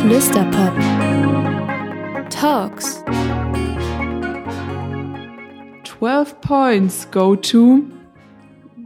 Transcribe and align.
Flüsterpop 0.00 0.74
Talks 2.30 3.04
12 5.84 6.40
Points 6.40 7.08
go 7.12 7.36
to 7.36 7.84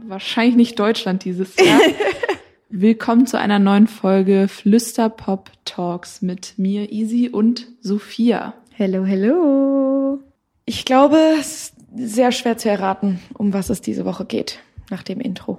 wahrscheinlich 0.05 0.55
nicht 0.55 0.79
Deutschland 0.79 1.25
dieses 1.25 1.55
Jahr. 1.55 1.81
Willkommen 2.71 3.25
zu 3.25 3.39
einer 3.39 3.57
neuen 3.57 3.87
Folge 3.87 4.47
Flüsterpop 4.47 5.49
Talks 5.65 6.21
mit 6.21 6.53
mir, 6.57 6.91
Easy 6.91 7.27
und 7.27 7.65
Sophia. 7.81 8.53
Hello, 8.71 9.03
hello. 9.05 10.19
Ich 10.65 10.85
glaube, 10.85 11.17
es 11.39 11.73
ist 11.73 11.75
sehr 11.95 12.31
schwer 12.31 12.59
zu 12.59 12.69
erraten, 12.69 13.19
um 13.33 13.53
was 13.53 13.71
es 13.71 13.81
diese 13.81 14.05
Woche 14.05 14.23
geht, 14.25 14.59
nach 14.91 15.01
dem 15.01 15.19
Intro. 15.19 15.57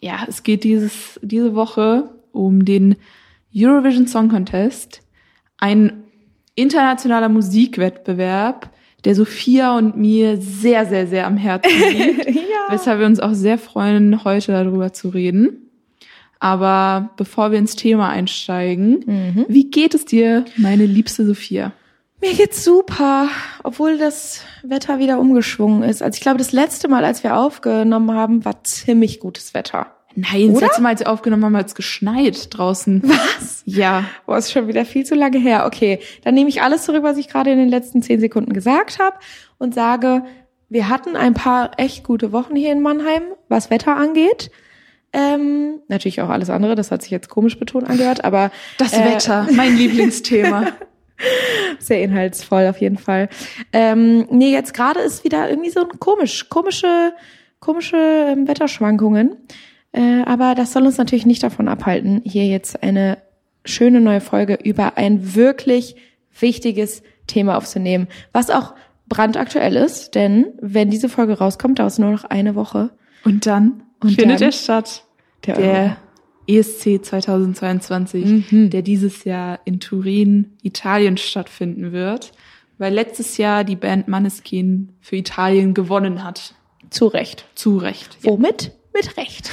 Ja, 0.00 0.24
es 0.28 0.44
geht 0.44 0.62
dieses, 0.62 1.18
diese 1.20 1.56
Woche 1.56 2.10
um 2.30 2.64
den 2.64 2.94
Eurovision 3.52 4.06
Song 4.06 4.28
Contest, 4.28 5.00
ein 5.58 6.04
internationaler 6.54 7.28
Musikwettbewerb, 7.28 8.70
der 9.04 9.16
Sophia 9.16 9.76
und 9.76 9.96
mir 9.96 10.36
sehr, 10.36 10.86
sehr, 10.86 11.08
sehr 11.08 11.26
am 11.26 11.36
Herzen 11.36 11.72
liegt, 11.90 12.26
ja. 12.36 12.70
weshalb 12.70 13.00
wir 13.00 13.06
uns 13.06 13.18
auch 13.18 13.34
sehr 13.34 13.58
freuen, 13.58 14.22
heute 14.22 14.52
darüber 14.52 14.92
zu 14.92 15.08
reden. 15.08 15.58
Aber 16.42 17.10
bevor 17.16 17.52
wir 17.52 17.58
ins 17.60 17.76
Thema 17.76 18.08
einsteigen, 18.08 19.04
mhm. 19.06 19.46
wie 19.46 19.70
geht 19.70 19.94
es 19.94 20.04
dir, 20.04 20.44
meine 20.56 20.86
liebste 20.86 21.24
Sophia? 21.24 21.70
Mir 22.20 22.34
geht's 22.34 22.64
super, 22.64 23.28
obwohl 23.62 23.96
das 23.96 24.42
Wetter 24.64 24.98
wieder 24.98 25.20
umgeschwungen 25.20 25.84
ist. 25.84 26.02
Also 26.02 26.16
ich 26.16 26.20
glaube, 26.20 26.38
das 26.38 26.50
letzte 26.50 26.88
Mal, 26.88 27.04
als 27.04 27.22
wir 27.22 27.36
aufgenommen 27.36 28.10
haben, 28.10 28.44
war 28.44 28.64
ziemlich 28.64 29.20
gutes 29.20 29.54
Wetter. 29.54 29.94
Nein, 30.16 30.50
Oder? 30.50 30.52
das 30.54 30.60
letzte 30.62 30.82
Mal, 30.82 30.88
als 30.88 31.00
wir 31.00 31.12
aufgenommen 31.12 31.44
haben, 31.44 31.56
hat 31.56 31.68
es 31.68 31.76
geschneit 31.76 32.48
draußen. 32.50 33.02
Was? 33.04 33.62
Ja. 33.64 34.06
Boah, 34.26 34.36
ist 34.36 34.50
schon 34.50 34.66
wieder 34.66 34.84
viel 34.84 35.06
zu 35.06 35.14
lange 35.14 35.38
her. 35.38 35.64
Okay, 35.66 36.00
dann 36.24 36.34
nehme 36.34 36.48
ich 36.48 36.60
alles 36.60 36.82
zurück, 36.82 37.04
was 37.04 37.18
ich 37.18 37.28
gerade 37.28 37.52
in 37.52 37.58
den 37.58 37.68
letzten 37.68 38.02
zehn 38.02 38.18
Sekunden 38.18 38.52
gesagt 38.52 38.98
habe 38.98 39.16
und 39.58 39.74
sage, 39.74 40.24
wir 40.68 40.88
hatten 40.88 41.14
ein 41.14 41.34
paar 41.34 41.70
echt 41.76 42.02
gute 42.02 42.32
Wochen 42.32 42.56
hier 42.56 42.72
in 42.72 42.82
Mannheim, 42.82 43.22
was 43.48 43.70
Wetter 43.70 43.94
angeht. 43.94 44.50
Ähm, 45.12 45.80
natürlich 45.88 46.20
auch 46.22 46.30
alles 46.30 46.48
andere, 46.48 46.74
das 46.74 46.90
hat 46.90 47.02
sich 47.02 47.10
jetzt 47.10 47.28
komisch 47.28 47.58
betont 47.58 47.88
angehört, 47.88 48.24
aber 48.24 48.50
das 48.78 48.92
äh, 48.92 49.04
Wetter, 49.04 49.46
mein 49.52 49.76
Lieblingsthema. 49.76 50.68
Sehr 51.78 52.02
inhaltsvoll 52.02 52.66
auf 52.66 52.80
jeden 52.80 52.98
Fall. 52.98 53.28
Ähm, 53.72 54.26
nee, 54.30 54.52
jetzt 54.52 54.74
gerade 54.74 55.00
ist 55.00 55.24
wieder 55.24 55.48
irgendwie 55.50 55.70
so 55.70 55.80
ein 55.80 56.00
komisch, 56.00 56.48
komische, 56.48 57.12
komische 57.60 57.96
ähm, 57.96 58.48
Wetterschwankungen. 58.48 59.36
Äh, 59.92 60.22
aber 60.24 60.54
das 60.54 60.72
soll 60.72 60.86
uns 60.86 60.98
natürlich 60.98 61.26
nicht 61.26 61.42
davon 61.42 61.68
abhalten, 61.68 62.22
hier 62.24 62.46
jetzt 62.46 62.82
eine 62.82 63.18
schöne 63.64 64.00
neue 64.00 64.20
Folge 64.20 64.58
über 64.62 64.96
ein 64.96 65.34
wirklich 65.34 65.96
wichtiges 66.38 67.02
Thema 67.26 67.56
aufzunehmen, 67.56 68.08
was 68.32 68.50
auch 68.50 68.74
brandaktuell 69.08 69.76
ist, 69.76 70.14
denn 70.14 70.46
wenn 70.60 70.90
diese 70.90 71.08
Folge 71.08 71.38
rauskommt, 71.38 71.78
dauert 71.78 71.92
es 71.92 71.98
nur 71.98 72.10
noch 72.10 72.24
eine 72.24 72.54
Woche. 72.54 72.90
Und 73.24 73.46
dann 73.46 73.81
Und 74.02 74.14
findet 74.14 74.40
er 74.40 74.52
statt. 74.52 75.04
Der, 75.46 75.56
der 75.56 75.96
ESC 76.46 77.04
2022, 77.04 78.52
mhm. 78.52 78.70
der 78.70 78.82
dieses 78.82 79.24
Jahr 79.24 79.60
in 79.64 79.80
Turin, 79.80 80.52
Italien 80.62 81.16
stattfinden 81.16 81.92
wird, 81.92 82.32
weil 82.78 82.92
letztes 82.92 83.36
Jahr 83.36 83.64
die 83.64 83.76
Band 83.76 84.08
Manneskin 84.08 84.90
für 85.00 85.16
Italien 85.16 85.74
gewonnen 85.74 86.24
hat. 86.24 86.54
Zu 86.90 87.06
Recht. 87.06 87.46
Zu 87.54 87.78
Recht. 87.78 88.18
Ja. 88.22 88.30
Womit? 88.30 88.72
Mit 88.94 89.16
Recht. 89.16 89.50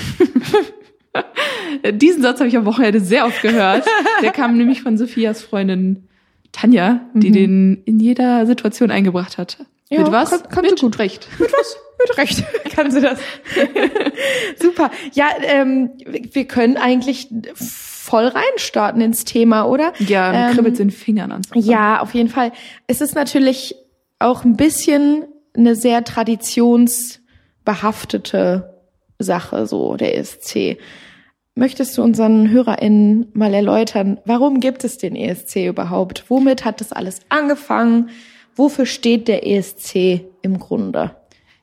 Diesen 1.93 2.21
Satz 2.21 2.39
habe 2.39 2.49
ich 2.49 2.57
am 2.57 2.65
Wochenende 2.65 2.99
sehr 2.99 3.25
oft 3.25 3.41
gehört. 3.41 3.85
Der 4.21 4.31
kam 4.31 4.57
nämlich 4.57 4.81
von 4.81 4.97
Sophias 4.97 5.41
Freundin 5.41 6.07
Tanja, 6.51 7.01
die 7.13 7.29
mhm. 7.29 7.33
den 7.33 7.83
in 7.85 7.99
jeder 7.99 8.45
Situation 8.45 8.91
eingebracht 8.91 9.37
hat. 9.37 9.65
Ja, 9.89 10.01
mit 10.01 10.11
was? 10.11 10.29
Kann, 10.29 10.43
kann 10.49 10.65
mit 10.65 10.79
gut 10.79 10.99
Recht. 10.99 11.27
Mit 11.39 11.51
was? 11.51 11.77
Mit 11.99 12.15
Recht 12.17 12.43
kann 12.75 12.91
sie 12.91 13.01
das. 13.01 13.19
Super. 14.59 14.91
Ja, 15.13 15.29
ähm, 15.41 15.91
wir 16.05 16.45
können 16.45 16.77
eigentlich 16.77 17.29
voll 17.55 18.27
reinstarten 18.27 19.01
ins 19.01 19.25
Thema, 19.25 19.65
oder? 19.65 19.93
Ja, 19.99 20.49
ähm, 20.49 20.53
kribbelt 20.53 20.79
in 20.79 20.89
den 20.89 20.95
Fingern 20.95 21.31
an. 21.31 21.41
Ja, 21.55 22.01
auf 22.01 22.13
jeden 22.13 22.29
Fall. 22.29 22.51
Es 22.87 23.01
ist 23.01 23.15
natürlich 23.15 23.75
auch 24.19 24.43
ein 24.43 24.55
bisschen 24.55 25.25
eine 25.55 25.75
sehr 25.75 26.03
traditionsbehaftete 26.03 28.75
Sache, 29.17 29.65
so 29.65 29.95
der 29.95 30.15
ESC. 30.17 30.77
Möchtest 31.55 31.97
du 31.97 32.03
unseren 32.03 32.49
HörerInnen 32.49 33.31
mal 33.33 33.53
erläutern, 33.53 34.19
warum 34.23 34.61
gibt 34.61 34.85
es 34.85 34.97
den 34.97 35.15
ESC 35.15 35.67
überhaupt? 35.67 36.25
Womit 36.29 36.63
hat 36.63 36.79
das 36.79 36.93
alles 36.93 37.19
angefangen? 37.27 38.11
Wofür 38.59 38.85
steht 38.85 39.29
der 39.29 39.47
ESC 39.47 40.25
im 40.41 40.59
Grunde? 40.59 41.15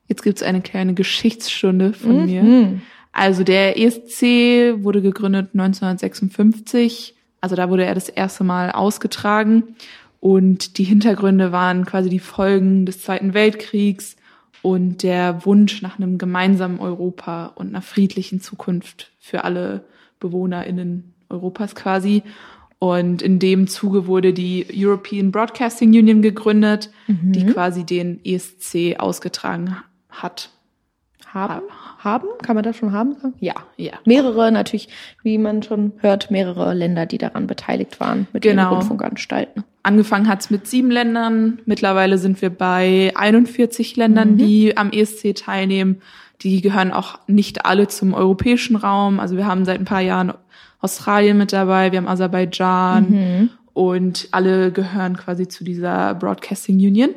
Jetzt 0.08 0.22
gibt's 0.22 0.42
eine 0.42 0.62
kleine 0.62 0.94
Geschichtsstunde 0.94 1.92
von 1.92 2.20
mhm. 2.20 2.24
mir. 2.24 2.80
Also 3.12 3.44
der 3.44 3.78
ESC 3.78 4.82
wurde 4.82 5.02
gegründet 5.02 5.50
1956. 5.52 7.14
Also 7.42 7.54
da 7.54 7.68
wurde 7.68 7.84
er 7.84 7.94
das 7.94 8.08
erste 8.08 8.44
Mal 8.44 8.70
ausgetragen. 8.70 9.76
Und 10.20 10.78
die 10.78 10.84
Hintergründe 10.84 11.52
waren 11.52 11.84
quasi 11.84 12.08
die 12.08 12.18
Folgen 12.18 12.86
des 12.86 13.02
Zweiten 13.02 13.34
Weltkriegs 13.34 14.16
und 14.62 15.02
der 15.02 15.44
Wunsch 15.44 15.82
nach 15.82 15.98
einem 15.98 16.16
gemeinsamen 16.16 16.80
Europa 16.80 17.52
und 17.56 17.68
einer 17.68 17.82
friedlichen 17.82 18.40
Zukunft 18.40 19.12
für 19.20 19.44
alle 19.44 19.84
BewohnerInnen 20.18 21.12
Europas 21.28 21.74
quasi. 21.74 22.22
Und 22.78 23.22
in 23.22 23.38
dem 23.38 23.68
Zuge 23.68 24.06
wurde 24.06 24.32
die 24.32 24.66
European 24.74 25.32
Broadcasting 25.32 25.90
Union 25.90 26.20
gegründet, 26.20 26.90
mhm. 27.06 27.32
die 27.32 27.46
quasi 27.46 27.84
den 27.84 28.20
ESC 28.24 28.98
ausgetragen 28.98 29.76
hat. 30.10 30.50
Haben? 31.26 31.62
Haben? 31.98 32.28
Kann 32.42 32.54
man 32.54 32.64
das 32.64 32.76
schon 32.76 32.92
haben 32.92 33.14
sagen? 33.14 33.34
Ja, 33.40 33.54
ja. 33.76 33.92
Mehrere 34.04 34.52
natürlich, 34.52 34.88
wie 35.22 35.38
man 35.38 35.62
schon 35.62 35.92
hört, 35.98 36.30
mehrere 36.30 36.72
Länder, 36.72 37.04
die 37.04 37.18
daran 37.18 37.46
beteiligt 37.46 38.00
waren 38.00 38.26
mit 38.32 38.42
genau. 38.42 38.64
ihren 38.64 38.74
Rundfunkanstalten. 38.74 39.64
Angefangen 39.82 40.28
hat's 40.28 40.50
mit 40.50 40.66
sieben 40.66 40.90
Ländern. 40.90 41.60
Mittlerweile 41.66 42.18
sind 42.18 42.40
wir 42.40 42.50
bei 42.50 43.12
41 43.14 43.96
Ländern, 43.96 44.32
mhm. 44.32 44.38
die 44.38 44.76
am 44.76 44.90
ESC 44.90 45.34
teilnehmen. 45.34 46.00
Die 46.42 46.60
gehören 46.60 46.92
auch 46.92 47.18
nicht 47.26 47.64
alle 47.66 47.88
zum 47.88 48.14
europäischen 48.14 48.76
Raum. 48.76 49.20
Also 49.20 49.36
wir 49.36 49.46
haben 49.46 49.64
seit 49.64 49.78
ein 49.78 49.86
paar 49.86 50.00
Jahren 50.00 50.32
Australien 50.80 51.38
mit 51.38 51.52
dabei, 51.52 51.92
wir 51.92 51.98
haben 51.98 52.08
Aserbaidschan 52.08 53.10
mhm. 53.10 53.50
und 53.72 54.28
alle 54.32 54.72
gehören 54.72 55.16
quasi 55.16 55.48
zu 55.48 55.64
dieser 55.64 56.14
Broadcasting 56.14 56.76
Union. 56.76 57.10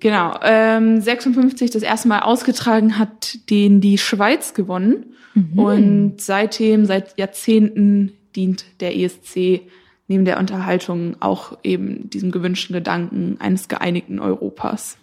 Genau, 0.00 0.38
ähm, 0.42 1.00
56 1.00 1.70
das 1.70 1.82
erste 1.82 2.08
Mal 2.08 2.20
ausgetragen 2.20 2.98
hat 2.98 3.50
den 3.50 3.80
die 3.80 3.98
Schweiz 3.98 4.54
gewonnen 4.54 5.14
mhm. 5.34 5.58
und 5.58 6.20
seitdem, 6.20 6.84
seit 6.84 7.18
Jahrzehnten 7.18 8.12
dient 8.34 8.64
der 8.80 8.96
ESC 8.96 9.62
neben 10.08 10.24
der 10.24 10.38
Unterhaltung 10.38 11.16
auch 11.20 11.58
eben 11.62 12.10
diesem 12.10 12.30
gewünschten 12.30 12.74
Gedanken 12.74 13.36
eines 13.40 13.68
geeinigten 13.68 14.18
Europas. 14.18 14.98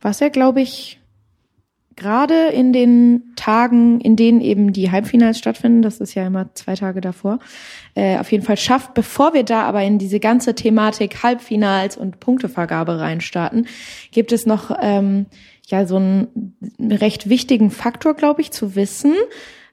Was 0.00 0.20
er, 0.20 0.30
glaube 0.30 0.60
ich, 0.60 0.99
gerade 2.00 2.48
in 2.48 2.72
den 2.72 3.34
Tagen, 3.36 4.00
in 4.00 4.16
denen 4.16 4.40
eben 4.40 4.72
die 4.72 4.90
Halbfinals 4.90 5.38
stattfinden, 5.38 5.82
das 5.82 6.00
ist 6.00 6.14
ja 6.14 6.26
immer 6.26 6.52
zwei 6.54 6.74
Tage 6.74 7.00
davor, 7.00 7.38
äh, 7.94 8.18
auf 8.18 8.32
jeden 8.32 8.42
Fall 8.42 8.56
schafft, 8.56 8.94
bevor 8.94 9.34
wir 9.34 9.44
da 9.44 9.62
aber 9.62 9.82
in 9.82 9.98
diese 9.98 10.18
ganze 10.18 10.54
Thematik 10.54 11.22
Halbfinals 11.22 11.96
und 11.96 12.18
Punktevergabe 12.18 12.98
reinstarten, 12.98 13.66
gibt 14.12 14.32
es 14.32 14.46
noch 14.46 14.76
ähm, 14.80 15.26
ja 15.66 15.86
so 15.86 15.96
einen 15.96 16.56
recht 16.80 17.28
wichtigen 17.28 17.70
Faktor, 17.70 18.14
glaube 18.14 18.40
ich, 18.40 18.50
zu 18.50 18.74
wissen. 18.74 19.14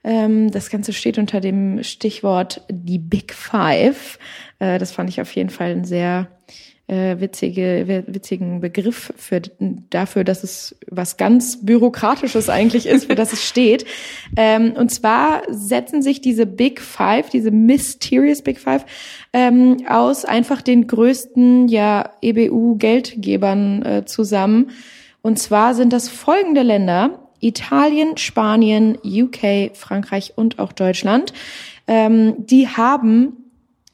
Ähm, 0.04 0.52
das 0.52 0.70
Ganze 0.70 0.92
steht 0.92 1.18
unter 1.18 1.40
dem 1.40 1.82
Stichwort 1.84 2.62
die 2.70 3.00
Big 3.00 3.34
Five. 3.34 4.20
Äh, 4.60 4.80
das 4.80 4.92
fand 4.92 5.10
ich 5.10 5.22
auf 5.22 5.32
jeden 5.32 5.50
Fall 5.50 5.72
ein 5.72 5.86
sehr 5.86 6.28
äh, 6.88 7.20
witzige, 7.20 8.04
witzigen 8.08 8.62
Begriff 8.62 9.14
für, 9.18 9.42
dafür, 9.90 10.24
dass 10.24 10.44
es 10.44 10.76
was 10.90 11.18
ganz 11.18 11.66
Bürokratisches 11.66 12.50
eigentlich 12.50 12.86
ist, 12.86 13.06
für 13.06 13.16
das 13.16 13.34
es 13.34 13.48
steht. 13.48 13.86
Ähm, 14.36 14.74
und 14.74 14.90
zwar 14.90 15.42
setzen 15.50 16.02
sich 16.02 16.22
diese 16.22 16.46
Big 16.46 16.80
Five, 16.80 17.30
diese 17.30 17.50
Mysterious 17.50 18.42
Big 18.42 18.60
Five, 18.60 18.86
ähm, 19.34 19.78
aus 19.88 20.26
einfach 20.26 20.62
den 20.62 20.86
größten 20.86 21.68
ja, 21.70 22.12
EBU-Geldgebern 22.22 23.84
äh, 23.84 24.06
zusammen. 24.06 24.70
Und 25.22 25.40
zwar 25.40 25.74
sind 25.74 25.92
das 25.94 26.10
folgende 26.10 26.62
Länder. 26.62 27.28
Italien, 27.40 28.18
Spanien, 28.18 28.98
UK, 29.04 29.76
Frankreich 29.76 30.34
und 30.36 30.60
auch 30.60 30.72
Deutschland. 30.72 31.34
Ähm, 31.88 32.36
die 32.38 32.68
haben 32.68 33.47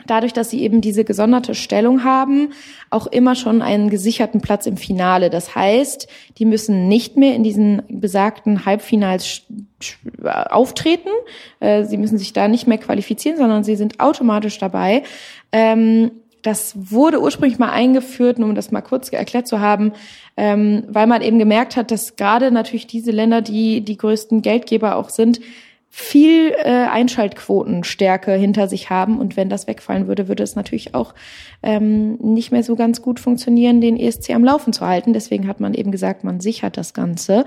dadurch, 0.07 0.33
dass 0.33 0.50
sie 0.50 0.61
eben 0.61 0.81
diese 0.81 1.03
gesonderte 1.03 1.55
Stellung 1.55 2.03
haben, 2.03 2.50
auch 2.89 3.07
immer 3.07 3.35
schon 3.35 3.61
einen 3.61 3.89
gesicherten 3.89 4.41
Platz 4.41 4.65
im 4.65 4.77
Finale. 4.77 5.29
Das 5.29 5.55
heißt, 5.55 6.07
die 6.38 6.45
müssen 6.45 6.88
nicht 6.88 7.17
mehr 7.17 7.35
in 7.35 7.44
diesen 7.44 7.81
besagten 7.89 8.65
Halbfinals 8.65 9.44
auftreten. 10.23 11.09
Äh, 11.59 11.85
sie 11.85 11.97
müssen 11.97 12.17
sich 12.17 12.33
da 12.33 12.47
nicht 12.47 12.67
mehr 12.67 12.77
qualifizieren, 12.77 13.38
sondern 13.38 13.63
sie 13.63 13.75
sind 13.75 14.00
automatisch 14.00 14.57
dabei. 14.57 15.03
Ähm, 15.51 16.11
das 16.44 16.73
wurde 16.75 17.21
ursprünglich 17.21 17.57
mal 17.57 17.71
eingeführt, 17.71 18.38
nur 18.38 18.50
um 18.50 18.55
das 18.55 18.69
mal 18.69 18.81
kurz 18.81 19.09
erklärt 19.09 19.47
zu 19.47 19.61
haben, 19.61 19.94
ähm, 20.35 20.83
weil 20.89 21.07
man 21.07 21.21
eben 21.21 21.39
gemerkt 21.39 21.77
hat, 21.77 21.89
dass 21.89 22.17
gerade 22.17 22.51
natürlich 22.51 22.85
diese 22.85 23.11
Länder, 23.11 23.41
die 23.41 23.81
die 23.81 23.97
größten 23.97 24.41
Geldgeber 24.41 24.97
auch 24.97 25.09
sind, 25.09 25.39
viel 25.95 26.56
äh, 26.57 26.88
Einschaltquotenstärke 26.88 28.31
hinter 28.34 28.68
sich 28.68 28.90
haben. 28.90 29.19
Und 29.19 29.38
wenn 29.38 29.48
das 29.48 29.68
wegfallen 29.68 30.07
würde, 30.07 30.28
würde 30.28 30.42
es 30.42 30.56
natürlich 30.56 30.95
auch 30.95 31.13
ähm, 31.62 32.16
nicht 32.16 32.51
mehr 32.51 32.63
so 32.63 32.75
ganz 32.75 33.04
gut 33.04 33.19
funktionieren, 33.19 33.80
den 33.80 33.95
ESC 33.95 34.31
am 34.31 34.44
Laufen 34.44 34.74
zu 34.74 34.88
halten. 34.88 35.13
Deswegen 35.13 35.48
hat 35.48 35.60
man 35.60 35.75
eben 35.75 35.92
gesagt, 35.92 36.24
man 36.24 36.40
sichert 36.40 36.78
das 36.78 36.95
Ganze. 36.95 37.45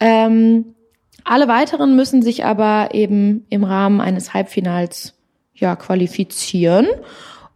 Ähm, 0.00 0.74
alle 1.24 1.48
weiteren 1.48 1.96
müssen 1.96 2.20
sich 2.20 2.44
aber 2.44 2.90
eben 2.92 3.46
im 3.48 3.64
Rahmen 3.64 4.02
eines 4.02 4.34
Halbfinals 4.34 5.14
ja 5.54 5.74
qualifizieren. 5.74 6.88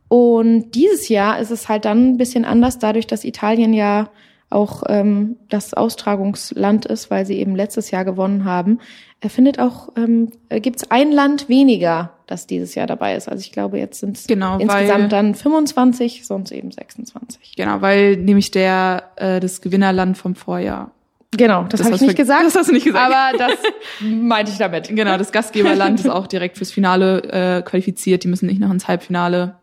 Und 0.08 0.70
dieses 0.70 1.11
Jahr 1.11 1.40
ist 1.40 1.50
es 1.50 1.69
halt 1.69 1.85
dann 1.85 2.12
ein 2.12 2.17
bisschen 2.17 2.46
anders, 2.46 2.78
dadurch, 2.78 3.06
dass 3.06 3.25
Italien 3.25 3.75
ja 3.75 4.08
auch 4.52 4.82
ähm, 4.88 5.37
das 5.49 5.75
Austragungsland 5.75 6.87
ist, 6.87 7.10
weil 7.10 7.26
sie 7.26 7.38
eben 7.38 7.56
letztes 7.56 7.90
Jahr 7.90 8.04
gewonnen 8.04 8.44
haben, 8.44 8.78
er 9.20 9.31
findet 9.31 9.60
auch, 9.60 9.90
ähm, 9.96 10.32
gibt 10.50 10.82
es 10.82 10.90
ein 10.90 11.12
Land 11.12 11.49
weniger, 11.49 12.10
das 12.26 12.49
dieses 12.49 12.75
Jahr 12.75 12.88
dabei 12.88 13.14
ist. 13.14 13.28
Also 13.28 13.40
ich 13.40 13.52
glaube, 13.52 13.78
jetzt 13.78 14.00
sind 14.00 14.16
es 14.16 14.26
genau, 14.26 14.58
insgesamt 14.58 15.02
weil, 15.02 15.08
dann 15.08 15.34
25, 15.37 16.26
sonst 16.26 16.50
eben 16.50 16.72
26. 16.72 17.54
Genau, 17.56 17.81
weil 17.81 18.16
nämlich 18.16 18.50
der 18.50 19.04
äh, 19.16 19.38
das 19.38 19.60
Gewinnerland 19.60 20.19
vom 20.19 20.34
Vorjahr. 20.34 20.90
Genau, 21.37 21.62
das, 21.62 21.78
das 21.78 21.87
habe 21.87 21.96
ich 21.96 22.02
nicht 22.02 22.16
gesagt. 22.16 22.43
Das 22.44 22.56
hast 22.56 22.69
du 22.69 22.72
nicht 22.72 22.84
gesagt. 22.84 23.14
Aber 23.14 23.38
das 23.38 23.52
meinte 24.00 24.50
ich 24.50 24.58
damit. 24.58 24.88
Genau, 24.88 25.16
das 25.16 25.31
Gastgeberland 25.31 26.00
ist 26.00 26.10
auch 26.10 26.26
direkt 26.26 26.58
fürs 26.58 26.72
Finale 26.72 27.22
äh, 27.58 27.62
qualifiziert. 27.62 28.25
Die 28.25 28.28
müssen 28.28 28.46
nicht 28.46 28.60
noch 28.60 28.70
ins 28.70 28.88
Halbfinale. 28.88 29.56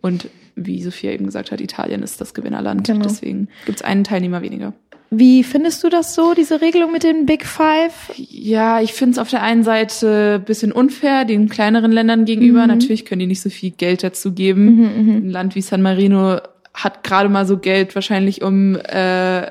Und 0.00 0.26
wie 0.54 0.82
Sophia 0.82 1.12
eben 1.12 1.26
gesagt 1.26 1.52
hat, 1.52 1.60
Italien 1.60 2.02
ist 2.02 2.20
das 2.20 2.34
Gewinnerland. 2.34 2.86
Genau. 2.86 3.02
Deswegen 3.02 3.48
gibt 3.66 3.78
es 3.78 3.84
einen 3.84 4.04
Teilnehmer 4.04 4.42
weniger. 4.42 4.72
Wie 5.14 5.44
findest 5.44 5.84
du 5.84 5.90
das 5.90 6.14
so, 6.14 6.32
diese 6.32 6.62
Regelung 6.62 6.90
mit 6.90 7.02
den 7.02 7.26
Big 7.26 7.44
Five? 7.44 8.12
Ja, 8.16 8.80
ich 8.80 8.94
finde 8.94 9.12
es 9.12 9.18
auf 9.18 9.28
der 9.28 9.42
einen 9.42 9.62
Seite 9.62 10.42
bisschen 10.44 10.72
unfair 10.72 11.26
den 11.26 11.50
kleineren 11.50 11.92
Ländern 11.92 12.24
gegenüber. 12.24 12.62
Mhm. 12.62 12.68
Natürlich 12.68 13.04
können 13.04 13.18
die 13.18 13.26
nicht 13.26 13.42
so 13.42 13.50
viel 13.50 13.72
Geld 13.72 14.02
dazu 14.02 14.32
geben. 14.32 14.64
Mhm, 14.64 14.80
mhm. 14.80 15.16
Ein 15.16 15.30
Land 15.30 15.54
wie 15.54 15.60
San 15.60 15.82
Marino 15.82 16.38
hat 16.72 17.04
gerade 17.04 17.28
mal 17.28 17.46
so 17.46 17.58
Geld 17.58 17.94
wahrscheinlich, 17.94 18.40
um 18.40 18.76
äh, 18.76 19.50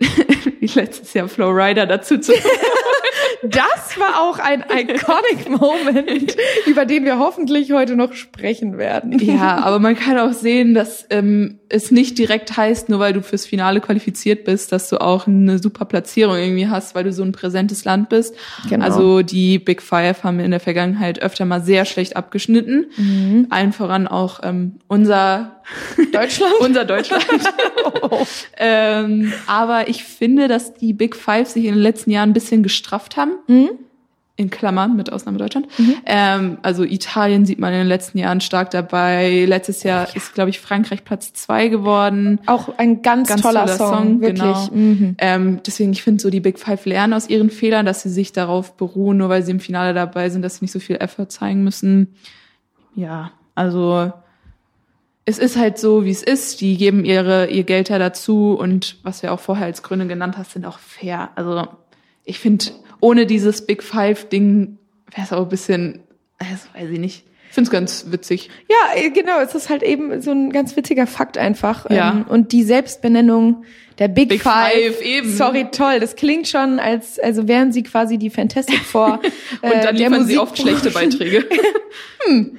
wie 0.60 0.66
letztes 0.74 1.14
Jahr 1.14 1.28
Flowrider 1.28 1.86
dazu 1.86 2.18
zu 2.18 2.32
Das 3.42 3.98
war 3.98 4.20
auch 4.20 4.38
ein 4.38 4.64
iconic 4.70 5.48
Moment, 5.48 6.36
über 6.66 6.84
den 6.84 7.04
wir 7.04 7.18
hoffentlich 7.18 7.72
heute 7.72 7.96
noch 7.96 8.12
sprechen 8.12 8.78
werden. 8.78 9.18
Ja, 9.18 9.58
aber 9.58 9.78
man 9.78 9.96
kann 9.96 10.18
auch 10.18 10.32
sehen, 10.32 10.74
dass 10.74 11.06
ähm, 11.10 11.60
es 11.68 11.90
nicht 11.90 12.18
direkt 12.18 12.56
heißt, 12.56 12.88
nur 12.88 13.00
weil 13.00 13.12
du 13.12 13.22
fürs 13.22 13.44
Finale 13.44 13.80
qualifiziert 13.80 14.44
bist, 14.44 14.72
dass 14.72 14.88
du 14.88 15.00
auch 15.00 15.26
eine 15.26 15.58
super 15.58 15.84
Platzierung 15.84 16.36
irgendwie 16.36 16.68
hast, 16.68 16.94
weil 16.94 17.04
du 17.04 17.12
so 17.12 17.22
ein 17.22 17.32
präsentes 17.32 17.84
Land 17.84 18.08
bist. 18.08 18.34
Genau. 18.68 18.84
Also 18.84 19.22
die 19.22 19.58
Big 19.58 19.82
Five 19.82 20.22
haben 20.22 20.38
in 20.40 20.50
der 20.50 20.60
Vergangenheit 20.60 21.20
öfter 21.20 21.44
mal 21.44 21.62
sehr 21.62 21.84
schlecht 21.84 22.16
abgeschnitten. 22.16 22.86
Mhm. 22.96 23.46
Allen 23.50 23.72
voran 23.72 24.06
auch 24.06 24.40
ähm, 24.42 24.76
unser 24.86 25.56
Deutschland. 26.12 26.54
unser 26.60 26.84
Deutschland. 26.84 27.26
oh. 28.02 28.24
ähm, 28.58 29.32
aber 29.46 29.88
ich 29.88 30.04
finde, 30.04 30.48
dass 30.48 30.74
die 30.74 30.92
Big 30.92 31.16
Five 31.16 31.48
sich 31.48 31.64
in 31.64 31.74
den 31.74 31.82
letzten 31.82 32.10
Jahren 32.10 32.30
ein 32.30 32.34
bisschen 32.34 32.62
gestrafft 32.62 33.16
haben. 33.16 33.32
Mhm 33.48 33.70
in 34.36 34.50
Klammern 34.50 34.96
mit 34.96 35.12
Ausnahme 35.12 35.38
Deutschland. 35.38 35.66
Mhm. 35.78 35.96
Ähm, 36.04 36.58
also 36.62 36.84
Italien 36.84 37.46
sieht 37.46 37.58
man 37.58 37.72
in 37.72 37.80
den 37.80 37.88
letzten 37.88 38.18
Jahren 38.18 38.42
stark 38.42 38.70
dabei. 38.70 39.46
Letztes 39.46 39.82
Jahr 39.82 40.06
ja. 40.06 40.14
ist, 40.14 40.34
glaube 40.34 40.50
ich, 40.50 40.60
Frankreich 40.60 41.04
Platz 41.04 41.32
zwei 41.32 41.68
geworden. 41.68 42.40
Auch 42.46 42.76
ein 42.76 43.00
ganz, 43.00 43.28
ganz 43.28 43.40
toller, 43.40 43.64
toller, 43.64 43.76
Song, 43.76 43.88
Song 43.88 44.20
wirklich. 44.20 44.40
Genau. 44.40 44.70
Mhm. 44.72 45.16
Ähm, 45.18 45.60
deswegen, 45.66 45.92
ich 45.92 46.02
finde 46.02 46.22
so, 46.22 46.28
die 46.28 46.40
Big 46.40 46.58
Five 46.58 46.84
lernen 46.84 47.14
aus 47.14 47.30
ihren 47.30 47.48
Fehlern, 47.48 47.86
dass 47.86 48.02
sie 48.02 48.10
sich 48.10 48.32
darauf 48.32 48.76
beruhen, 48.76 49.16
nur 49.16 49.30
weil 49.30 49.42
sie 49.42 49.52
im 49.52 49.60
Finale 49.60 49.94
dabei 49.94 50.28
sind, 50.28 50.42
dass 50.42 50.56
sie 50.56 50.64
nicht 50.64 50.72
so 50.72 50.80
viel 50.80 50.96
Effort 50.96 51.28
zeigen 51.28 51.64
müssen. 51.64 52.14
Ja, 52.94 53.32
also 53.54 54.12
es 55.24 55.38
ist 55.38 55.56
halt 55.56 55.78
so, 55.78 56.04
wie 56.04 56.10
es 56.10 56.22
ist. 56.22 56.60
Die 56.60 56.76
geben 56.76 57.04
ihre 57.04 57.46
ihr 57.46 57.64
Geld 57.64 57.88
ja 57.88 57.98
dazu 57.98 58.52
und 58.52 58.98
was 59.02 59.22
wir 59.22 59.32
auch 59.32 59.40
vorher 59.40 59.66
als 59.66 59.82
Gründe 59.82 60.06
genannt 60.06 60.36
hast, 60.36 60.52
sind 60.52 60.66
auch 60.66 60.78
fair. 60.78 61.30
Also 61.36 61.66
ich 62.24 62.38
finde 62.38 62.66
ohne 63.00 63.26
dieses 63.26 63.66
Big 63.66 63.82
Five-Ding 63.82 64.78
wäre 65.10 65.26
es 65.26 65.32
auch 65.32 65.42
ein 65.42 65.48
bisschen, 65.48 66.00
das 66.38 66.68
weiß 66.74 66.90
ich 66.90 66.98
nicht. 66.98 67.24
Ich 67.48 67.54
finde 67.54 67.68
es 67.68 67.72
ganz 67.72 68.06
witzig. 68.10 68.50
Ja, 68.68 69.00
äh, 69.00 69.10
genau. 69.10 69.40
Es 69.40 69.54
ist 69.54 69.70
halt 69.70 69.82
eben 69.82 70.20
so 70.20 70.30
ein 70.30 70.52
ganz 70.52 70.76
witziger 70.76 71.06
Fakt 71.06 71.38
einfach. 71.38 71.88
Ja. 71.88 72.10
Ähm, 72.10 72.24
und 72.28 72.52
die 72.52 72.62
Selbstbenennung 72.62 73.64
der 73.98 74.08
Big, 74.08 74.28
Big 74.28 74.42
Five, 74.42 74.96
Five. 74.96 75.02
eben. 75.02 75.32
Sorry, 75.32 75.68
toll. 75.70 76.00
Das 76.00 76.16
klingt 76.16 76.48
schon, 76.48 76.78
als 76.78 77.18
also 77.18 77.48
wären 77.48 77.72
sie 77.72 77.82
quasi 77.82 78.18
die 78.18 78.30
Fantastic 78.30 78.80
Four. 78.80 79.20
und 79.62 79.70
äh, 79.70 79.82
dann 79.82 79.96
liefern 79.96 80.26
sie 80.26 80.38
oft 80.38 80.58
schlechte 80.58 80.90
Beiträge. 80.90 81.46
hm. 82.26 82.58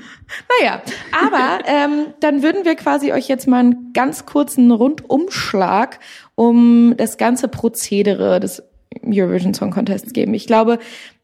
Naja, 0.60 0.82
aber 1.12 1.60
ähm, 1.68 2.08
dann 2.20 2.44
würden 2.44 2.66
wir 2.66 2.76
quasi 2.76 3.14
euch 3.14 3.28
jetzt 3.28 3.48
mal 3.48 3.60
einen 3.60 3.94
ganz 3.94 4.26
kurzen 4.26 4.72
Rundumschlag 4.72 6.00
um 6.36 6.96
das 6.98 7.18
ganze 7.18 7.48
Prozedere 7.48 8.40
des 8.40 8.64
Eurovision 9.06 9.54
Song 9.54 9.72
Contests 9.72 10.14
geben. 10.14 10.34
Ich 10.34 10.48
glaube, 10.48 10.80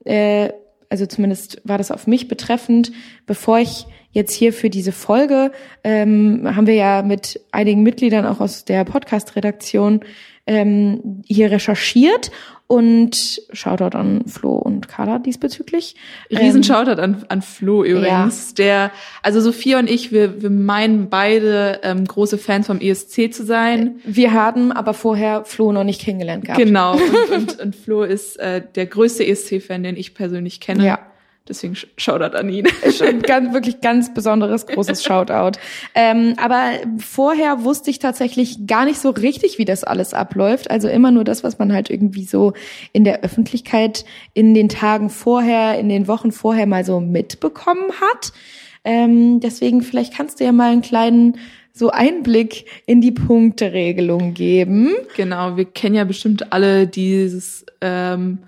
äh, 0.06 0.50
also 0.90 1.06
zumindest 1.06 1.62
war 1.64 1.78
das 1.78 1.92
auf 1.92 2.08
mich 2.08 2.28
betreffend, 2.28 2.92
bevor 3.26 3.60
ich 3.60 3.88
jetzt 4.12 4.34
hier 4.34 4.54
für 4.54 4.70
diese 4.70 4.92
Folge, 4.92 5.52
ähm, 5.84 6.48
haben 6.56 6.68
wir 6.68 6.76
ja 6.76 7.02
mit 7.02 7.40
einigen 7.52 7.82
Mitgliedern 7.82 8.28
auch 8.28 8.40
aus 8.40 8.64
der 8.64 8.84
Podcast-Redaktion 8.86 10.02
ähm, 10.46 11.24
hier 11.26 11.52
recherchiert 11.52 12.32
und 12.68 13.42
Shoutout 13.52 13.98
an 13.98 14.26
Flo 14.28 14.54
und 14.54 14.88
Carla 14.88 15.20
diesbezüglich. 15.20 15.96
Riesen 16.32 16.58
ähm, 16.58 16.64
Shoutout 16.64 17.02
an, 17.02 17.26
an 17.30 17.42
Flo 17.42 17.84
übrigens. 17.84 18.50
Ja. 18.58 18.64
Der, 18.64 18.92
also 19.22 19.42
Sophia 19.42 19.80
und 19.80 19.90
ich, 19.90 20.12
wir, 20.12 20.42
wir 20.42 20.50
meinen 20.50 21.10
beide 21.10 21.82
ähm, 21.84 22.06
große 22.06 22.38
Fans 22.38 22.68
vom 22.68 22.80
ESC 22.80 23.34
zu 23.34 23.44
sein. 23.44 24.00
Wir 24.06 24.34
haben 24.34 24.72
aber 24.72 24.94
vorher 24.94 25.46
Flo 25.46 25.72
noch 25.72 25.84
nicht 25.84 26.02
kennengelernt 26.02 26.46
gehabt. 26.46 26.60
Genau. 26.60 26.94
Und, 26.94 27.30
und, 27.32 27.60
und 27.60 27.76
Flo 27.76 28.04
ist 28.04 28.40
äh, 28.40 28.62
der 28.76 28.86
größte 28.86 29.26
ESC-Fan, 29.26 29.84
den 29.84 29.96
ich 29.96 30.14
persönlich 30.14 30.60
kenne. 30.60 30.86
Ja. 30.86 31.00
Deswegen 31.48 31.76
Shoutout 31.98 32.38
an 32.38 32.48
ihn. 32.48 32.68
Schon 32.98 33.22
ganz, 33.22 33.54
wirklich 33.54 33.82
ganz 33.82 34.14
besonderes, 34.14 34.66
großes 34.66 35.04
Shoutout. 35.06 35.60
Ähm, 35.94 36.36
aber 36.38 36.72
vorher 36.98 37.66
wusste 37.66 37.90
ich 37.90 38.00
tatsächlich 38.00 38.66
gar 38.66 38.86
nicht 38.86 39.00
so 39.00 39.10
richtig, 39.10 39.58
wie 39.58 39.66
das 39.66 39.84
alles 39.84 40.14
abläuft. 40.14 40.72
Also 40.72 40.88
immer 40.88 41.12
nur 41.12 41.26
das, 41.26 41.44
was 41.44 41.60
man 41.60 41.74
halt 41.74 41.90
irgendwie 41.90 42.24
so 42.24 42.54
in 42.94 43.04
der 43.04 43.24
Öffentlichkeit 43.24 44.06
in 44.34 44.54
den 44.54 44.70
Tagen 44.70 45.10
vorher, 45.10 45.78
in 45.78 45.90
den 45.90 46.08
Wochen 46.08 46.32
vorher 46.32 46.66
mal 46.66 46.86
so 46.86 47.02
mitbekommen 47.02 47.92
hat. 48.00 48.32
Ähm, 48.86 49.42
deswegen 49.42 49.82
vielleicht 49.82 50.14
kannst 50.14 50.40
du 50.40 50.46
ja 50.46 50.54
mal 50.54 50.72
einen 50.72 50.82
kleinen 50.82 51.38
so 51.74 51.90
Einblick 51.90 52.66
in 52.86 53.02
die 53.02 53.12
Punkteregelung 53.12 54.34
geben. 54.34 54.92
Genau, 55.18 55.58
wir 55.58 55.66
kennen 55.66 55.96
ja 55.96 56.04
bestimmt 56.04 56.54
alle 56.54 56.88
dieses 56.88 57.66
ähm, 57.82 58.40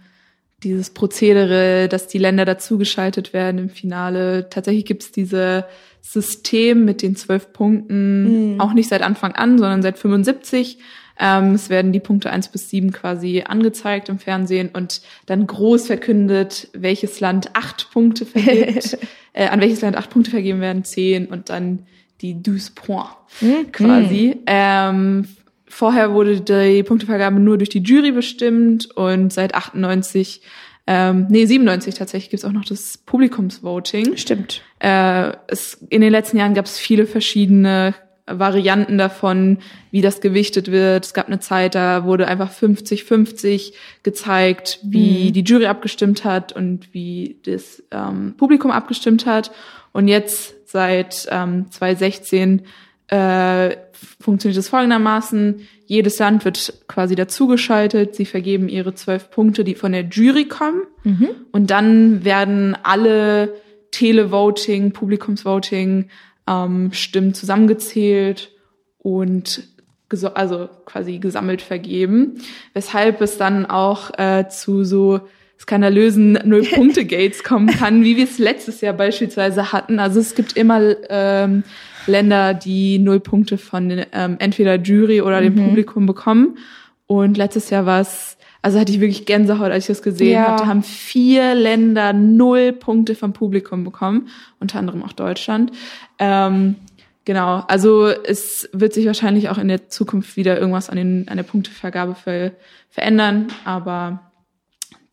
dieses 0.64 0.90
Prozedere, 0.90 1.88
dass 1.90 2.08
die 2.08 2.18
Länder 2.18 2.46
dazugeschaltet 2.46 3.34
werden 3.34 3.60
im 3.60 3.70
Finale. 3.70 4.50
Tatsächlich 4.50 4.86
gibt 4.86 5.04
es 5.04 5.12
dieses 5.12 5.64
System 6.02 6.86
mit 6.86 7.02
den 7.02 7.16
zwölf 7.16 7.52
Punkten 7.52 8.54
mhm. 8.54 8.62
auch 8.62 8.74
nicht 8.74 8.90
seit 8.90 9.02
Anfang 9.02 9.34
an, 9.34 9.58
sondern 9.58 9.82
seit 9.82 9.98
75. 9.98 10.78
Ähm, 11.20 11.54
es 11.54 11.70
werden 11.70 11.94
die 11.94 12.00
Punkte 12.00 12.30
eins 12.30 12.50
bis 12.50 12.70
sieben 12.70 12.92
quasi 12.92 13.44
angezeigt 13.48 14.10
im 14.10 14.20
Fernsehen 14.20 14.70
und 14.74 15.02
dann 15.26 15.48
groß 15.48 15.88
verkündet, 15.88 16.70
welches 16.74 17.20
Land 17.20 17.52
acht 17.54 17.90
Punkte 17.92 18.26
vergibt, 18.26 18.98
äh, 19.34 19.48
an 19.48 19.62
welches 19.62 19.82
Land 19.82 19.96
acht 19.98 20.10
Punkte 20.10 20.32
vergeben 20.32 20.62
werden, 20.62 20.84
zehn 20.84 21.28
und 21.28 21.50
dann 21.50 21.86
die 22.22 22.42
12 22.42 22.76
Points 22.76 23.10
mhm. 23.42 23.72
quasi. 23.72 24.38
Ähm, 24.46 25.28
Vorher 25.76 26.14
wurde 26.14 26.40
die 26.40 26.84
Punktevergabe 26.84 27.38
nur 27.38 27.58
durch 27.58 27.68
die 27.68 27.84
Jury 27.84 28.14
bestimmt 28.14 28.96
und 28.96 29.34
seit 29.34 29.56
98, 29.56 30.40
ähm, 30.88 31.28
nee, 31.30 31.46
97 31.46 31.96
tatsächlich 31.96 32.30
gibt's 32.30 32.46
auch 32.46 32.54
noch 32.54 32.64
das 32.64 32.98
Publikumsvoting. 33.00 34.16
Stimmt. 34.16 34.62
Äh, 34.80 35.34
es, 35.48 35.74
in 35.90 36.00
den 36.00 36.12
letzten 36.12 36.38
Jahren 36.38 36.54
gab's 36.54 36.80
viele 36.80 37.06
verschiedene 37.06 37.94
Varianten 38.26 38.98
davon, 38.98 39.58
wie 39.92 40.00
das 40.00 40.22
gewichtet 40.22 40.72
wird. 40.72 41.04
Es 41.04 41.14
gab 41.14 41.28
eine 41.28 41.42
Zeit, 41.42 41.76
da 41.76 42.06
wurde 42.06 42.30
einfach 42.30 42.54
50-50 42.54 43.74
gezeigt, 44.02 44.80
wie 44.82 45.28
mhm. 45.28 45.34
die 45.34 45.44
Jury 45.44 45.66
abgestimmt 45.66 46.24
hat 46.24 46.54
und 46.54 46.94
wie 46.94 47.42
das 47.44 47.84
ähm, 47.92 48.36
Publikum 48.38 48.72
abgestimmt 48.72 49.26
hat. 49.26 49.52
Und 49.92 50.08
jetzt 50.08 50.70
seit 50.70 51.28
ähm, 51.30 51.70
2016 51.70 52.62
äh, 53.08 53.76
funktioniert 54.20 54.58
es 54.58 54.70
folgendermaßen. 54.70 55.62
Jedes 55.86 56.18
Land 56.20 56.46
wird 56.46 56.74
quasi 56.88 57.16
dazugeschaltet. 57.16 58.16
Sie 58.16 58.26
vergeben 58.26 58.68
ihre 58.68 58.96
zwölf 58.96 59.30
Punkte, 59.30 59.64
die 59.64 59.76
von 59.76 59.92
der 59.92 60.06
Jury 60.06 60.46
kommen. 60.46 60.82
Mhm. 61.04 61.30
Und 61.52 61.70
dann 61.70 62.26
werden 62.26 62.76
alle 62.84 63.54
Televoting, 63.92 64.92
Publikumsvoting, 64.92 66.10
ähm, 66.48 66.92
Stimmen 66.92 67.34
zusammengezählt 67.34 68.52
und 68.98 69.64
also 70.34 70.70
quasi 70.86 71.18
gesammelt 71.18 71.62
vergeben, 71.62 72.42
weshalb 72.74 73.22
es 73.22 73.38
dann 73.38 73.66
auch 73.66 74.18
äh, 74.18 74.48
zu 74.50 74.84
so 74.84 75.22
skandalösen 75.60 76.34
Null-Punkte-Gates 76.46 77.44
kommen 77.44 77.68
kann, 77.68 78.04
wie 78.04 78.18
wir 78.18 78.26
es 78.26 78.38
letztes 78.38 78.82
Jahr 78.82 78.94
beispielsweise 78.94 79.72
hatten. 79.72 80.00
Also 80.00 80.20
es 80.20 80.36
gibt 80.36 80.58
immer 80.58 80.96
ähm, 81.10 81.64
Länder, 82.08 82.54
die 82.54 83.00
null 83.00 83.20
Punkte 83.20 83.58
von 83.58 84.06
ähm, 84.12 84.36
entweder 84.40 84.76
Jury 84.76 85.22
oder 85.22 85.42
dem 85.42 85.56
mhm. 85.56 85.70
Publikum 85.70 86.06
bekommen. 86.06 86.58
Und 87.08 87.38
letztes 87.38 87.70
Jahr 87.70 87.86
war 87.86 88.02
es, 88.02 88.38
also 88.62 88.80
hatte 88.80 88.92
ich 88.92 89.00
wirklich 89.00 89.26
Gänsehaut, 89.26 89.72
als 89.72 89.86
ich 89.86 89.88
das 89.88 90.02
gesehen 90.02 90.34
ja. 90.34 90.48
habe. 90.48 90.62
Da 90.62 90.68
haben 90.68 90.84
vier 90.84 91.54
Länder 91.56 92.14
null 92.14 92.74
Punkte 92.74 93.16
vom 93.16 93.34
Publikum 93.34 93.84
bekommen, 93.84 94.30
unter 94.60 94.80
anderem 94.80 95.04
auch 95.04 95.14
Deutschland. 95.14 95.72
Ähm, 96.18 96.76
genau, 97.26 97.64
also 97.68 98.08
es 98.08 98.70
wird 98.74 98.94
sich 98.94 99.06
wahrscheinlich 99.06 99.50
auch 99.50 99.58
in 99.58 99.68
der 99.68 99.90
Zukunft 99.90 100.36
wieder 100.36 100.58
irgendwas 100.60 100.90
an, 100.90 100.98
den, 100.98 101.28
an 101.28 101.38
der 101.38 101.44
Punktevergabe 101.44 102.16
ver 102.16 102.52
verändern, 102.90 103.48
aber 103.66 104.32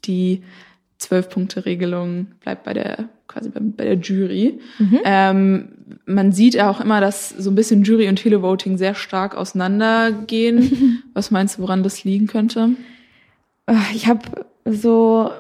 die 0.05 0.45
Zwölf-Punkte-Regelung 0.99 2.29
bleibt 2.41 2.63
bei 2.63 2.75
der 2.75 3.09
quasi 3.33 3.49
bei, 3.49 3.61
bei 3.61 3.85
der 3.85 3.99
Jury. 3.99 4.61
Mhm. 4.79 5.01
Ähm, 5.05 5.69
man 6.07 6.33
sieht 6.33 6.55
ja 6.55 6.71
auch 6.71 6.81
immer, 6.81 7.01
dass 7.01 7.31
so 7.31 7.51
ein 7.51 7.55
bisschen 7.55 7.85
Jury 7.85 8.09
und 8.09 8.17
Televoting 8.17 8.79
sehr 8.79 8.95
stark 8.95 9.37
auseinandergehen. 9.37 11.03
Was 11.15 11.31
meinst 11.31 11.59
du, 11.59 11.63
woran 11.63 11.83
das 11.83 12.05
liegen 12.05 12.27
könnte? 12.27 12.71
Ich 13.95 14.07
habe 14.07 14.21
so 14.65 15.31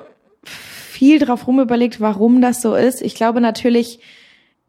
viel 0.42 1.18
drauf 1.18 1.46
rumüberlegt, 1.46 2.00
warum 2.00 2.40
das 2.40 2.62
so 2.62 2.75
ist. 2.75 3.02
Ich 3.02 3.14
glaube 3.14 3.40
natürlich 3.40 3.99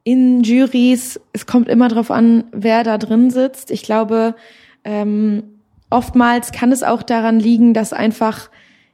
in 0.03 0.43
Juries, 0.43 1.19
es 1.31 1.45
kommt 1.45 1.69
immer 1.69 1.87
drauf 1.87 2.11
an, 2.11 2.45
wer 2.51 2.83
da 2.83 2.97
drin 2.97 3.29
sitzt. 3.29 3.71
Ich 3.71 3.83
glaube, 3.83 4.35
ähm, 4.83 5.43
oftmals 5.89 6.51
kann 6.51 6.71
es 6.71 6.83
auch 6.83 7.03
daran 7.03 7.39
liegen, 7.39 7.73
dass 7.73 7.93
einfach 7.93 8.49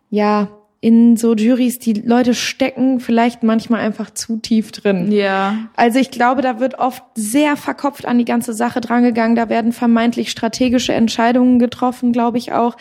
ja 0.10 0.50
in 0.82 1.18
so 1.18 1.36
Juries, 1.36 1.80
die 1.80 1.94
Leute 1.94 2.34
stecken 2.34 3.02
vielleicht 3.02 3.44
manchmal 3.44 3.82
einfach 3.82 4.12
zu 4.12 4.38
tief 4.38 4.72
drin. 4.72 5.12
Ja. 5.12 5.70
Also 5.76 6.00
ich 6.00 6.10
glaube, 6.10 6.42
da 6.42 6.60
wird 6.60 6.80
oft 6.80 7.04
sehr 7.16 7.58
verkopft 7.58 8.06
an 8.06 8.18
die 8.18 8.26
ganze 8.26 8.54
Sache 8.54 8.80
drangegangen. 8.80 9.36
Da 9.36 9.50
werden 9.50 9.74
vermeintlich 9.74 10.32
strategische 10.32 10.94
Entscheidungen 10.94 11.60
getroffen, 11.60 12.14
glaube 12.14 12.38
ich 12.38 12.54
auch, 12.54 12.78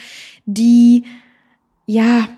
die 0.47 1.05
ja 1.87 2.29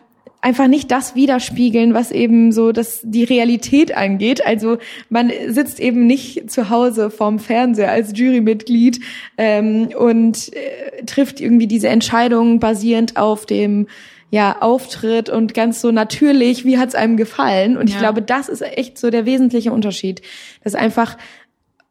einfach 0.40 0.68
nicht 0.68 0.90
das 0.90 1.14
widerspiegeln, 1.14 1.92
was 1.92 2.10
eben 2.10 2.52
so 2.52 2.72
das 2.72 3.00
die 3.04 3.24
Realität 3.24 3.94
angeht. 3.94 4.46
Also 4.46 4.78
man 5.10 5.30
sitzt 5.48 5.80
eben 5.80 6.06
nicht 6.06 6.50
zu 6.50 6.70
Hause 6.70 7.10
vorm 7.10 7.38
Fernseher 7.38 7.90
als 7.90 8.18
Jurymitglied 8.18 9.00
ähm, 9.36 9.88
und 9.98 10.52
äh, 10.54 11.04
trifft 11.04 11.40
irgendwie 11.40 11.66
diese 11.66 11.88
Entscheidungen 11.88 12.60
basierend 12.60 13.18
auf 13.18 13.44
dem 13.44 13.86
ja 14.30 14.60
auftritt 14.60 15.28
und 15.28 15.54
ganz 15.54 15.80
so 15.80 15.90
natürlich, 15.90 16.64
wie 16.64 16.78
hat's 16.78 16.94
einem 16.94 17.16
gefallen? 17.16 17.76
Und 17.76 17.88
ich 17.88 17.94
ja. 17.94 18.00
glaube, 18.00 18.22
das 18.22 18.48
ist 18.48 18.62
echt 18.62 18.98
so 18.98 19.10
der 19.10 19.26
wesentliche 19.26 19.72
Unterschied, 19.72 20.22
dass 20.62 20.74
einfach 20.74 21.18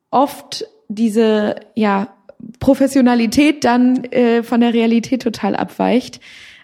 oft 0.10 0.66
diese 0.88 1.56
ja 1.76 2.08
Professionalität 2.60 3.64
dann 3.66 4.06
äh, 4.06 4.44
von 4.44 4.62
der 4.62 4.74
Realität 4.74 5.22
total 5.22 5.56
abweicht. 5.56 6.20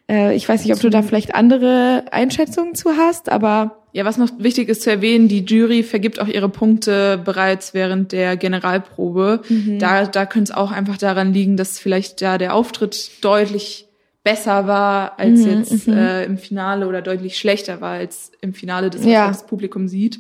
Äh, 0.09 0.35
ich 0.35 0.47
weiß 0.47 0.63
nicht, 0.63 0.73
ob 0.73 0.79
du 0.79 0.89
da 0.89 1.01
vielleicht 1.01 1.35
andere 1.35 2.05
Einschätzungen 2.11 2.75
zu 2.75 2.91
hast, 2.97 3.29
aber 3.29 3.81
ja, 3.91 4.03
was 4.03 4.17
noch 4.17 4.29
wichtig 4.39 4.67
ist 4.67 4.81
zu 4.81 4.91
erwähnen, 4.91 5.29
die 5.29 5.45
Jury 5.45 5.81
vergibt 5.81 6.19
auch 6.19 6.27
ihre 6.27 6.49
Punkte 6.49 7.17
bereits 7.23 7.73
während 7.73 8.11
der 8.11 8.35
Generalprobe. 8.35 9.41
Mhm. 9.47 9.79
Da, 9.79 10.05
da 10.05 10.25
könnte 10.25 10.51
es 10.51 10.57
auch 10.57 10.73
einfach 10.73 10.97
daran 10.97 11.33
liegen, 11.33 11.55
dass 11.55 11.79
vielleicht 11.79 12.21
da 12.21 12.37
der 12.37 12.53
Auftritt 12.53 13.23
deutlich 13.23 13.84
besser 14.25 14.65
war 14.65 15.19
als 15.19 15.41
mhm, 15.41 15.49
jetzt 15.51 15.87
mhm. 15.87 15.93
äh, 15.93 16.25
im 16.25 16.37
Finale 16.39 16.87
oder 16.87 17.03
deutlich 17.03 17.37
schlechter 17.37 17.79
war 17.79 17.93
als 17.93 18.31
im 18.41 18.55
Finale, 18.55 18.89
das, 18.89 19.05
ja. 19.05 19.27
das 19.27 19.45
Publikum 19.45 19.87
sieht. 19.87 20.19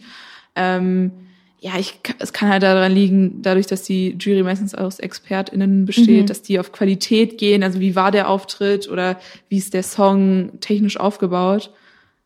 Ähm, 0.55 1.11
ja, 1.59 1.71
ich, 1.79 1.99
es 2.19 2.31
kann 2.31 2.49
halt 2.49 2.61
daran 2.61 2.91
liegen, 2.91 3.41
dadurch, 3.41 3.65
dass 3.65 3.81
die 3.81 4.15
Jury 4.19 4.43
meistens 4.43 4.75
aus 4.75 4.99
ExpertInnen 4.99 5.85
besteht, 5.85 6.21
mhm. 6.21 6.25
dass 6.27 6.43
die 6.43 6.59
auf 6.59 6.71
Qualität 6.71 7.39
gehen, 7.39 7.63
also 7.63 7.79
wie 7.79 7.95
war 7.95 8.11
der 8.11 8.29
Auftritt 8.29 8.87
oder 8.87 9.19
wie 9.49 9.57
ist 9.57 9.73
der 9.73 9.81
Song 9.81 10.51
technisch 10.61 10.99
aufgebaut. 10.99 11.71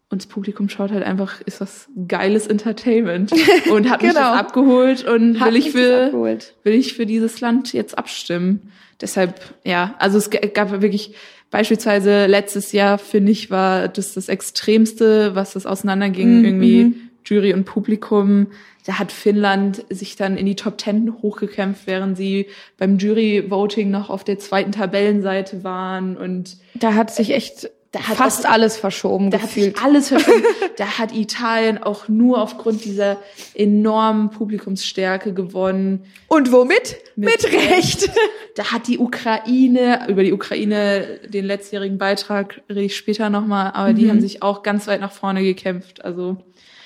Und 0.09 0.21
das 0.21 0.27
Publikum 0.27 0.67
schaut 0.67 0.91
halt 0.91 1.03
einfach, 1.03 1.39
ist 1.41 1.61
das 1.61 1.87
geiles 2.09 2.47
Entertainment 2.47 3.31
und 3.71 3.89
hat 3.89 4.01
genau. 4.01 4.11
mich 4.11 4.13
das 4.13 4.37
abgeholt 4.37 5.07
und 5.07 5.39
will 5.39 5.55
ich 5.55 5.71
für, 5.71 6.11
will 6.11 6.73
ich 6.73 6.95
für 6.95 7.05
dieses 7.05 7.39
Land 7.39 7.71
jetzt 7.71 7.97
abstimmen. 7.97 8.73
Deshalb, 8.99 9.39
ja, 9.63 9.95
also 9.97 10.17
es 10.17 10.29
gab 10.29 10.81
wirklich, 10.81 11.13
Beispielsweise 11.51 12.27
letztes 12.27 12.71
Jahr, 12.71 12.97
finde 12.97 13.31
ich, 13.31 13.49
war 13.49 13.87
das 13.87 14.13
das 14.13 14.29
Extremste, 14.29 15.35
was 15.35 15.53
das 15.53 15.65
auseinanderging, 15.65 16.39
mhm. 16.39 16.45
irgendwie 16.45 16.83
mhm. 16.83 17.09
Jury 17.25 17.53
und 17.53 17.65
Publikum. 17.65 18.47
Da 18.85 18.99
hat 18.99 19.11
Finnland 19.11 19.85
sich 19.89 20.15
dann 20.15 20.37
in 20.37 20.45
die 20.45 20.55
Top 20.55 20.77
Ten 20.77 21.13
hochgekämpft, 21.21 21.85
während 21.85 22.17
sie 22.17 22.47
beim 22.77 22.97
Jury-Voting 22.97 23.89
noch 23.89 24.09
auf 24.09 24.23
der 24.23 24.39
zweiten 24.39 24.71
Tabellenseite 24.71 25.63
waren 25.63 26.17
und 26.17 26.57
da 26.75 26.93
hat 26.93 27.13
sich 27.13 27.31
echt 27.31 27.69
da 27.91 28.07
hat 28.07 28.17
fast 28.17 28.45
auch, 28.45 28.51
alles 28.51 28.77
verschoben 28.77 29.31
da 29.31 29.39
gefühlt. 29.39 29.75
Hat 29.77 29.85
alles 29.85 30.09
verschoben. 30.09 30.43
da 30.77 30.99
hat 30.99 31.11
Italien 31.11 31.79
auch 31.79 32.07
nur 32.07 32.39
aufgrund 32.39 32.85
dieser 32.85 33.17
enormen 33.55 34.29
Publikumsstärke 34.29 35.33
gewonnen. 35.33 36.05
Und 36.27 36.51
womit? 36.51 36.97
Mit, 37.15 37.29
Mit 37.29 37.53
Recht. 37.53 38.09
Da 38.55 38.73
hat 38.73 38.87
die 38.87 38.97
Ukraine, 38.97 40.07
über 40.09 40.21
die 40.21 40.33
Ukraine, 40.33 41.21
den 41.25 41.45
letztjährigen 41.45 41.97
Beitrag 41.97 42.61
rede 42.67 42.81
ich 42.81 42.97
später 42.97 43.29
nochmal, 43.29 43.71
aber 43.73 43.91
mhm. 43.91 43.95
die 43.95 44.09
haben 44.09 44.19
sich 44.19 44.43
auch 44.43 44.63
ganz 44.63 44.85
weit 44.87 44.99
nach 44.99 45.13
vorne 45.13 45.43
gekämpft. 45.43 46.03
Also 46.03 46.35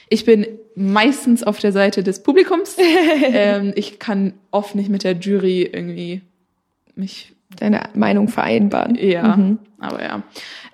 ich 0.08 0.24
bin 0.24 0.46
meistens 0.76 1.42
auf 1.42 1.58
der 1.60 1.72
Seite 1.72 2.04
des 2.04 2.22
Publikums. 2.22 2.78
ähm, 3.24 3.74
ich 3.76 3.98
kann 3.98 4.34
oft 4.52 4.76
nicht 4.76 4.90
mit 4.90 5.04
der 5.04 5.14
Jury 5.14 5.64
irgendwie 5.64 6.22
mich 6.94 7.33
deine 7.60 7.90
Meinung 7.94 8.28
vereinbaren. 8.28 8.96
Ja, 8.96 9.38
mhm. 9.38 9.60
aber 9.80 10.04
ja. 10.04 10.24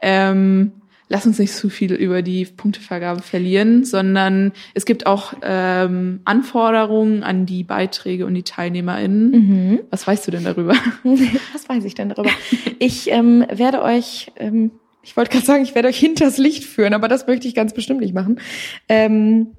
Ähm, 0.02 0.72
lass 1.10 1.26
uns 1.26 1.40
nicht 1.40 1.54
zu 1.54 1.70
viel 1.70 1.94
über 1.94 2.22
die 2.22 2.46
Punktevergabe 2.46 3.22
verlieren, 3.22 3.84
sondern 3.84 4.54
es 4.76 4.86
gibt 4.86 5.08
auch 5.08 5.34
ähm, 5.42 6.22
Anforderungen 6.24 7.24
an 7.24 7.46
die 7.46 7.64
Beiträge 7.64 8.26
und 8.26 8.36
die 8.36 8.44
TeilnehmerInnen. 8.44 9.32
Mhm. 9.32 9.80
Was 9.90 10.08
weißt 10.08 10.28
du 10.28 10.32
denn 10.32 10.44
darüber? 10.44 10.76
Was 11.54 11.68
weiß 11.68 11.84
ich 11.84 11.96
denn 11.96 12.10
darüber? 12.10 12.30
Ich 12.78 13.12
ähm, 13.12 13.46
werde 13.52 13.82
euch, 13.82 14.32
ähm, 14.38 14.72
ich 15.02 15.18
wollte 15.18 15.32
gerade 15.32 15.46
sagen, 15.46 15.64
ich 15.64 15.76
werde 15.76 15.88
euch 15.88 16.00
hinters 16.00 16.38
Licht 16.38 16.64
führen, 16.64 16.94
aber 16.94 17.08
das 17.08 17.28
möchte 17.28 17.48
ich 17.48 17.56
ganz 17.56 17.74
bestimmt 17.74 18.02
nicht 18.02 18.14
machen. 18.14 18.40
Ähm, 18.88 19.56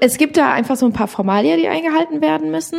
es 0.00 0.18
gibt 0.18 0.36
da 0.36 0.52
einfach 0.52 0.76
so 0.76 0.86
ein 0.86 0.92
paar 0.92 1.08
Formalien, 1.08 1.58
die 1.58 1.68
eingehalten 1.68 2.20
werden 2.20 2.50
müssen. 2.50 2.78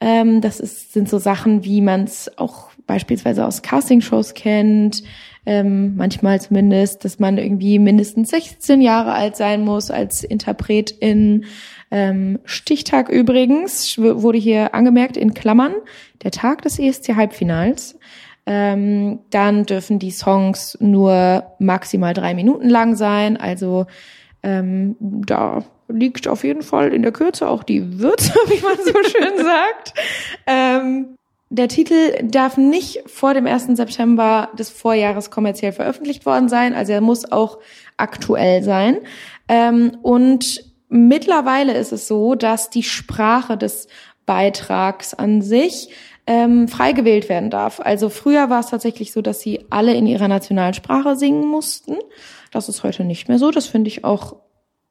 Ähm, 0.00 0.40
das 0.40 0.60
ist, 0.60 0.92
sind 0.92 1.08
so 1.08 1.18
Sachen, 1.18 1.64
wie 1.64 1.80
man 1.80 2.04
es 2.04 2.36
auch 2.36 2.70
beispielsweise 2.92 3.46
aus 3.46 3.62
Castingshows 3.62 4.34
kennt, 4.34 5.02
ähm, 5.46 5.96
manchmal 5.96 6.40
zumindest, 6.42 7.06
dass 7.06 7.18
man 7.18 7.38
irgendwie 7.38 7.78
mindestens 7.78 8.28
16 8.28 8.82
Jahre 8.82 9.14
alt 9.14 9.34
sein 9.34 9.64
muss 9.64 9.90
als 9.90 10.24
Interpretin. 10.24 11.46
Ähm, 11.90 12.38
Stichtag 12.44 13.08
übrigens 13.08 13.96
wurde 13.98 14.36
hier 14.36 14.74
angemerkt 14.74 15.16
in 15.16 15.32
Klammern, 15.32 15.74
der 16.22 16.32
Tag 16.32 16.60
des 16.62 16.78
ESC-Halbfinals. 16.78 17.98
Ähm, 18.44 19.20
dann 19.30 19.64
dürfen 19.64 19.98
die 19.98 20.10
Songs 20.10 20.76
nur 20.80 21.44
maximal 21.58 22.12
drei 22.12 22.34
Minuten 22.34 22.68
lang 22.68 22.94
sein. 22.94 23.38
Also 23.38 23.86
ähm, 24.42 24.96
da 25.00 25.64
liegt 25.88 26.28
auf 26.28 26.44
jeden 26.44 26.62
Fall 26.62 26.92
in 26.92 27.02
der 27.02 27.12
Kürze 27.12 27.48
auch 27.48 27.62
die 27.62 27.98
Würze, 28.00 28.32
wie 28.48 28.62
man 28.62 28.76
so 28.76 28.92
schön 29.08 29.44
sagt. 29.44 29.94
Ähm, 30.46 31.16
der 31.52 31.68
Titel 31.68 32.14
darf 32.22 32.56
nicht 32.56 33.02
vor 33.06 33.34
dem 33.34 33.46
1. 33.46 33.76
September 33.76 34.48
des 34.58 34.70
Vorjahres 34.70 35.30
kommerziell 35.30 35.72
veröffentlicht 35.72 36.24
worden 36.24 36.48
sein, 36.48 36.72
also 36.72 36.92
er 36.92 37.02
muss 37.02 37.30
auch 37.30 37.58
aktuell 37.98 38.62
sein. 38.62 38.96
Ähm, 39.48 39.98
und 40.00 40.64
mittlerweile 40.88 41.74
ist 41.74 41.92
es 41.92 42.08
so, 42.08 42.34
dass 42.34 42.70
die 42.70 42.82
Sprache 42.82 43.58
des 43.58 43.88
Beitrags 44.24 45.12
an 45.12 45.42
sich 45.42 45.90
ähm, 46.26 46.68
frei 46.68 46.92
gewählt 46.92 47.28
werden 47.28 47.50
darf. 47.50 47.80
Also 47.80 48.08
früher 48.08 48.48
war 48.48 48.60
es 48.60 48.68
tatsächlich 48.68 49.12
so, 49.12 49.20
dass 49.20 49.40
sie 49.40 49.66
alle 49.68 49.92
in 49.92 50.06
ihrer 50.06 50.28
Nationalsprache 50.28 51.16
singen 51.16 51.46
mussten. 51.46 51.96
Das 52.50 52.70
ist 52.70 52.82
heute 52.82 53.04
nicht 53.04 53.28
mehr 53.28 53.38
so. 53.38 53.50
Das 53.50 53.66
finde 53.66 53.88
ich 53.88 54.04
auch 54.04 54.36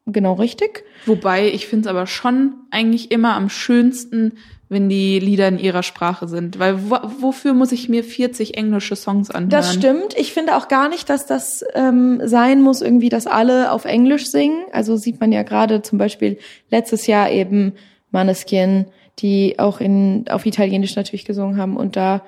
genau 0.06 0.34
richtig. 0.34 0.84
Wobei 1.06 1.48
ich 1.48 1.66
finde 1.66 1.88
es 1.88 1.90
aber 1.90 2.06
schon 2.06 2.54
eigentlich 2.70 3.10
immer 3.10 3.34
am 3.34 3.48
schönsten, 3.48 4.38
wenn 4.72 4.88
die 4.88 5.20
Lieder 5.20 5.46
in 5.48 5.58
ihrer 5.58 5.82
Sprache 5.82 6.26
sind. 6.26 6.58
Weil 6.58 6.90
wo, 6.90 6.96
wofür 7.20 7.52
muss 7.52 7.70
ich 7.70 7.88
mir 7.88 8.02
40 8.02 8.56
englische 8.56 8.96
Songs 8.96 9.30
anhören? 9.30 9.50
Das 9.50 9.72
stimmt. 9.72 10.14
Ich 10.16 10.32
finde 10.32 10.56
auch 10.56 10.68
gar 10.68 10.88
nicht, 10.88 11.08
dass 11.08 11.26
das 11.26 11.64
ähm, 11.74 12.20
sein 12.24 12.62
muss, 12.62 12.80
irgendwie, 12.80 13.10
dass 13.10 13.26
alle 13.26 13.70
auf 13.70 13.84
Englisch 13.84 14.26
singen. 14.26 14.64
Also 14.72 14.96
sieht 14.96 15.20
man 15.20 15.30
ja 15.30 15.42
gerade 15.42 15.82
zum 15.82 15.98
Beispiel 15.98 16.38
letztes 16.70 17.06
Jahr 17.06 17.30
eben 17.30 17.74
Maneskin, 18.10 18.86
die 19.18 19.58
auch 19.58 19.80
in 19.80 20.24
auf 20.28 20.46
Italienisch 20.46 20.96
natürlich 20.96 21.24
gesungen 21.24 21.58
haben 21.58 21.76
und 21.76 21.96
da 21.96 22.22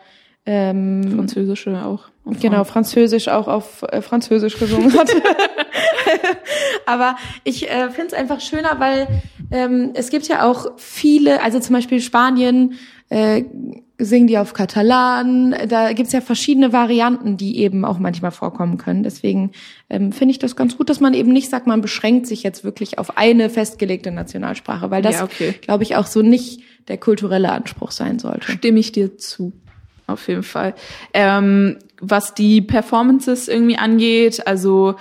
ähm, 0.46 1.14
Französische 1.16 1.84
auch. 1.84 2.08
Genau, 2.40 2.64
Französisch 2.64 3.28
auch 3.28 3.48
auf 3.48 3.82
äh, 3.90 4.00
Französisch 4.00 4.58
gesungen 4.58 4.92
hat. 4.94 5.10
Aber 6.86 7.16
ich 7.44 7.70
äh, 7.70 7.90
finde 7.90 8.08
es 8.08 8.14
einfach 8.14 8.40
schöner, 8.40 8.78
weil 8.78 9.08
ähm, 9.50 9.90
es 9.94 10.10
gibt 10.10 10.28
ja 10.28 10.48
auch 10.48 10.72
viele, 10.76 11.42
also 11.42 11.60
zum 11.60 11.74
Beispiel 11.74 12.00
Spanien 12.00 12.74
äh, 13.10 13.44
singen 13.98 14.26
die 14.26 14.38
auf 14.38 14.54
Katalan. 14.54 15.54
Da 15.68 15.92
gibt's 15.92 16.12
ja 16.12 16.20
verschiedene 16.20 16.72
Varianten, 16.72 17.36
die 17.36 17.58
eben 17.58 17.84
auch 17.84 17.98
manchmal 17.98 18.32
vorkommen 18.32 18.76
können. 18.76 19.02
Deswegen 19.02 19.52
ähm, 19.88 20.12
finde 20.12 20.32
ich 20.32 20.38
das 20.38 20.56
ganz 20.56 20.76
gut, 20.76 20.90
dass 20.90 21.00
man 21.00 21.14
eben 21.14 21.32
nicht 21.32 21.48
sagt, 21.48 21.66
man 21.66 21.80
beschränkt 21.80 22.26
sich 22.26 22.42
jetzt 22.42 22.64
wirklich 22.64 22.98
auf 22.98 23.16
eine 23.16 23.50
festgelegte 23.50 24.10
Nationalsprache, 24.10 24.90
weil 24.90 25.02
das, 25.02 25.16
ja, 25.16 25.24
okay. 25.24 25.54
glaube 25.60 25.84
ich, 25.84 25.96
auch 25.96 26.06
so 26.06 26.22
nicht 26.22 26.62
der 26.88 26.98
kulturelle 26.98 27.52
Anspruch 27.52 27.92
sein 27.92 28.18
sollte. 28.18 28.52
Stimme 28.52 28.80
ich 28.80 28.92
dir 28.92 29.16
zu 29.16 29.52
auf 30.06 30.28
jeden 30.28 30.42
Fall. 30.42 30.74
Ähm, 31.12 31.78
was 32.00 32.34
die 32.34 32.60
Performances 32.60 33.48
irgendwie 33.48 33.76
angeht, 33.78 34.46
also 34.46 34.96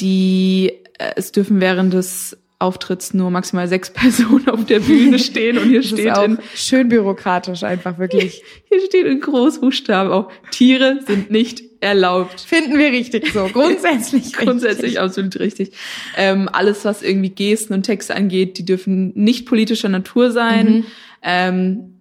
die, 0.00 0.72
äh, 0.98 1.12
es 1.16 1.32
dürfen 1.32 1.60
während 1.60 1.94
des 1.94 2.36
Auftritts 2.60 3.14
nur 3.14 3.30
maximal 3.30 3.68
sechs 3.68 3.90
Personen 3.92 4.48
auf 4.48 4.64
der 4.66 4.80
Bühne 4.80 5.18
stehen 5.18 5.58
und 5.58 5.68
hier 5.68 5.82
steht 5.82 6.16
in 6.18 6.38
schön 6.54 6.88
bürokratisch 6.88 7.62
einfach 7.62 7.98
wirklich. 7.98 8.42
Hier 8.68 8.80
steht 8.80 9.06
in 9.06 9.20
Großbuchstaben 9.20 10.12
auch 10.12 10.30
Tiere 10.50 11.00
sind 11.06 11.30
nicht 11.30 11.62
erlaubt. 11.80 12.40
Finden 12.40 12.76
wir 12.76 12.90
richtig 12.90 13.32
so. 13.32 13.48
Grundsätzlich. 13.52 14.32
Grundsätzlich 14.32 14.82
richtig. 14.82 15.00
absolut 15.00 15.38
richtig. 15.38 15.72
Ähm, 16.16 16.48
alles, 16.52 16.84
was 16.84 17.02
irgendwie 17.02 17.30
Gesten 17.30 17.74
und 17.74 17.84
Texte 17.84 18.16
angeht, 18.16 18.58
die 18.58 18.64
dürfen 18.64 19.12
nicht 19.14 19.46
politischer 19.46 19.88
Natur 19.88 20.32
sein. 20.32 20.68
Mhm. 20.68 20.84
Ähm, 21.22 21.94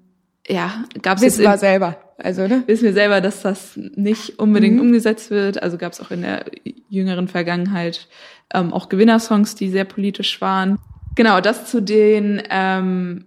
ja, 0.47 0.83
gab's 1.03 1.21
Wissen 1.21 1.43
jetzt 1.43 1.51
wir 1.51 1.57
selber. 1.57 2.06
Also, 2.17 2.47
ne? 2.47 2.63
Wissen 2.65 2.85
wir 2.85 2.93
selber, 2.93 3.21
dass 3.21 3.43
das 3.43 3.77
nicht 3.77 4.39
unbedingt 4.39 4.75
mhm. 4.75 4.81
umgesetzt 4.81 5.29
wird. 5.29 5.61
Also 5.61 5.77
gab 5.77 5.93
es 5.93 6.01
auch 6.01 6.11
in 6.11 6.23
der 6.23 6.45
jüngeren 6.89 7.27
Vergangenheit 7.27 8.07
ähm, 8.53 8.73
auch 8.73 8.89
Gewinnersongs, 8.89 9.55
die 9.55 9.69
sehr 9.69 9.85
politisch 9.85 10.41
waren. 10.41 10.79
Genau, 11.15 11.41
das 11.41 11.69
zu 11.69 11.81
den 11.81 12.41
ähm, 12.49 13.25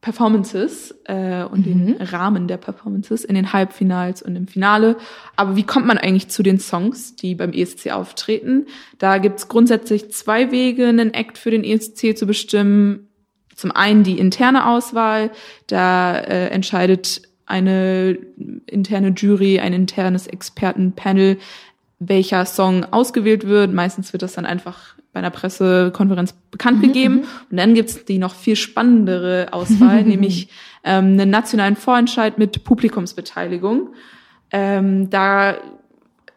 Performances 0.00 0.92
äh, 1.04 1.44
und 1.44 1.66
mhm. 1.66 1.86
den 1.86 2.02
Rahmen 2.02 2.48
der 2.48 2.56
Performances 2.56 3.24
in 3.24 3.36
den 3.36 3.52
Halbfinals 3.52 4.20
und 4.20 4.34
im 4.34 4.48
Finale. 4.48 4.96
Aber 5.36 5.54
wie 5.54 5.62
kommt 5.62 5.86
man 5.86 5.96
eigentlich 5.96 6.28
zu 6.28 6.42
den 6.42 6.58
Songs, 6.58 7.14
die 7.14 7.36
beim 7.36 7.52
ESC 7.52 7.92
auftreten? 7.92 8.66
Da 8.98 9.18
gibt's 9.18 9.46
grundsätzlich 9.46 10.12
zwei 10.12 10.50
Wege, 10.50 10.88
einen 10.88 11.14
Act 11.14 11.38
für 11.38 11.52
den 11.52 11.62
ESC 11.62 12.16
zu 12.16 12.26
bestimmen. 12.26 13.08
Zum 13.54 13.70
einen 13.70 14.02
die 14.02 14.18
interne 14.18 14.66
Auswahl, 14.66 15.30
da 15.68 16.18
äh, 16.18 16.48
entscheidet 16.48 17.22
eine 17.52 18.16
interne 18.66 19.08
Jury, 19.08 19.60
ein 19.60 19.74
internes 19.74 20.26
Expertenpanel, 20.26 21.36
welcher 21.98 22.46
Song 22.46 22.84
ausgewählt 22.90 23.46
wird. 23.46 23.74
Meistens 23.74 24.14
wird 24.14 24.22
das 24.22 24.32
dann 24.32 24.46
einfach 24.46 24.96
bei 25.12 25.20
einer 25.20 25.30
Pressekonferenz 25.30 26.32
bekannt 26.50 26.78
mhm, 26.78 26.82
gegeben. 26.82 27.14
Mhm. 27.16 27.26
Und 27.50 27.56
dann 27.58 27.74
gibt's 27.74 28.06
die 28.06 28.18
noch 28.18 28.34
viel 28.34 28.56
spannendere 28.56 29.48
Auswahl, 29.52 30.02
nämlich 30.04 30.48
ähm, 30.82 31.12
einen 31.20 31.28
nationalen 31.28 31.76
Vorentscheid 31.76 32.38
mit 32.38 32.64
Publikumsbeteiligung. 32.64 33.90
Ähm, 34.50 35.10
da 35.10 35.56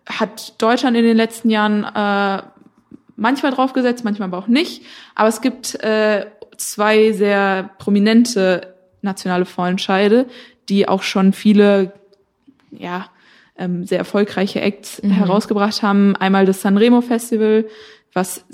hat 0.05 0.61
Deutschland 0.61 0.97
in 0.97 1.05
den 1.05 1.17
letzten 1.17 1.49
Jahren 1.49 1.85
äh, 1.85 2.43
manchmal 3.15 3.53
draufgesetzt, 3.53 4.03
manchmal 4.03 4.27
aber 4.27 4.37
auch 4.37 4.47
nicht. 4.47 4.83
Aber 5.15 5.29
es 5.29 5.39
gibt 5.39 5.75
äh, 5.81 6.25
zwei 6.57 7.13
sehr 7.13 7.69
prominente 7.79 8.75
nationale 9.01 9.45
Vorentscheide, 9.45 10.25
die 10.69 10.87
auch 10.87 11.03
schon 11.03 11.33
viele, 11.33 11.93
ja, 12.71 13.07
ähm, 13.57 13.85
sehr 13.85 13.99
erfolgreiche 13.99 14.61
Acts 14.61 15.01
mhm. 15.01 15.11
herausgebracht 15.11 15.81
haben. 15.81 16.15
Einmal 16.15 16.45
das 16.45 16.61
Sanremo 16.61 17.01
Festival, 17.01 17.65
was 18.13 18.45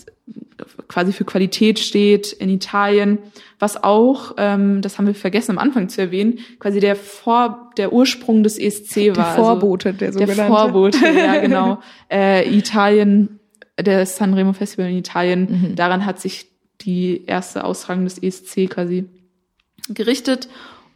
quasi 0.88 1.14
für 1.14 1.26
Qualität 1.26 1.80
steht 1.80 2.32
in 2.34 2.50
Italien, 2.50 3.20
was 3.60 3.84
auch, 3.84 4.36
ähm, 4.38 4.82
das 4.82 4.98
haben 4.98 5.08
wir 5.08 5.16
vergessen 5.16 5.52
am 5.52 5.58
Anfang 5.58 5.90
zu 5.90 6.02
erwähnen, 6.02 6.40
quasi 6.60 6.80
der 6.80 6.96
Vor, 6.96 7.72
der 7.78 7.94
Ursprung 7.94 8.44
des 8.44 8.60
ESC 8.60 9.16
war. 9.16 9.36
Der 9.36 9.44
Vorbote, 9.44 9.90
also, 9.90 10.00
der 10.00 10.12
sogenannte. 10.14 10.36
Der 10.36 10.48
Vorbote, 10.48 11.08
ja 11.08 11.38
genau. 11.42 11.80
Äh, 12.12 12.56
Italien, 12.56 13.40
der 13.80 14.06
Sanremo 14.06 14.54
Festival 14.54 14.90
in 14.90 14.98
Italien, 14.98 15.70
mhm. 15.72 15.76
daran 15.76 16.06
hat 16.06 16.20
sich 16.20 16.48
die 16.82 17.26
erste 17.26 17.64
Austragung 17.64 18.04
des 18.04 18.22
ESC 18.22 18.70
quasi 18.70 19.06
gerichtet. 19.90 20.50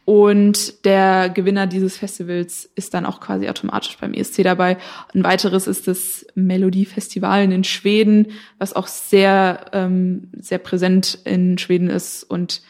Und 0.06 0.84
der 0.84 1.30
Gewinner 1.30 1.66
dieses 1.66 1.96
Festivals 1.98 2.70
ist 2.76 2.94
dann 2.94 3.04
auch 3.04 3.18
quasi 3.18 3.48
automatisch 3.48 3.98
beim 4.00 4.14
ESC 4.14 4.44
dabei. 4.44 4.78
Ein 5.12 5.24
weiteres 5.24 5.66
ist 5.66 5.88
das 5.88 6.24
Melodiefestival 6.36 7.50
in 7.50 7.64
Schweden, 7.64 8.28
was 8.60 8.72
auch 8.72 8.86
sehr, 8.86 9.66
ähm, 9.72 10.28
sehr 10.38 10.58
präsent 10.58 11.18
in 11.24 11.58
Schweden 11.58 11.90
ist. 11.90 12.22
Und 12.22 12.62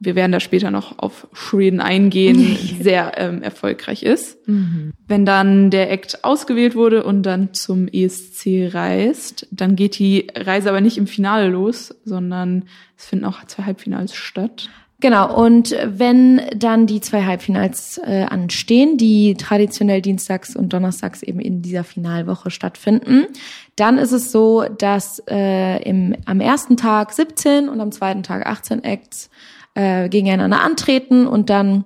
wir 0.00 0.16
werden 0.16 0.32
da 0.32 0.40
später 0.40 0.72
noch 0.72 0.98
auf 0.98 1.28
Schweden 1.32 1.80
eingehen, 1.80 2.58
sehr 2.80 3.12
ähm, 3.16 3.44
erfolgreich 3.44 4.02
ist. 4.02 4.48
Mhm. 4.48 4.92
Wenn 5.06 5.24
dann 5.24 5.70
der 5.70 5.92
Act 5.92 6.24
ausgewählt 6.24 6.74
wurde 6.74 7.04
und 7.04 7.22
dann 7.22 7.54
zum 7.54 7.86
ESC 7.86 8.74
reist, 8.74 9.46
dann 9.52 9.76
geht 9.76 10.00
die 10.00 10.26
Reise 10.34 10.68
aber 10.68 10.80
nicht 10.80 10.98
im 10.98 11.06
Finale 11.06 11.48
los, 11.48 11.94
sondern 12.04 12.64
es 12.98 13.06
finden 13.06 13.24
auch 13.24 13.44
zwei 13.46 13.62
Halbfinals 13.62 14.16
statt. 14.16 14.68
Genau, 15.02 15.34
und 15.34 15.74
wenn 15.84 16.42
dann 16.56 16.86
die 16.86 17.00
zwei 17.00 17.24
Halbfinals 17.24 18.00
äh, 18.06 18.22
anstehen, 18.22 18.98
die 18.98 19.34
traditionell 19.34 20.00
dienstags 20.00 20.54
und 20.54 20.72
donnerstags 20.72 21.24
eben 21.24 21.40
in 21.40 21.60
dieser 21.60 21.82
Finalwoche 21.82 22.52
stattfinden, 22.52 23.26
dann 23.74 23.98
ist 23.98 24.12
es 24.12 24.30
so, 24.30 24.62
dass 24.62 25.20
äh, 25.28 25.82
im, 25.82 26.14
am 26.24 26.38
ersten 26.40 26.76
Tag 26.76 27.12
17 27.12 27.68
und 27.68 27.80
am 27.80 27.90
zweiten 27.90 28.22
Tag 28.22 28.46
18 28.46 28.84
Acts 28.84 29.28
äh, 29.74 30.08
gegeneinander 30.08 30.60
antreten 30.60 31.26
und 31.26 31.50
dann 31.50 31.84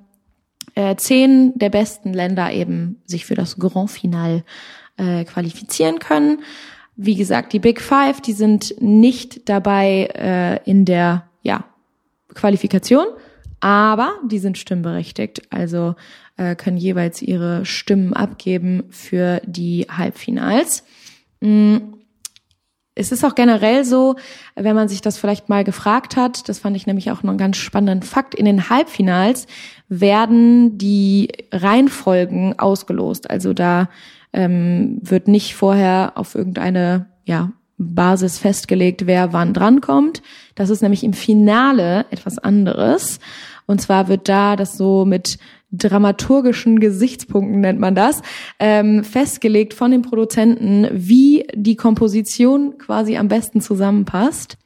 äh, 0.75 0.95
zehn 0.97 1.59
der 1.59 1.71
besten 1.71 2.13
Länder 2.13 2.53
eben 2.53 3.01
sich 3.07 3.25
für 3.25 3.35
das 3.35 3.59
Grand 3.59 3.91
Final 3.91 4.45
äh, 4.99 5.25
qualifizieren 5.25 6.01
können. 6.01 6.41
Wie 6.97 7.15
gesagt, 7.15 7.55
die 7.55 7.61
Big 7.61 7.81
Five, 7.81 8.21
die 8.21 8.35
sind 8.35 8.75
nicht 8.79 9.49
dabei 9.49 10.11
äh, 10.15 10.71
in 10.71 10.85
der 10.85 11.26
Qualifikation, 12.37 13.07
aber 13.61 14.15
die 14.25 14.39
sind 14.39 14.59
stimmberechtigt, 14.59 15.43
also 15.51 15.97
äh, 16.37 16.55
können 16.55 16.77
jeweils 16.77 17.23
ihre 17.23 17.65
Stimmen 17.65 18.13
abgeben 18.13 18.85
für 18.91 19.41
die 19.45 19.87
Halbfinals. 19.91 20.85
Mm. 21.41 21.77
Es 22.99 23.13
ist 23.13 23.23
auch 23.27 23.35
generell 23.35 23.85
so, 23.85 24.17
wenn 24.55 24.75
man 24.75 24.89
sich 24.89 25.03
das 25.03 25.19
vielleicht 25.19 25.51
mal 25.51 25.65
gefragt 25.65 26.17
hat, 26.17 26.49
das 26.49 26.61
fand 26.61 26.77
ich 26.77 26.87
nämlich 26.87 27.11
auch 27.11 27.23
noch 27.23 27.29
einen 27.29 27.39
ganz 27.39 27.59
spannenden 27.59 28.03
Fakt, 28.03 28.35
in 28.35 28.47
den 28.47 28.71
Halbfinals 28.71 29.47
werden 29.91 30.79
die 30.79 31.29
Reihenfolgen 31.53 32.59
ausgelost. 32.59 33.29
Also 33.29 33.53
da 33.53 33.91
ähm, 34.33 34.99
wird 35.03 35.29
nicht 35.29 35.57
vorher 35.57 36.13
auf 36.15 36.35
irgendeine 36.35 37.05
ja, 37.27 37.53
Basis 37.79 38.39
festgelegt, 38.39 39.07
wer 39.07 39.33
wann 39.33 39.53
drankommt. 39.53 40.23
Das 40.55 40.71
ist 40.71 40.83
nämlich 40.83 41.05
im 41.05 41.13
Finale 41.13 42.07
etwas 42.11 42.39
anderes. 42.39 43.19
Und 43.67 43.81
zwar 43.81 44.09
wird 44.09 44.29
da 44.29 44.57
das 44.57 44.77
so 44.77 45.05
mit 45.05 45.39
dramaturgischen 45.73 46.81
Gesichtspunkten 46.81 47.61
nennt 47.61 47.81
man 47.81 47.95
das, 47.95 48.23
ähm, 48.59 49.05
festgelegt 49.05 49.75
von 49.75 49.91
den 49.91 50.03
Produzenten, 50.03 50.89
wie 50.93 51.47
die 51.55 51.77
Komposition 51.77 52.79
quasi 52.79 53.17
am 53.17 53.29
besten 53.29 53.61
zusammenpasst. 53.61 54.57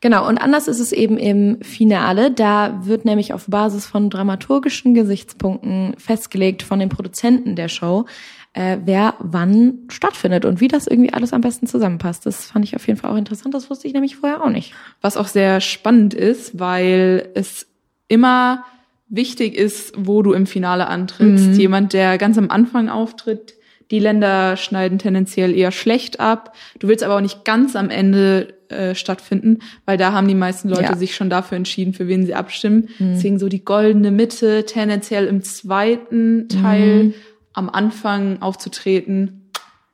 Genau, 0.00 0.26
und 0.26 0.38
anders 0.38 0.68
ist 0.68 0.80
es 0.80 0.92
eben 0.92 1.18
im 1.18 1.60
Finale. 1.62 2.30
Da 2.30 2.80
wird 2.84 3.04
nämlich 3.04 3.32
auf 3.32 3.46
Basis 3.46 3.84
von 3.86 4.10
dramaturgischen 4.10 4.94
Gesichtspunkten 4.94 5.94
festgelegt 5.98 6.62
von 6.62 6.78
den 6.78 6.88
Produzenten 6.88 7.54
der 7.54 7.68
Show, 7.68 8.06
äh, 8.54 8.78
wer 8.84 9.14
wann 9.20 9.78
stattfindet 9.88 10.44
und 10.44 10.60
wie 10.60 10.68
das 10.68 10.86
irgendwie 10.86 11.12
alles 11.12 11.32
am 11.32 11.40
besten 11.40 11.66
zusammenpasst. 11.66 12.26
Das 12.26 12.46
fand 12.46 12.64
ich 12.64 12.74
auf 12.74 12.86
jeden 12.86 12.98
Fall 12.98 13.10
auch 13.12 13.16
interessant. 13.16 13.54
Das 13.54 13.70
wusste 13.70 13.86
ich 13.86 13.94
nämlich 13.94 14.16
vorher 14.16 14.42
auch 14.42 14.50
nicht. 14.50 14.74
Was 15.00 15.16
auch 15.16 15.28
sehr 15.28 15.60
spannend 15.60 16.14
ist, 16.14 16.58
weil 16.58 17.28
es 17.34 17.66
immer 18.08 18.64
wichtig 19.08 19.54
ist, 19.56 19.92
wo 19.96 20.22
du 20.22 20.32
im 20.32 20.46
Finale 20.46 20.86
antrittst. 20.88 21.48
Mhm. 21.48 21.54
Jemand, 21.54 21.92
der 21.92 22.18
ganz 22.18 22.36
am 22.38 22.50
Anfang 22.50 22.88
auftritt, 22.88 23.54
Die 23.90 24.00
Länder 24.00 24.58
schneiden 24.58 24.98
tendenziell 24.98 25.54
eher 25.56 25.72
schlecht 25.72 26.20
ab. 26.20 26.54
Du 26.78 26.88
willst 26.88 27.02
aber 27.02 27.16
auch 27.16 27.22
nicht 27.22 27.46
ganz 27.46 27.74
am 27.74 27.88
Ende 27.88 28.54
äh, 28.68 28.94
stattfinden, 28.94 29.60
weil 29.86 29.96
da 29.96 30.12
haben 30.12 30.28
die 30.28 30.34
meisten 30.34 30.68
Leute 30.68 30.82
Ja. 30.82 30.94
sich 30.96 31.14
schon 31.16 31.30
dafür 31.30 31.56
entschieden, 31.56 31.94
für 31.94 32.06
wen 32.06 32.26
sie 32.26 32.34
abstimmen. 32.34 32.90
Deswegen 32.98 33.38
so 33.38 33.48
die 33.48 33.64
goldene 33.64 34.10
Mitte, 34.10 34.66
tendenziell 34.66 35.26
im 35.26 35.42
zweiten 35.42 36.48
Teil 36.48 37.14
am 37.58 37.68
Anfang 37.68 38.40
aufzutreten. 38.40 39.50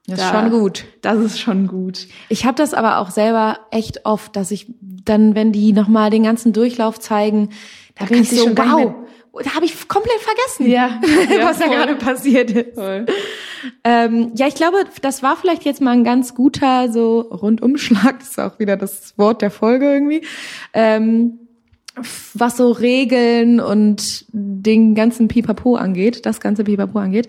Das 0.06 0.18
Da- 0.20 0.26
ist 0.26 0.32
schon 0.34 0.50
gut. 0.50 0.84
Das 1.02 1.16
ist 1.18 1.40
schon 1.40 1.66
gut. 1.66 2.06
Ich 2.28 2.44
habe 2.44 2.56
das 2.56 2.74
aber 2.74 2.98
auch 2.98 3.10
selber 3.10 3.58
echt 3.70 4.04
oft, 4.04 4.36
dass 4.36 4.50
ich 4.50 4.66
dann, 4.80 5.34
wenn 5.34 5.50
die 5.52 5.72
nochmal 5.72 6.10
den 6.10 6.22
ganzen 6.22 6.52
Durchlauf 6.52 7.00
zeigen, 7.00 7.48
da, 7.98 8.04
bin 8.06 8.22
ich 8.22 8.30
so, 8.30 8.44
schon 8.44 8.56
wow, 8.58 8.94
da 9.42 9.54
habe 9.54 9.64
ich 9.64 9.88
komplett 9.88 10.20
vergessen, 10.20 10.70
Ja. 10.70 11.00
was 11.42 11.58
da 11.58 11.66
voll. 11.66 11.74
gerade 11.76 11.94
passiert 11.96 12.50
ist. 12.50 12.78
Ähm, 13.82 14.32
ja, 14.36 14.46
ich 14.46 14.54
glaube, 14.54 14.84
das 15.00 15.22
war 15.22 15.36
vielleicht 15.36 15.64
jetzt 15.64 15.80
mal 15.80 15.92
ein 15.92 16.04
ganz 16.04 16.34
guter 16.34 16.92
so 16.92 17.20
Rundumschlag. 17.20 18.18
Das 18.18 18.28
ist 18.30 18.38
auch 18.40 18.58
wieder 18.58 18.76
das 18.76 19.16
Wort 19.16 19.40
der 19.42 19.50
Folge 19.50 19.86
irgendwie. 19.86 20.22
Ähm, 20.74 21.38
was 22.34 22.56
so 22.56 22.72
Regeln 22.72 23.60
und 23.60 24.24
den 24.28 24.94
ganzen 24.94 25.28
Pipapo 25.28 25.76
angeht, 25.76 26.26
das 26.26 26.40
ganze 26.40 26.64
Pipapo 26.64 26.98
angeht. 26.98 27.28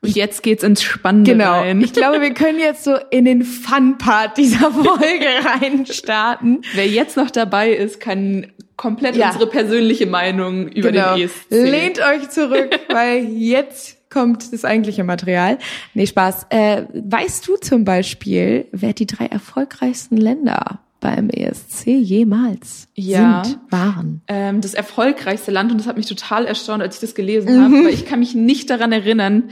Und 0.00 0.14
jetzt 0.14 0.42
geht's 0.44 0.62
ins 0.62 0.82
Spannende 0.82 1.32
Genau. 1.32 1.58
rein. 1.60 1.80
Ich 1.80 1.92
glaube, 1.92 2.20
wir 2.20 2.32
können 2.32 2.58
jetzt 2.60 2.84
so 2.84 2.94
in 3.10 3.24
den 3.24 3.42
Fun-Part 3.42 4.38
dieser 4.38 4.70
Folge 4.72 5.26
reinstarten. 5.60 6.62
Wer 6.74 6.86
jetzt 6.86 7.16
noch 7.16 7.30
dabei 7.30 7.72
ist, 7.72 7.98
kann 7.98 8.46
komplett 8.76 9.16
Ja. 9.16 9.26
unsere 9.26 9.48
persönliche 9.48 10.06
Meinung 10.06 10.68
über 10.68 10.92
genau. 10.92 11.16
den 11.16 11.24
ESC. 11.24 11.46
Lehnt 11.50 11.98
euch 12.00 12.30
zurück, 12.30 12.78
weil 12.90 13.24
jetzt 13.24 13.96
kommt 14.08 14.52
das 14.52 14.64
eigentliche 14.64 15.02
Material. 15.04 15.58
Nee, 15.94 16.06
Spaß. 16.06 16.46
Äh, 16.50 16.84
weißt 16.94 17.46
du 17.48 17.56
zum 17.56 17.84
Beispiel, 17.84 18.66
wer 18.70 18.92
die 18.92 19.06
drei 19.06 19.26
erfolgreichsten 19.26 20.16
Länder 20.16 20.78
beim 21.00 21.30
ESC 21.30 21.86
jemals 21.98 22.88
Ja. 22.94 23.44
sind, 23.44 23.58
waren? 23.70 24.20
ähm, 24.28 24.60
das 24.60 24.74
erfolgreichste 24.74 25.50
Land 25.50 25.70
und 25.70 25.78
das 25.78 25.86
hat 25.86 25.96
mich 25.96 26.06
total 26.06 26.44
erstaunt, 26.46 26.82
als 26.82 26.96
ich 26.96 27.00
das 27.00 27.14
gelesen 27.14 27.56
Mhm. 27.56 27.62
habe, 27.62 27.84
weil 27.84 27.94
ich 27.94 28.04
kann 28.04 28.18
mich 28.18 28.34
nicht 28.34 28.68
daran 28.70 28.90
erinnern, 28.92 29.50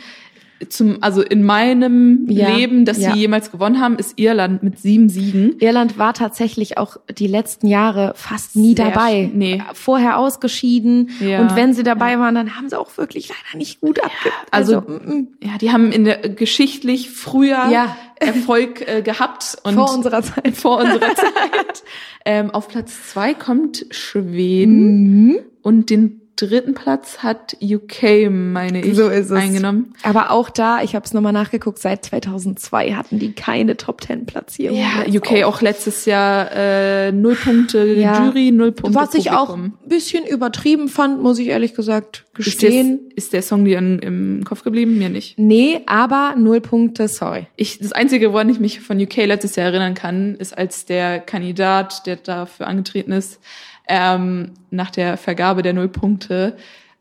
zum, 0.69 0.99
also 1.03 1.23
in 1.23 1.42
meinem 1.42 2.27
Ja, 2.31 2.55
Leben, 2.57 2.85
dass 2.85 2.99
ja. 2.99 3.12
sie 3.12 3.19
jemals 3.21 3.51
gewonnen 3.51 3.81
haben, 3.81 3.97
ist 3.97 4.19
Irland 4.19 4.62
mit 4.62 4.79
sieben 4.79 5.09
Siegen. 5.09 5.57
Irland 5.61 5.99
war 5.99 6.14
tatsächlich 6.14 6.79
auch 6.79 6.97
die 7.19 7.27
letzten 7.27 7.66
Jahre 7.66 8.12
fast 8.16 8.57
nie 8.57 8.75
Sehr 8.75 8.87
dabei. 8.90 9.31
nee. 9.35 9.62
Vorher 9.75 10.19
ausgeschieden. 10.19 11.11
Ja. 11.21 11.40
Und 11.40 11.57
wenn 11.57 11.75
sie 11.75 11.83
dabei 11.83 12.19
waren, 12.19 12.35
dann 12.35 12.57
haben 12.57 12.69
sie 12.71 12.79
auch 12.79 12.97
wirklich 12.97 13.29
leider 13.29 13.59
nicht 13.59 13.81
gut 13.81 13.99
abge... 14.03 14.31
also- 14.51 14.81
mm, 14.81 14.92
mm. 15.19 15.29
Ja, 15.42 15.59
die 15.61 15.71
haben 15.73 15.92
in 15.92 16.05
der 16.05 16.19
geschichtlich 16.29 17.11
früher. 17.11 17.69
Erfolg 18.19 18.81
äh, 18.88 19.03
gehabt 19.03 19.59
und 19.62 19.75
vor 19.75 19.92
unserer 19.95 20.23
Zeit. 20.23 20.49
vor 20.57 20.79
unserer 20.79 21.14
Zeit. 21.14 21.85
Ähm, 22.25 22.51
auf 22.51 22.69
Platz 22.69 23.11
zwei 23.12 23.35
kommt 23.35 23.85
Schweden 23.90 25.27
Mhm. 25.27 25.38
und 25.62 25.90
den 25.90 26.23
dritten 26.37 26.75
Platz 26.75 27.18
hat 27.18 27.57
UK, 27.62 28.31
meine 28.31 28.83
ich, 28.83 28.94
So 28.94 29.09
ist 29.09 29.27
es. 29.27 29.33
eingenommen. 29.33 29.94
Aber 30.03 30.31
auch 30.31 30.51
da, 30.51 30.83
ich 30.83 30.94
habe 30.94 31.05
es 31.05 31.12
nochmal 31.14 31.33
nachgeguckt, 31.33 31.79
seit 31.79 32.05
2002 32.05 32.92
hatten 32.92 33.18
die 33.18 33.33
keine 33.33 33.77
Top 33.77 34.01
Ten 34.03 34.27
Platzierung. 34.27 34.79
Ja, 34.79 35.05
UK 35.09 35.44
auch 35.44 35.61
letztes 35.62 36.05
Jahr 36.05 36.51
äh, 36.53 37.12
null 37.12 37.35
Punkte 37.37 37.85
Ja. 37.87 38.25
Jury, 38.27 38.51
null 38.53 38.72
Punkte 38.72 38.99
Was 39.01 39.14
ich 39.14 39.31
auch 39.31 39.46
Publikum. 39.49 39.75
ein 39.85 39.88
bisschen 39.88 40.25
übertrieben 40.27 40.88
fand, 40.88 41.22
muss 41.22 41.38
ich 41.38 41.49
ehrlich 41.49 41.75
gesagt 41.75 42.25
Ist, 42.37 42.44
gestehen. 42.44 43.01
ist 43.16 43.33
der 43.33 43.42
Song 43.42 43.64
dir 43.64 43.79
in, 43.79 43.99
im 44.01 44.44
Kopf 44.44 44.62
geblieben? 44.62 44.99
Mir 44.99 45.09
nicht. 45.09 45.38
Nee, 45.38 45.81
aber 45.87 46.35
null 46.37 46.61
Punkte, 46.61 47.09
sorry. 47.09 47.46
Ich, 47.57 47.79
das 47.79 47.92
Einzige, 47.92 48.33
woran 48.33 48.49
ich 48.49 48.61
mich 48.61 48.81
von 48.81 49.01
UK 49.01 49.16
letztes 49.27 49.57
Jahr 49.57 49.66
erinnern 49.68 49.94
kann, 49.94 50.35
ist, 50.37 50.57
als 50.57 50.85
der 50.85 51.20
Kandidat, 51.20 52.07
der 52.07 52.16
dafür 52.16 52.66
angetreten 52.66 53.12
ist, 53.12 53.40
ähm, 53.88 54.53
nach 54.70 54.90
der 54.90 55.16
Vergabe 55.16 55.62
der 55.62 55.72
Nullpunkte 55.72 56.57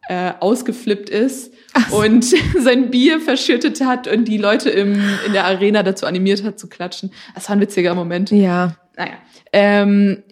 äh, 0.07 0.33
ausgeflippt 0.39 1.09
ist 1.09 1.53
und 1.91 2.25
sein 2.59 2.91
Bier 2.91 3.19
verschüttet 3.19 3.81
hat 3.83 4.07
und 4.07 4.25
die 4.25 4.37
Leute 4.37 4.69
im, 4.69 5.01
in 5.25 5.33
der 5.33 5.45
Arena 5.45 5.83
dazu 5.83 6.05
animiert 6.05 6.43
hat 6.43 6.59
zu 6.59 6.67
klatschen. 6.67 7.11
Das 7.33 7.49
war 7.49 7.55
ein 7.55 7.61
witziger 7.61 7.95
Moment. 7.95 8.31
Ja. 8.31 8.75
Naja. 8.97 9.13
Ähm, 9.51 10.23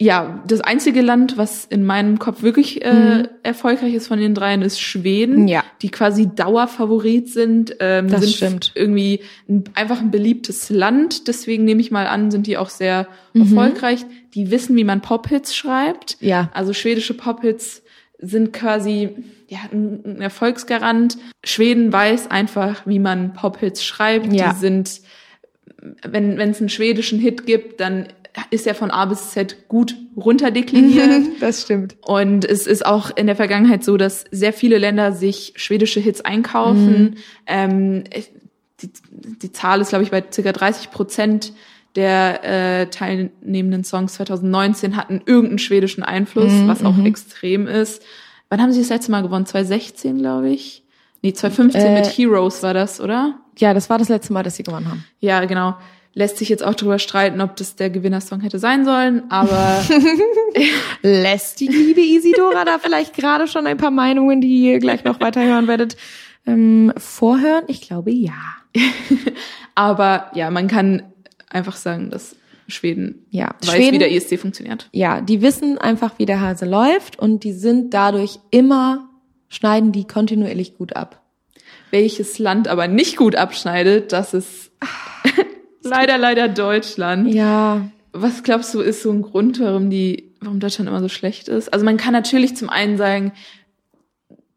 ja, 0.00 0.42
das 0.46 0.60
einzige 0.60 1.00
Land, 1.02 1.36
was 1.36 1.64
in 1.64 1.84
meinem 1.84 2.20
Kopf 2.20 2.42
wirklich 2.42 2.84
äh, 2.84 3.24
erfolgreich 3.42 3.94
ist 3.94 4.06
von 4.06 4.20
den 4.20 4.32
dreien, 4.34 4.62
ist 4.62 4.80
Schweden, 4.80 5.42
Mhm. 5.42 5.48
Ja. 5.48 5.64
die 5.82 5.90
quasi 5.90 6.28
Dauerfavorit 6.34 7.28
sind. 7.28 7.74
Ähm, 7.80 8.08
Das 8.08 8.20
sind 8.22 8.32
stimmt. 8.34 8.72
Irgendwie 8.76 9.20
ein, 9.48 9.64
einfach 9.74 10.00
ein 10.00 10.10
beliebtes 10.12 10.70
Land. 10.70 11.26
Deswegen 11.26 11.64
nehme 11.64 11.80
ich 11.80 11.90
mal 11.90 12.06
an, 12.06 12.30
sind 12.30 12.46
die 12.46 12.56
auch 12.56 12.70
sehr 12.70 13.08
Mhm. 13.32 13.40
erfolgreich. 13.42 14.06
Die 14.34 14.50
wissen, 14.52 14.76
wie 14.76 14.84
man 14.84 15.00
Pop-Hits 15.00 15.56
schreibt. 15.56 16.16
Ja. 16.20 16.50
Also 16.54 16.72
schwedische 16.72 17.14
Pop-Hits 17.14 17.82
sind 18.20 18.52
quasi 18.52 19.10
ja, 19.48 19.58
ein, 19.72 20.02
ein 20.04 20.20
Erfolgsgarant. 20.20 21.18
Schweden 21.44 21.92
weiß 21.92 22.30
einfach, 22.30 22.86
wie 22.86 22.98
man 23.00 23.32
Pop-Hits 23.32 23.82
schreibt. 23.82 24.32
Ja. 24.32 24.52
Die 24.52 24.58
sind 24.58 25.00
wenn 26.02 26.38
wenn 26.38 26.50
es 26.50 26.60
einen 26.60 26.68
schwedischen 26.70 27.18
Hit 27.20 27.46
gibt, 27.46 27.80
dann 27.80 28.08
ist 28.50 28.66
er 28.66 28.74
von 28.74 28.90
A 28.90 29.04
bis 29.06 29.30
Z 29.30 29.68
gut 29.68 29.96
runterdekliniert. 30.16 31.22
Das 31.40 31.62
stimmt. 31.62 31.96
Und 32.04 32.44
es 32.44 32.66
ist 32.66 32.84
auch 32.86 33.10
in 33.16 33.26
der 33.26 33.36
Vergangenheit 33.36 33.84
so, 33.84 33.96
dass 33.96 34.24
sehr 34.30 34.52
viele 34.52 34.78
Länder 34.78 35.12
sich 35.12 35.52
schwedische 35.56 36.00
Hits 36.00 36.20
einkaufen. 36.20 37.16
Ähm, 37.46 38.04
ich- 38.14 38.30
die, 38.80 38.90
die 39.42 39.50
Zahl 39.52 39.80
ist, 39.80 39.88
glaube 39.88 40.04
ich, 40.04 40.12
bei 40.12 40.22
circa 40.32 40.52
30 40.52 40.92
Prozent 40.92 41.52
der 41.96 42.44
äh, 42.44 42.86
teilnehmenden 42.86 43.82
Songs 43.82 44.14
2019 44.14 44.96
hatten 44.96 45.20
irgendeinen 45.26 45.58
schwedischen 45.58 46.04
Einfluss, 46.04 46.52
was 46.66 46.84
auch 46.84 46.96
extrem 47.04 47.66
ist. 47.66 48.02
Wann 48.50 48.62
haben 48.62 48.70
sie 48.70 48.78
das 48.80 48.88
letzte 48.90 49.10
Mal 49.10 49.22
gewonnen? 49.22 49.46
2016, 49.46 50.18
glaube 50.18 50.50
ich. 50.50 50.84
Nee, 51.22 51.32
2015 51.32 51.82
Äh, 51.82 51.94
mit 51.96 52.06
Heroes 52.06 52.62
war 52.62 52.72
das, 52.72 53.00
oder? 53.00 53.40
Ja, 53.58 53.74
das 53.74 53.90
war 53.90 53.98
das 53.98 54.08
letzte 54.08 54.32
Mal, 54.32 54.44
dass 54.44 54.54
sie 54.54 54.62
gewonnen 54.62 54.88
haben. 54.88 55.04
Ja, 55.18 55.44
genau. 55.46 55.74
Lässt 56.14 56.38
sich 56.38 56.48
jetzt 56.48 56.64
auch 56.64 56.74
drüber 56.74 56.98
streiten, 56.98 57.40
ob 57.40 57.54
das 57.56 57.76
der 57.76 57.90
Gewinnersong 57.90 58.40
hätte 58.40 58.58
sein 58.58 58.84
sollen, 58.84 59.30
aber 59.30 59.84
Lässt 61.02 61.60
die 61.60 61.68
liebe 61.68 62.00
Isidora 62.00 62.64
da 62.64 62.78
vielleicht 62.78 63.14
gerade 63.14 63.46
schon 63.46 63.66
ein 63.66 63.76
paar 63.76 63.90
Meinungen, 63.90 64.40
die 64.40 64.64
ihr 64.64 64.78
gleich 64.78 65.04
noch 65.04 65.20
weiterhören 65.20 65.68
werdet, 65.68 65.96
ähm, 66.46 66.92
vorhören? 66.96 67.64
Ich 67.68 67.82
glaube 67.82 68.10
ja. 68.10 68.32
aber 69.74 70.30
ja, 70.34 70.50
man 70.50 70.66
kann 70.68 71.02
einfach 71.50 71.76
sagen, 71.76 72.10
dass 72.10 72.36
Schweden 72.66 73.26
Ja, 73.30 73.54
weiß, 73.62 73.76
Schweden- 73.76 73.94
wie 73.94 73.98
der 73.98 74.12
ESC 74.12 74.38
funktioniert. 74.38 74.88
Ja, 74.92 75.20
die 75.20 75.40
wissen 75.40 75.78
einfach, 75.78 76.18
wie 76.18 76.26
der 76.26 76.40
Hase 76.40 76.66
läuft 76.66 77.18
und 77.18 77.44
die 77.44 77.52
sind 77.52 77.94
dadurch 77.94 78.40
immer, 78.50 79.08
schneiden 79.48 79.92
die 79.92 80.06
kontinuierlich 80.06 80.76
gut 80.76 80.94
ab. 80.96 81.22
Welches 81.90 82.38
Land 82.38 82.68
aber 82.68 82.86
nicht 82.88 83.16
gut 83.16 83.36
abschneidet, 83.36 84.12
das 84.12 84.34
ist 84.34 84.70
leider, 85.96 86.18
leider 86.18 86.48
Deutschland. 86.48 87.32
Ja, 87.34 87.88
Was 88.12 88.42
glaubst 88.42 88.72
du, 88.74 88.80
ist 88.80 89.02
so 89.02 89.10
ein 89.12 89.22
Grund, 89.22 89.60
warum 89.60 89.90
die, 89.90 90.32
warum 90.40 90.60
Deutschland 90.60 90.88
immer 90.88 91.00
so 91.00 91.08
schlecht 91.08 91.48
ist? 91.48 91.72
Also 91.72 91.84
man 91.84 91.96
kann 91.96 92.12
natürlich 92.12 92.56
zum 92.56 92.70
einen 92.70 92.96
sagen, 92.96 93.32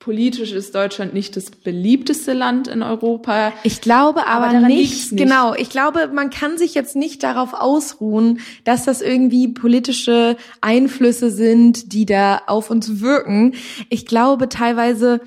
politisch 0.02 0.52
ist 0.52 0.74
Deutschland 0.74 1.14
nicht 1.14 1.38
das 1.38 1.52
beliebteste 1.52 2.34
Land 2.34 2.68
in 2.68 2.82
Europa. 2.82 3.54
Ich 3.64 3.82
glaube 3.82 4.28
aber, 4.28 4.48
Aber 4.50 4.68
nicht, 4.68 5.12
nicht. 5.12 5.18
genau. 5.24 5.54
Ich 5.54 5.70
glaube, 5.70 6.10
man 6.12 6.32
kann 6.32 6.58
sich 6.58 6.74
jetzt 6.74 6.96
nicht 6.96 7.22
darauf 7.24 7.54
ausruhen, 7.54 8.40
dass 8.64 8.84
das 8.84 9.02
irgendwie 9.02 9.48
politische 9.48 10.38
Einflüsse 10.60 11.30
sind, 11.30 11.94
die 11.94 12.08
da 12.08 12.42
auf 12.48 12.72
uns 12.72 13.00
wirken. 13.00 13.54
Ich 13.90 14.08
glaube 14.08 14.50
teilweise, 14.50 15.22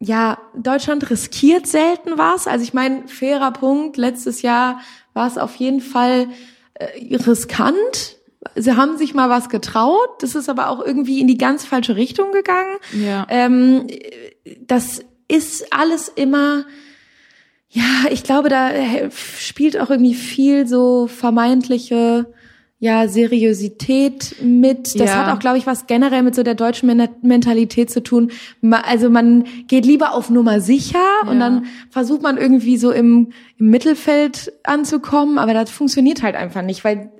ja, 0.00 0.38
Deutschland 0.56 1.10
riskiert 1.10 1.66
selten 1.66 2.16
was. 2.16 2.46
Also 2.46 2.64
ich 2.64 2.72
meine, 2.72 3.06
fairer 3.06 3.52
Punkt. 3.52 3.98
Letztes 3.98 4.40
Jahr 4.40 4.80
war 5.12 5.26
es 5.26 5.36
auf 5.36 5.54
jeden 5.56 5.82
Fall 5.82 6.28
äh, 6.74 7.16
riskant. 7.16 8.16
Sie 8.54 8.74
haben 8.74 8.96
sich 8.96 9.12
mal 9.12 9.28
was 9.28 9.50
getraut. 9.50 10.08
Das 10.20 10.34
ist 10.34 10.48
aber 10.48 10.70
auch 10.70 10.84
irgendwie 10.84 11.20
in 11.20 11.26
die 11.26 11.36
ganz 11.36 11.66
falsche 11.66 11.96
Richtung 11.96 12.32
gegangen. 12.32 12.78
Ja. 12.98 13.26
Ähm, 13.28 13.88
das 14.60 15.02
ist 15.28 15.70
alles 15.70 16.08
immer, 16.08 16.64
ja, 17.68 18.06
ich 18.10 18.24
glaube, 18.24 18.48
da 18.48 18.70
äh, 18.70 19.10
spielt 19.10 19.78
auch 19.78 19.90
irgendwie 19.90 20.14
viel 20.14 20.66
so 20.66 21.08
vermeintliche, 21.08 22.32
ja, 22.82 23.06
Seriosität 23.08 24.36
mit. 24.42 24.98
Das 24.98 25.10
Ja. 25.10 25.26
hat 25.26 25.34
auch, 25.36 25.38
glaube 25.38 25.58
ich, 25.58 25.66
was 25.66 25.86
generell 25.86 26.22
mit 26.22 26.34
so 26.34 26.42
der 26.42 26.54
deutschen 26.54 26.86
Men- 26.86 27.10
Mentalität 27.22 27.90
zu 27.90 28.02
tun. 28.02 28.30
Also 28.70 29.10
man 29.10 29.44
geht 29.68 29.84
lieber 29.84 30.14
auf 30.14 30.30
Nummer 30.30 30.60
sicher 30.62 30.98
und 31.26 31.34
Ja. 31.34 31.40
dann 31.40 31.66
versucht 31.90 32.22
man 32.22 32.38
irgendwie 32.38 32.78
so 32.78 32.90
im, 32.90 33.32
im 33.58 33.70
Mittelfeld 33.70 34.52
anzukommen, 34.64 35.38
aber 35.38 35.52
das 35.52 35.70
funktioniert 35.70 36.22
halt 36.22 36.36
einfach 36.36 36.62
nicht, 36.62 36.82
weil 36.82 37.10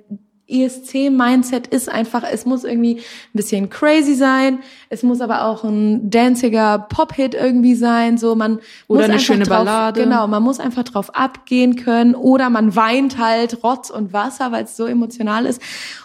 ESC-Mindset 0.51 1.67
ist 1.67 1.89
einfach, 1.89 2.23
es 2.29 2.45
muss 2.45 2.63
irgendwie 2.63 2.97
ein 2.97 3.33
bisschen 3.33 3.69
crazy 3.69 4.15
sein, 4.15 4.59
es 4.89 5.03
muss 5.03 5.21
aber 5.21 5.45
auch 5.45 5.63
ein 5.63 6.09
danziger 6.09 6.79
Pop-Hit 6.79 7.33
irgendwie 7.33 7.75
sein, 7.75 8.17
so 8.17 8.35
man 8.35 8.59
oder 8.87 9.05
eine 9.05 9.19
schöne 9.19 9.45
drauf, 9.45 9.59
Ballade. 9.59 10.03
Genau, 10.03 10.27
man 10.27 10.43
muss 10.43 10.59
einfach 10.59 10.83
drauf 10.83 11.15
abgehen 11.15 11.75
können 11.75 12.15
oder 12.15 12.49
man 12.49 12.75
weint 12.75 13.17
halt 13.17 13.63
Rotz 13.63 13.89
und 13.89 14.13
Wasser, 14.13 14.51
weil 14.51 14.65
es 14.65 14.75
so 14.75 14.85
emotional 14.85 15.45
ist. 15.45 15.61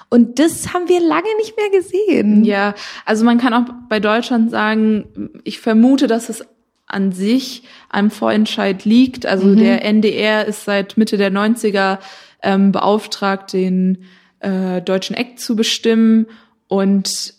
Und 0.08 0.38
das 0.38 0.72
haben 0.72 0.88
wir 0.88 1.00
lange 1.00 1.26
nicht 1.38 1.56
mehr 1.56 1.70
gesehen. 1.70 2.44
Ja, 2.44 2.74
also 3.04 3.24
man 3.24 3.38
kann 3.38 3.52
auch 3.52 3.64
bei 3.88 3.98
Deutschland 3.98 4.50
sagen, 4.50 5.30
ich 5.42 5.58
vermute, 5.58 6.06
dass 6.06 6.28
es 6.28 6.44
an 6.86 7.12
sich 7.12 7.64
am 7.90 8.10
Vorentscheid 8.10 8.84
liegt. 8.84 9.26
Also 9.26 9.46
mhm. 9.46 9.56
der 9.56 9.84
NDR 9.84 10.46
ist 10.46 10.64
seit 10.64 10.96
Mitte 10.96 11.16
der 11.16 11.32
90er 11.32 11.98
ähm, 12.42 12.72
beauftragt, 12.72 13.52
den 13.52 14.04
äh, 14.46 14.80
deutschen 14.80 15.16
Act 15.16 15.40
zu 15.40 15.56
bestimmen. 15.56 16.26
Und 16.68 17.34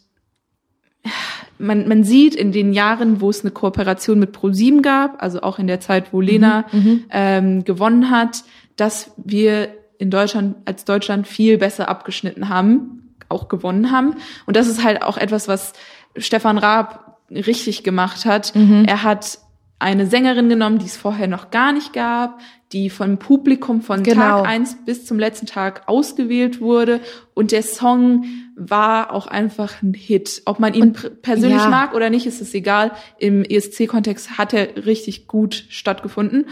man, 1.58 1.88
man 1.88 2.04
sieht 2.04 2.36
in 2.36 2.52
den 2.52 2.74
Jahren, 2.74 3.22
wo 3.22 3.30
es 3.30 3.42
eine 3.42 3.52
Kooperation 3.52 4.20
mit 4.20 4.34
ProSieben 4.34 4.82
gab, 4.82 5.22
also 5.24 5.42
auch 5.42 5.58
in 5.58 5.68
der 5.68 5.80
Zeit, 5.80 6.12
wo 6.12 6.20
Lena 6.22 6.66
mhm, 6.72 6.80
mhm. 6.80 7.04
ähm, 7.12 7.64
gewonnen 7.64 8.12
hat, 8.12 8.44
dass 8.76 9.12
wir 9.18 9.70
in 9.98 10.12
Deutschland 10.12 10.58
als 10.66 10.86
Deutschland 10.86 11.28
viel 11.28 11.58
besser 11.58 11.90
abgeschnitten 11.90 12.50
haben, 12.50 13.16
auch 13.30 13.48
gewonnen 13.48 13.92
haben. 13.92 14.16
Und 14.46 14.56
das 14.56 14.68
ist 14.68 14.84
halt 14.84 15.02
auch 15.02 15.18
etwas, 15.18 15.48
was 15.48 15.74
Stefan 16.18 16.58
Raab 16.58 17.20
richtig 17.32 17.84
gemacht 17.84 18.26
hat. 18.26 18.54
Mhm. 18.54 18.86
Er 18.86 19.04
hat 19.04 19.40
eine 19.80 20.08
Sängerin 20.08 20.50
genommen, 20.50 20.80
die 20.80 20.86
es 20.86 20.98
vorher 20.98 21.28
noch 21.28 21.52
gar 21.52 21.72
nicht 21.72 21.94
gab, 21.94 22.40
die 22.74 22.90
vom 22.90 23.18
Publikum 23.18 23.82
von 23.82 24.04
genau. 24.04 24.22
Tag 24.22 24.48
eins 24.48 24.78
bis 24.86 25.06
zum 25.06 25.20
letzten 25.20 25.46
Tag 25.46 25.84
ausgewählt 25.88 26.60
wurde. 26.60 27.00
Und 27.34 27.52
der 27.52 27.62
Song 27.62 28.26
war 28.56 29.14
auch 29.14 29.28
einfach 29.28 29.82
ein 29.84 29.94
Hit. 29.94 30.42
Ob 30.46 30.60
man 30.60 30.74
ihn 30.74 30.84
und, 30.84 31.22
persönlich 31.22 31.62
ja. 31.62 31.70
mag 31.70 31.94
oder 31.94 32.10
nicht, 32.10 32.26
ist 32.26 32.42
es 32.42 32.54
egal. 32.54 32.92
Im 33.20 33.44
ESC-Kontext 33.44 34.38
hat 34.38 34.54
er 34.54 34.86
richtig 34.86 35.28
gut 35.28 35.66
stattgefunden. 35.70 36.48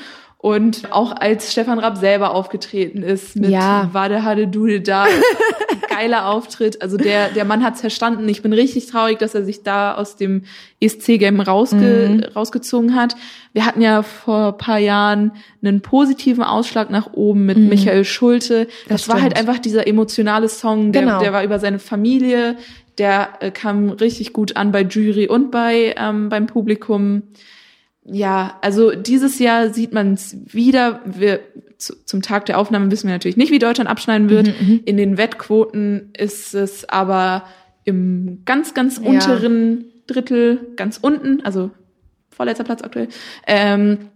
Und 0.45 0.91
auch 0.91 1.11
als 1.11 1.51
Stefan 1.51 1.79
Rapp 1.79 1.97
selber 1.97 2.35
aufgetreten 2.35 3.01
ist 3.01 3.35
mit 3.35 3.49
ja. 3.49 3.89
Wade 3.93 4.23
Hade 4.23 4.47
Dude 4.47 4.79
da, 4.79 5.07
geiler 5.89 6.27
Auftritt. 6.29 6.83
Also 6.83 6.97
der, 6.97 7.29
der 7.29 7.45
Mann 7.45 7.63
hat's 7.63 7.81
verstanden. 7.81 8.29
Ich 8.29 8.43
bin 8.43 8.53
richtig 8.53 8.85
traurig, 8.85 9.17
dass 9.17 9.33
er 9.33 9.43
sich 9.43 9.63
da 9.63 9.95
aus 9.95 10.17
dem 10.17 10.43
ESC-Game 10.79 11.41
rausge 11.41 11.77
mhm. 11.77 12.23
rausgezogen 12.35 12.93
hat. 12.93 13.15
Wir 13.53 13.65
hatten 13.65 13.81
ja 13.81 14.03
vor 14.03 14.55
paar 14.59 14.77
Jahren 14.77 15.31
einen 15.63 15.81
positiven 15.81 16.43
Ausschlag 16.43 16.91
nach 16.91 17.13
oben 17.13 17.47
mit 17.47 17.57
mhm. 17.57 17.69
Michael 17.69 18.05
Schulte. 18.05 18.67
Das, 18.87 19.01
das 19.01 19.09
war 19.09 19.23
halt 19.23 19.35
einfach 19.35 19.57
dieser 19.57 19.87
emotionale 19.87 20.47
Song, 20.47 20.91
der, 20.91 21.01
genau. 21.01 21.19
der 21.21 21.33
war 21.33 21.43
über 21.43 21.57
seine 21.57 21.79
Familie, 21.79 22.55
der 22.99 23.29
äh, 23.39 23.49
kam 23.49 23.89
richtig 23.89 24.31
gut 24.31 24.57
an 24.57 24.71
bei 24.71 24.83
Jury 24.83 25.27
und 25.27 25.49
bei 25.49 25.95
ähm, 25.97 26.29
beim 26.29 26.45
Publikum 26.45 27.23
ja, 28.05 28.57
also 28.61 28.91
dieses 28.91 29.39
Jahr 29.39 29.73
sieht 29.73 29.91
man 29.91 30.13
es 30.13 30.37
wieder. 30.45 31.01
Wir, 31.05 31.39
zu, 31.77 31.95
zum 32.05 32.21
Tag 32.21 32.45
der 32.45 32.59
Aufnahme 32.59 32.91
wissen 32.91 33.07
wir 33.07 33.15
natürlich 33.15 33.37
nicht, 33.37 33.51
wie 33.51 33.59
Deutschland 33.59 33.89
abschneiden 33.89 34.29
wird. 34.29 34.47
Mhm, 34.47 34.67
mhm. 34.67 34.81
In 34.85 34.97
den 34.97 35.17
Wettquoten 35.17 36.11
ist 36.15 36.53
es 36.53 36.87
aber 36.87 37.45
im 37.83 38.43
ganz, 38.45 38.73
ganz 38.73 38.97
ja. 38.97 39.09
unteren 39.09 39.85
Drittel, 40.05 40.73
ganz 40.75 40.99
unten, 41.01 41.41
also 41.43 41.71
vorletzter 42.29 42.63
Platz 42.63 42.83
aktuell. 42.83 43.07
Ähm, 43.47 44.09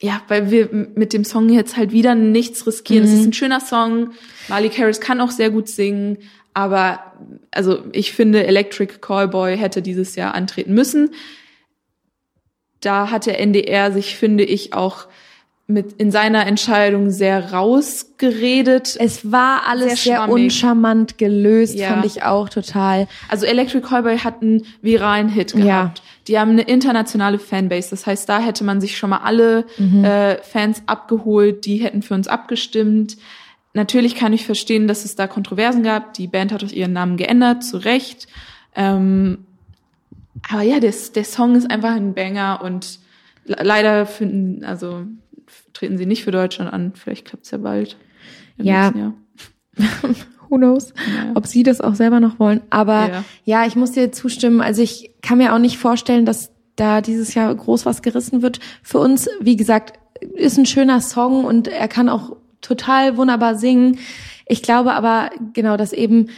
ja, 0.00 0.20
weil 0.26 0.50
wir 0.50 0.68
mit 0.72 1.12
dem 1.12 1.24
Song 1.24 1.48
jetzt 1.48 1.76
halt 1.76 1.92
wieder 1.92 2.16
nichts 2.16 2.66
riskieren. 2.66 3.04
Mhm. 3.04 3.12
Es 3.12 3.20
ist 3.20 3.26
ein 3.26 3.32
schöner 3.32 3.60
Song. 3.60 4.10
Marley 4.48 4.70
Harris 4.70 5.00
kann 5.00 5.20
auch 5.20 5.30
sehr 5.30 5.50
gut 5.50 5.68
singen, 5.68 6.18
aber 6.54 7.12
also 7.52 7.84
ich 7.92 8.12
finde, 8.12 8.44
Electric 8.44 8.94
Callboy 9.00 9.56
hätte 9.56 9.80
dieses 9.80 10.16
Jahr 10.16 10.34
antreten 10.34 10.74
müssen 10.74 11.10
da 12.84 13.10
hat 13.10 13.26
der 13.26 13.40
NDR 13.40 13.92
sich, 13.92 14.16
finde 14.16 14.44
ich, 14.44 14.72
auch 14.72 15.06
mit 15.66 15.94
in 15.94 16.10
seiner 16.10 16.46
Entscheidung 16.46 17.10
sehr 17.10 17.52
rausgeredet. 17.52 18.96
Es 18.98 19.32
war 19.32 19.62
alles 19.66 20.04
sehr, 20.04 20.18
sehr 20.18 20.28
uncharmant 20.28 21.16
gelöst, 21.16 21.74
ja. 21.74 21.88
fand 21.88 22.04
ich 22.04 22.22
auch 22.22 22.50
total. 22.50 23.08
Also 23.30 23.46
Electric 23.46 23.86
Callboy 23.86 24.18
hat 24.18 24.42
einen 24.42 24.66
viralen 24.82 25.30
Hit 25.30 25.54
gehabt. 25.54 25.98
Ja. 25.98 26.04
Die 26.28 26.38
haben 26.38 26.50
eine 26.50 26.62
internationale 26.62 27.38
Fanbase. 27.38 27.90
Das 27.90 28.06
heißt, 28.06 28.28
da 28.28 28.40
hätte 28.40 28.62
man 28.62 28.82
sich 28.82 28.98
schon 28.98 29.10
mal 29.10 29.20
alle 29.24 29.64
mhm. 29.78 30.04
äh, 30.04 30.36
Fans 30.42 30.82
abgeholt, 30.84 31.64
die 31.64 31.78
hätten 31.78 32.02
für 32.02 32.14
uns 32.14 32.28
abgestimmt. 32.28 33.16
Natürlich 33.72 34.16
kann 34.16 34.34
ich 34.34 34.44
verstehen, 34.44 34.86
dass 34.86 35.04
es 35.06 35.16
da 35.16 35.26
Kontroversen 35.26 35.82
gab. 35.82 36.12
Die 36.12 36.26
Band 36.26 36.52
hat 36.52 36.62
auch 36.62 36.70
ihren 36.70 36.92
Namen 36.92 37.16
geändert, 37.16 37.64
zu 37.64 37.78
Recht. 37.78 38.28
Ähm, 38.76 39.46
aber 40.50 40.62
ja, 40.62 40.80
der, 40.80 40.94
der 41.14 41.24
Song 41.24 41.54
ist 41.54 41.70
einfach 41.70 41.94
ein 41.94 42.14
Banger 42.14 42.60
und 42.62 42.98
leider 43.44 44.06
finden, 44.06 44.64
also 44.64 45.06
treten 45.72 45.98
sie 45.98 46.06
nicht 46.06 46.24
für 46.24 46.30
Deutschland 46.30 46.72
an. 46.72 46.92
Vielleicht 46.94 47.26
klappt's 47.26 47.50
ja 47.50 47.58
bald. 47.58 47.96
Ja. 48.56 48.92
Who 50.48 50.56
knows, 50.56 50.92
ja. 51.14 51.32
ob 51.34 51.46
sie 51.46 51.62
das 51.62 51.80
auch 51.80 51.94
selber 51.94 52.20
noch 52.20 52.38
wollen. 52.38 52.60
Aber 52.70 53.08
ja. 53.08 53.24
ja, 53.44 53.66
ich 53.66 53.76
muss 53.76 53.92
dir 53.92 54.12
zustimmen. 54.12 54.60
Also 54.60 54.82
ich 54.82 55.14
kann 55.22 55.38
mir 55.38 55.54
auch 55.54 55.58
nicht 55.58 55.78
vorstellen, 55.78 56.26
dass 56.26 56.52
da 56.76 57.00
dieses 57.00 57.34
Jahr 57.34 57.54
groß 57.54 57.86
was 57.86 58.02
gerissen 58.02 58.42
wird. 58.42 58.60
Für 58.82 58.98
uns, 58.98 59.28
wie 59.40 59.56
gesagt, 59.56 59.98
ist 60.20 60.58
ein 60.58 60.66
schöner 60.66 61.00
Song 61.00 61.44
und 61.44 61.68
er 61.68 61.88
kann 61.88 62.08
auch 62.08 62.36
total 62.60 63.16
wunderbar 63.16 63.56
singen. 63.56 63.98
Ich 64.46 64.62
glaube 64.62 64.92
aber 64.92 65.30
genau, 65.52 65.76
dass 65.76 65.92
eben 65.92 66.28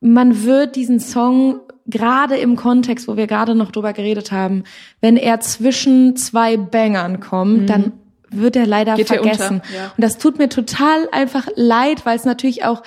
man 0.00 0.44
wird 0.44 0.76
diesen 0.76 1.00
Song 1.00 1.60
gerade 1.92 2.36
im 2.36 2.56
Kontext, 2.56 3.06
wo 3.06 3.16
wir 3.16 3.28
gerade 3.28 3.54
noch 3.54 3.70
drüber 3.70 3.92
geredet 3.92 4.32
haben, 4.32 4.64
wenn 5.00 5.16
er 5.16 5.38
zwischen 5.38 6.16
zwei 6.16 6.56
Bangern 6.56 7.20
kommt, 7.20 7.62
mhm. 7.62 7.66
dann 7.66 7.92
wird 8.30 8.56
er 8.56 8.66
leider 8.66 8.96
Geht 8.96 9.08
vergessen. 9.08 9.62
Ja. 9.72 9.92
Und 9.96 10.02
das 10.02 10.18
tut 10.18 10.38
mir 10.38 10.48
total 10.48 11.08
einfach 11.12 11.46
leid, 11.54 12.04
weil 12.04 12.16
es 12.16 12.24
natürlich 12.24 12.64
auch 12.64 12.82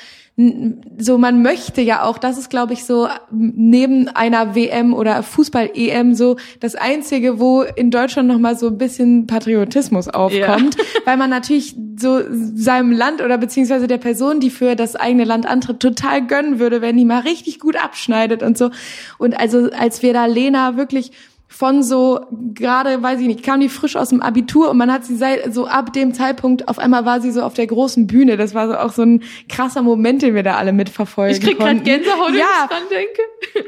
so 0.98 1.18
man 1.18 1.42
möchte 1.42 1.82
ja 1.82 2.04
auch, 2.04 2.18
das 2.18 2.38
ist 2.38 2.50
glaube 2.50 2.74
ich 2.74 2.84
so 2.84 3.08
neben 3.32 4.10
einer 4.10 4.54
WM 4.54 4.94
oder 4.94 5.24
Fußball 5.24 5.72
EM 5.74 6.14
so 6.14 6.36
das 6.60 6.76
einzige, 6.76 7.40
wo 7.40 7.62
in 7.62 7.90
Deutschland 7.90 8.28
noch 8.28 8.38
mal 8.38 8.58
so 8.58 8.68
ein 8.68 8.78
bisschen 8.78 9.28
Patriotismus 9.28 10.10
aufkommt, 10.10 10.76
ja. 10.76 10.84
weil 11.06 11.16
man 11.16 11.30
natürlich 11.30 11.78
so 11.98 12.20
seinem 12.30 12.92
Land 12.92 13.22
oder 13.22 13.38
beziehungsweise 13.38 13.88
der 13.88 13.98
Person, 13.98 14.42
die 14.42 14.50
für 14.50 14.76
das 14.76 14.98
eigene 14.98 15.24
Land 15.24 15.46
antritt, 15.46 15.80
total 15.80 16.28
gönnen 16.28 16.60
würde, 16.60 16.82
wenn 16.82 16.98
die 16.98 17.06
mal 17.06 17.22
richtig 17.22 17.60
gut 17.60 17.82
abschneidet 17.82 18.44
und 18.44 18.58
so. 18.58 18.72
Und 19.18 19.40
also 19.40 19.70
als 19.72 20.02
wir 20.02 20.12
da 20.12 20.26
Lena 20.26 20.76
wirklich 20.76 21.12
von 21.56 21.84
so 21.84 22.20
gerade, 22.54 23.02
weiß 23.02 23.22
ich 23.22 23.28
nicht, 23.28 23.42
kam 23.42 23.62
die 23.62 23.70
frisch 23.70 23.96
aus 23.96 24.10
dem 24.10 24.22
Abitur 24.22 24.70
und 24.70 24.76
man 24.76 24.92
hat 24.92 25.06
sie 25.06 25.16
seit 25.16 25.54
so 25.54 25.68
ab 25.68 25.94
dem 25.94 26.14
Zeitpunkt 26.14 26.68
auf 26.68 26.80
einmal 26.80 27.06
war 27.06 27.22
sie 27.22 27.32
so 27.32 27.44
auf 27.44 27.54
der 27.54 27.66
großen 27.66 28.08
Bühne. 28.08 28.36
Das 28.36 28.54
war 28.54 28.68
so 28.68 28.76
auch 28.76 28.92
so 28.92 29.04
ein 29.04 29.24
krasser 29.48 29.82
Moment, 29.82 30.22
den 30.22 30.36
wir 30.36 30.44
da 30.44 30.56
alle 30.58 30.74
mitverfolgen 30.74 31.34
Ich 31.34 31.42
krieg 31.42 31.58
gerade 31.58 31.80
Gänsehaut, 31.80 32.34
wenn 32.34 32.40
ja. 32.40 32.46
ich 32.64 32.70
dran 32.70 32.84
denke. 32.90 33.22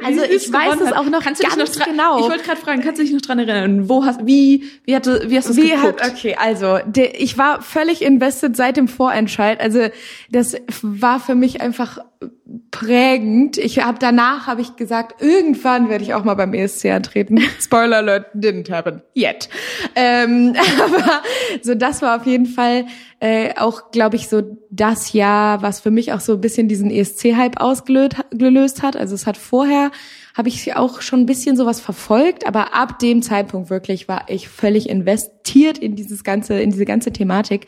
Also 0.04 0.22
ich 0.24 0.52
weiß 0.52 0.82
es 0.82 0.92
auch 0.92 1.06
noch 1.06 1.22
kannst 1.22 1.42
ganz 1.42 1.56
noch 1.56 1.86
genau. 1.86 2.20
Ich 2.20 2.30
wollte 2.30 2.44
gerade 2.44 2.60
fragen, 2.60 2.82
kannst 2.82 3.00
du 3.00 3.04
dich 3.04 3.14
noch 3.14 3.22
dran 3.22 3.40
erinnern? 3.40 3.88
Wo 3.88 4.04
hast 4.04 4.26
wie 4.26 4.66
wie 4.84 4.94
hatte 4.94 5.24
wie 5.28 5.38
hast 5.38 5.48
du 5.48 5.54
es 5.54 5.58
geguckt? 5.58 6.04
Hat, 6.04 6.12
okay, 6.12 6.36
also 6.38 6.80
der, 6.86 7.22
ich 7.22 7.38
war 7.38 7.62
völlig 7.62 8.02
invested 8.02 8.58
seit 8.58 8.76
dem 8.76 8.90
Vorentscheid. 8.90 9.62
Also 9.62 9.88
das 10.30 10.58
war 10.82 11.22
für 11.22 11.36
mich 11.36 11.62
einfach 11.62 12.00
prägend. 12.72 13.58
Ich 13.58 13.84
habe 13.84 13.98
danach 14.00 14.48
habe 14.48 14.62
ich 14.62 14.76
gesagt, 14.76 15.22
irgendwann 15.22 15.90
werde 15.90 16.04
ich 16.04 16.14
auch 16.14 16.24
mal 16.24 16.36
beim 16.36 16.54
ESC 16.54 16.86
antreten. 16.86 17.42
Spoiler 17.78 17.98
alert, 17.98 18.26
didn't 18.34 18.72
happen 18.72 19.04
yet. 19.16 19.50
Ähm, 19.96 20.56
aber 20.84 21.22
so 21.62 21.76
das 21.76 22.02
war 22.02 22.20
auf 22.20 22.26
jeden 22.26 22.48
Fall 22.48 22.86
äh, 23.20 23.54
auch, 23.56 23.92
glaube 23.92 24.16
ich, 24.16 24.30
so 24.30 24.58
das 24.72 25.14
Jahr, 25.14 25.62
was 25.62 25.80
für 25.80 25.92
mich 25.92 26.12
auch 26.12 26.20
so 26.20 26.34
ein 26.34 26.42
bisschen 26.42 26.68
diesen 26.68 26.90
ESC-Hype 26.90 27.60
ausgelöst 27.62 28.82
hat. 28.82 28.98
Also 28.98 29.14
es 29.14 29.28
hat 29.28 29.38
vorher 29.38 29.92
habe 30.38 30.50
ich 30.50 30.76
auch 30.76 31.02
schon 31.02 31.22
ein 31.22 31.26
bisschen 31.26 31.58
sowas 31.58 31.82
verfolgt, 31.82 32.46
aber 32.46 32.76
ab 32.76 33.00
dem 33.00 33.24
Zeitpunkt 33.24 33.72
wirklich 33.72 34.08
war 34.08 34.26
ich 34.28 34.48
völlig 34.48 34.88
investiert 34.88 35.80
in 35.80 35.96
dieses 35.96 36.24
ganze, 36.24 36.60
in 36.60 36.70
diese 36.70 36.86
ganze 36.86 37.12
Thematik. 37.12 37.66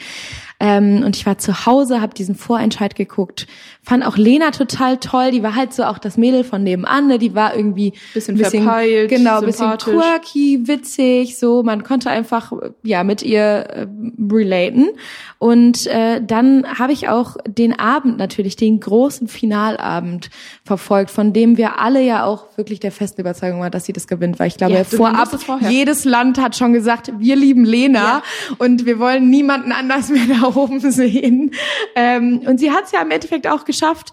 Ähm, 0.61 1.03
und 1.05 1.15
ich 1.15 1.25
war 1.25 1.37
zu 1.37 1.65
Hause, 1.65 2.01
habe 2.01 2.13
diesen 2.13 2.35
Vorentscheid 2.35 2.93
geguckt, 2.93 3.47
fand 3.81 4.05
auch 4.05 4.17
Lena 4.17 4.51
total 4.51 4.97
toll. 4.97 5.31
Die 5.31 5.41
war 5.41 5.55
halt 5.55 5.73
so 5.73 5.83
auch 5.83 5.97
das 5.97 6.17
Mädel 6.17 6.43
von 6.43 6.63
nebenan, 6.63 7.07
ne? 7.07 7.17
die 7.17 7.33
war 7.33 7.55
irgendwie 7.55 7.93
bisschen, 8.13 8.35
bisschen 8.35 8.63
verpeilt, 8.63 9.09
genau, 9.09 9.39
bisschen 9.41 9.77
quirky, 9.77 10.67
witzig, 10.67 11.37
so. 11.37 11.63
Man 11.63 11.83
konnte 11.83 12.09
einfach 12.09 12.51
ja 12.83 13.05
mit 13.05 13.23
ihr 13.23 13.41
äh, 13.41 13.87
relaten. 14.29 14.89
Und 15.37 15.87
äh, 15.87 16.21
dann 16.21 16.67
habe 16.77 16.91
ich 16.91 17.07
auch 17.07 17.37
den 17.47 17.79
Abend 17.79 18.17
natürlich, 18.17 18.57
den 18.57 18.81
großen 18.81 19.29
Finalabend 19.29 20.29
verfolgt, 20.65 21.09
von 21.09 21.31
dem 21.31 21.57
wir 21.57 21.79
alle 21.79 22.03
ja 22.03 22.25
auch 22.25 22.57
wirklich 22.59 22.79
der 22.79 22.91
festen 22.91 23.21
Überzeugung 23.21 23.61
war, 23.61 23.71
dass 23.71 23.85
sie 23.85 23.93
das 23.93 24.05
gewinnt, 24.07 24.37
weil 24.37 24.47
ich 24.49 24.57
glaube, 24.57 24.73
Ja, 24.73 24.83
vorab, 24.83 25.29
jedes 25.61 26.05
Land 26.05 26.39
hat 26.39 26.55
schon 26.55 26.73
gesagt, 26.73 27.11
wir 27.17 27.35
lieben 27.35 27.65
Lena 27.65 27.99
Ja. 27.99 28.23
und 28.59 28.85
wir 28.85 28.99
wollen 28.99 29.31
niemanden 29.31 29.71
anders 29.71 30.09
mehr 30.09 30.27
da 30.41 30.55
oben 30.55 30.79
sehen. 30.79 31.51
Ähm, 31.95 32.41
und 32.45 32.59
sie 32.59 32.69
hat 32.71 32.85
es 32.85 32.91
ja 32.91 33.01
im 33.01 33.09
Endeffekt 33.09 33.47
auch 33.47 33.65
geschafft. 33.65 34.11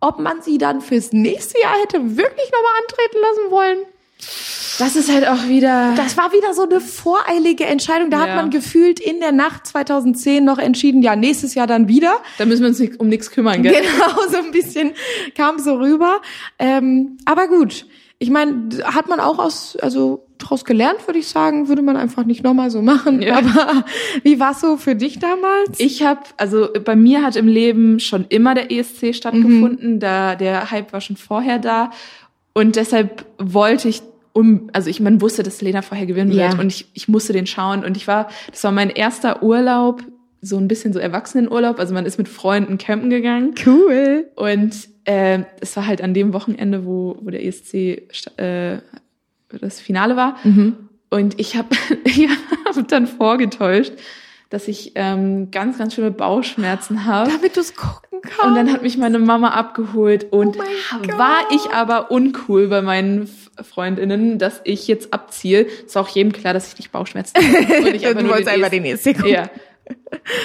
Ob 0.00 0.18
man 0.18 0.42
sie 0.42 0.58
dann 0.58 0.82
fürs 0.82 1.12
nächste 1.14 1.58
Jahr 1.58 1.72
hätte 1.80 1.98
wirklich 2.18 2.50
nochmal 2.52 2.72
antreten 2.82 3.18
lassen 3.22 3.50
wollen, 3.50 3.78
Das 4.78 4.94
ist 4.96 5.10
halt 5.12 5.26
auch 5.26 5.48
wieder. 5.48 5.94
das 5.96 6.16
war 6.18 6.32
wieder 6.32 6.52
so 6.52 6.62
eine 6.64 6.80
voreilige 6.80 7.64
Entscheidung. 7.64 8.10
Da 8.10 8.20
hat 8.20 8.28
Ja. 8.28 8.34
man 8.36 8.50
gefühlt 8.50 9.00
in 9.00 9.20
der 9.20 9.32
Nacht 9.32 9.66
2010 9.66 10.44
noch 10.44 10.58
entschieden, 10.58 11.02
ja, 11.02 11.16
nächstes 11.16 11.54
Jahr 11.54 11.66
dann 11.66 11.88
wieder. 11.88 12.18
da 12.38 12.44
müssen 12.44 12.62
wir 12.62 12.68
uns 12.68 12.78
nicht, 12.78 13.00
um 13.00 13.08
nichts 13.08 13.30
kümmern, 13.30 13.62
gell? 13.62 13.72
Genau, 13.74 14.28
so 14.30 14.38
ein 14.38 14.50
bisschen 14.50 14.92
kam 15.34 15.58
so 15.58 15.74
rüber. 15.76 16.20
Ähm, 16.58 17.16
aber 17.24 17.48
gut, 17.48 17.86
ich 18.18 18.30
meine, 18.30 18.68
hat 18.84 19.08
man 19.08 19.20
auch 19.20 19.38
aus, 19.38 19.76
also 19.80 20.26
daraus 20.38 20.64
gelernt, 20.66 21.06
würde 21.06 21.18
ich 21.18 21.28
sagen, 21.28 21.68
würde 21.68 21.80
man 21.82 21.96
einfach 21.96 22.24
nicht 22.24 22.42
nochmal 22.44 22.70
so 22.70 22.82
machen. 22.82 23.22
Ja. 23.22 23.36
Aber 23.38 23.84
wie 24.22 24.38
war 24.40 24.52
so 24.54 24.76
für 24.76 24.94
dich 24.94 25.18
damals? 25.18 25.78
Ich 25.78 26.02
habe, 26.02 26.20
also 26.36 26.68
bei 26.84 26.96
mir 26.96 27.22
hat 27.22 27.36
im 27.36 27.48
Leben 27.48 27.98
schon 28.00 28.26
immer 28.28 28.54
der 28.54 28.70
ESC 28.70 29.14
stattgefunden. 29.14 30.00
Da 30.00 30.34
der 30.34 30.70
Hype 30.70 30.92
war 30.92 31.00
schon 31.00 31.16
vorher 31.16 31.58
da 31.58 31.90
und 32.56 32.76
deshalb 32.76 33.26
wollte 33.38 33.88
ich 33.88 34.02
um, 34.32 34.68
also 34.72 34.90
ich 34.90 35.00
man 35.00 35.20
wusste, 35.20 35.42
dass 35.42 35.60
Lena 35.62 35.82
vorher 35.82 36.06
gewinnen 36.06 36.32
Ja. 36.32 36.50
wird 36.50 36.58
und 36.60 36.66
ich, 36.72 36.86
ich 36.94 37.06
musste 37.08 37.32
den 37.32 37.46
schauen 37.46 37.84
und 37.84 37.96
ich 37.96 38.06
war, 38.08 38.28
das 38.50 38.62
war 38.64 38.72
mein 38.72 38.90
erster 38.90 39.42
Urlaub, 39.42 40.02
so 40.42 40.56
ein 40.58 40.68
bisschen 40.68 40.92
so 40.92 40.98
Erwachsenenurlaub. 40.98 41.78
Also 41.78 41.94
man 41.94 42.04
ist 42.06 42.18
mit 42.18 42.28
Freunden 42.28 42.78
campen 42.78 43.10
gegangen 43.10 43.54
Cool. 43.66 44.26
und 44.36 44.74
äh, 45.04 45.40
es 45.60 45.74
war 45.76 45.86
halt 45.86 46.02
an 46.02 46.12
dem 46.14 46.32
Wochenende, 46.32 46.84
wo, 46.84 47.16
wo 47.22 47.30
der 47.30 47.44
ESC 47.44 47.74
äh, 48.38 48.78
das 49.60 49.80
Finale 49.80 50.16
war. 50.16 50.36
Und 51.10 51.38
ich 51.40 51.56
habe 51.56 51.68
ich 52.04 52.28
hab 52.66 52.88
dann 52.88 53.06
vorgetäuscht, 53.06 53.92
dass 54.50 54.68
ich 54.68 54.92
ähm, 54.94 55.50
ganz, 55.50 55.78
ganz 55.78 55.94
schlimme 55.94 56.10
Bauchschmerzen 56.12 57.04
habe. 57.06 57.30
Damit 57.30 57.56
du 57.56 57.60
es 57.60 57.74
gucken 57.74 58.05
kannst. 58.22 58.44
Und 58.44 58.54
dann 58.54 58.72
hat 58.72 58.82
mich 58.82 58.96
meine 58.98 59.18
Mama 59.18 59.50
abgeholt 59.50 60.32
und 60.32 60.56
Oh 60.56 60.62
mein 60.62 61.02
Gott. 61.08 61.18
war 61.18 61.38
ich 61.50 61.70
aber 61.70 62.10
uncool 62.10 62.68
bei 62.68 62.82
meinen 62.82 63.28
Freundinnen, 63.62 64.38
dass 64.38 64.60
ich 64.64 64.86
jetzt 64.88 65.12
abziehe. 65.12 65.62
Ist 65.62 65.96
auch 65.96 66.08
jedem 66.08 66.32
klar, 66.32 66.54
dass 66.54 66.68
ich 66.72 66.78
nicht 66.78 66.92
Bauchschmerzen 66.92 67.34
habe. 67.36 67.82
Und 67.88 67.94
ich 67.94 68.02
Du 68.02 68.28
wolltest 68.28 68.48
einfach 68.48 68.70
den 68.70 68.84
ESC 68.84 69.14
gucken. 69.14 69.30
Ja. 69.30 69.50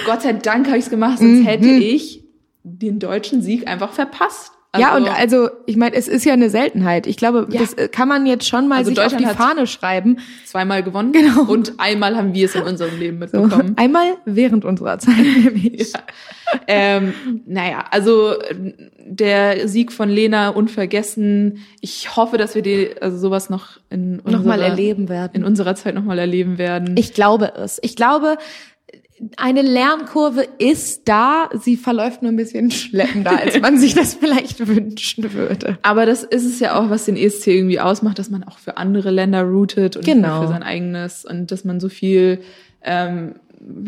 Gott 0.06 0.22
sei 0.22 0.34
Dank 0.34 0.68
habe 0.68 0.78
ich 0.78 0.86
es 0.86 0.90
gemacht, 0.90 1.18
sonst 1.20 1.46
hätte 1.46 1.68
ich 1.68 2.24
den 2.64 3.00
deutschen 3.00 3.42
Sieg 3.42 3.68
einfach 3.68 3.92
verpasst. 3.92 4.54
Ja, 4.78 4.96
und 4.96 5.08
also, 5.10 5.50
ich 5.66 5.76
meine, 5.76 5.96
es 5.96 6.08
ist 6.08 6.24
ja 6.24 6.34
eine 6.34 6.50
Seltenheit. 6.50 7.06
Ich 7.08 7.18
glaube, 7.18 7.48
Ja. 7.50 7.60
das 7.60 7.74
äh, 7.74 7.88
kann 7.90 8.08
man 8.08 8.26
jetzt 8.26 8.48
schon 8.48 8.68
mal 8.70 8.78
Also 8.78 8.92
sich 8.92 9.00
auf 9.02 9.16
die 9.18 9.26
Fahne 9.26 9.68
schreiben. 9.68 10.20
zweimal 10.46 10.82
gewonnen 10.84 11.12
Genau. 11.12 11.42
und 11.44 11.74
einmal 11.78 12.16
haben 12.16 12.34
wir 12.34 12.46
es 12.46 12.56
in 12.56 12.64
unserem 12.64 12.98
Leben 12.98 13.18
So, 13.28 13.42
mitbekommen. 13.42 13.74
einmal 13.78 14.16
während 14.26 14.64
unserer 14.66 14.98
Zeit. 15.00 15.16
Ja. 15.54 16.00
Ähm, 16.68 17.14
naja, 17.46 17.86
also 17.92 18.34
der 19.06 19.68
Sieg 19.70 19.92
von 19.94 20.10
Lena 20.10 20.50
unvergessen. 20.50 21.60
Ich 21.80 22.16
hoffe, 22.18 22.38
dass 22.38 22.56
wir 22.56 22.62
die, 22.62 22.90
also 23.02 23.18
sowas 23.18 23.50
noch 23.50 23.80
in 23.90 24.20
unserer, 24.20 24.40
Nochmal 24.42 24.62
erleben 24.62 25.08
werden. 25.10 25.32
in 25.34 25.44
unserer 25.46 25.76
Zeit 25.76 25.96
nochmal 25.96 26.20
erleben 26.20 26.58
werden. 26.58 26.96
Ich 26.98 27.14
glaube 27.14 27.54
es. 27.56 27.80
Ich 27.84 27.96
glaube, 27.96 28.38
eine 29.38 29.62
Lernkurve 29.62 30.48
ist 30.58 31.04
da. 31.08 31.50
Sie 31.60 31.78
verläuft 31.78 32.22
nur 32.24 32.32
ein 32.32 32.36
bisschen 32.38 32.72
schleppender, 32.72 33.38
als 33.40 33.60
man 33.60 33.78
sich 33.78 33.94
das 33.94 34.16
vielleicht 34.16 34.68
wünschen 34.68 35.34
würde. 35.34 35.78
Aber 35.84 36.06
das 36.06 36.24
ist 36.24 36.46
es 36.46 36.60
ja 36.60 36.80
auch, 36.80 36.90
was 36.90 37.06
den 37.06 37.16
ESC 37.18 37.48
irgendwie 37.48 37.80
ausmacht, 37.80 38.18
dass 38.20 38.30
man 38.30 38.44
auch 38.44 38.58
für 38.58 38.78
andere 38.78 39.12
Länder 39.12 39.44
routet 39.44 39.96
und 39.96 40.06
nicht 40.08 40.16
Genau. 40.16 40.42
für 40.42 40.48
sein 40.48 40.64
eigenes 40.64 41.24
und 41.26 41.52
dass 41.52 41.64
man 41.66 41.80
so 41.80 41.90
viel 41.90 42.42
ähm, 42.84 43.36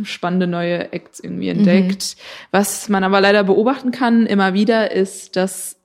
spannende 0.03 0.45
neue 0.45 0.91
Acts 0.93 1.19
irgendwie 1.19 1.49
entdeckt. 1.49 2.15
Was 2.51 2.89
man 2.89 3.03
aber 3.03 3.19
leider 3.21 3.43
beobachten 3.43 3.89
kann 3.91 4.27
immer 4.27 4.53
wieder 4.53 4.91
ist, 4.91 5.35
dass 5.35 5.77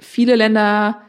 viele 0.00 0.34
Länder 0.34 1.00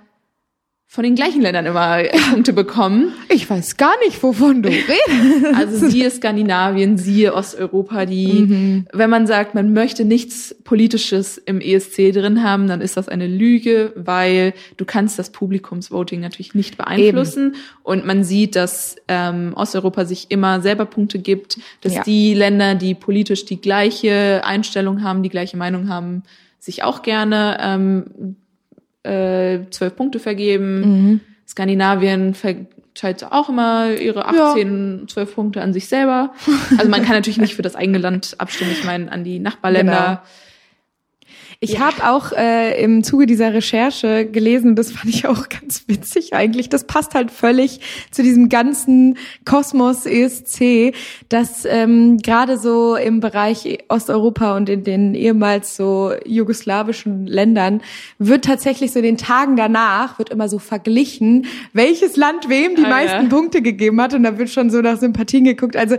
von 0.96 1.04
den 1.04 1.16
gleichen 1.16 1.42
Ländern 1.42 1.66
immer 1.66 2.04
Punkte 2.32 2.54
bekommen. 2.54 3.12
Ich 3.30 3.50
weiß 3.50 3.76
gar 3.78 3.94
nicht, 4.06 4.24
wovon 4.24 4.64
du 4.64 4.70
redest. 4.70 5.56
Also 5.56 5.90
siehe 5.90 6.10
Skandinavien, 6.10 6.98
siehe 6.98 7.34
Osteuropa, 7.34 8.06
die, 8.06 8.84
wenn 8.94 9.10
man 9.10 9.28
sagt, 9.28 9.54
man 9.56 9.74
möchte 9.74 10.06
nichts 10.06 10.56
Politisches 10.64 11.38
im 11.38 11.60
ESC 11.62 12.14
drin 12.14 12.44
haben, 12.44 12.68
dann 12.68 12.80
ist 12.82 12.96
das 12.98 13.10
eine 13.10 13.28
Lüge, 13.28 13.92
weil 13.96 14.54
du 14.78 14.86
kannst 14.86 15.20
das 15.20 15.32
Publikumsvoting 15.32 16.22
natürlich 16.22 16.56
nicht 16.56 16.78
beeinflussen. 16.78 17.56
Und 17.84 18.06
man 18.06 18.24
sieht, 18.24 18.56
dass 18.56 18.96
ähm, 19.10 19.52
Osteuropa 19.56 20.06
sich 20.06 20.28
immer 20.32 20.62
selber 20.62 20.86
Punkte 20.86 21.20
gibt, 21.20 21.60
dass 21.82 21.94
Ja. 21.96 22.04
die 22.04 22.34
Länder, 22.34 22.74
die 22.76 22.96
politisch 22.96 23.44
die 23.46 23.60
gleiche 23.60 24.42
Einstellung 24.46 25.04
haben, 25.04 25.24
die 25.24 25.30
gleiche 25.30 25.58
Meinung 25.58 25.90
haben, 25.90 26.24
sich 26.60 26.84
auch 26.84 27.02
gerne 27.04 27.58
ähm, 27.62 28.36
äh, 29.06 29.70
zwölf 29.70 29.96
Punkte 29.96 30.20
vergeben. 30.20 30.80
Mhm. 30.80 31.22
Skandinavien 31.48 32.34
verteilt 32.34 33.24
auch 33.30 33.50
immer 33.50 33.92
ihre 33.92 34.26
18, 34.26 35.08
12 35.08 35.36
Punkte 35.36 35.62
an 35.62 35.74
sich 35.74 35.88
selber. 35.88 36.34
Also 36.78 36.90
man 36.90 37.04
kann 37.04 37.16
natürlich 37.16 37.38
nicht 37.38 37.56
für 37.56 37.62
das 37.62 37.76
eigene 37.76 38.00
Land 38.00 38.36
abstimmen, 38.40 38.72
ich 38.72 38.84
meine 38.84 39.12
an 39.12 39.24
die 39.24 39.40
Nachbarländer. 39.40 40.24
Ich 41.66 41.74
Ja. 41.74 41.80
habe 41.80 42.10
auch 42.10 42.32
äh, 42.32 42.80
im 42.84 43.04
Zuge 43.04 43.26
dieser 43.26 43.54
Recherche 43.54 44.26
gelesen, 44.26 44.76
das 44.76 44.92
fand 44.92 45.06
ich 45.14 45.26
auch 45.28 45.50
ganz 45.50 45.84
witzig 45.88 46.34
eigentlich. 46.34 46.70
Das 46.70 46.84
passt 46.86 47.16
halt 47.16 47.32
völlig 47.32 47.80
zu 48.12 48.22
diesem 48.22 48.50
ganzen 48.50 49.18
Kosmos 49.46 50.06
ESC, 50.06 50.94
dass 51.30 51.66
ähm, 51.66 52.20
gerade 52.20 52.60
so 52.60 52.96
im 52.96 53.20
Bereich 53.20 53.80
Osteuropa 53.90 54.56
und 54.56 54.70
in 54.70 54.84
den 54.84 55.16
ehemals 55.16 55.76
so 55.76 56.14
jugoslawischen 56.26 57.26
Ländern 57.26 57.82
wird 58.20 58.46
tatsächlich 58.46 58.92
so 58.92 59.02
den 59.02 59.18
Tagen 59.18 59.56
danach 59.56 60.20
wird 60.20 60.30
immer 60.30 60.48
so 60.50 60.60
verglichen, 60.60 61.48
welches 61.74 62.16
Land 62.16 62.48
wem 62.48 62.76
die 62.76 62.86
Ah, 62.86 62.90
meisten 62.90 63.24
ja. 63.24 63.30
Punkte 63.30 63.62
gegeben 63.64 64.00
hat 64.02 64.14
und 64.14 64.22
da 64.24 64.38
wird 64.38 64.52
schon 64.52 64.70
so 64.70 64.82
nach 64.82 65.00
Sympathien 65.00 65.44
geguckt. 65.44 65.76
Also 65.76 65.96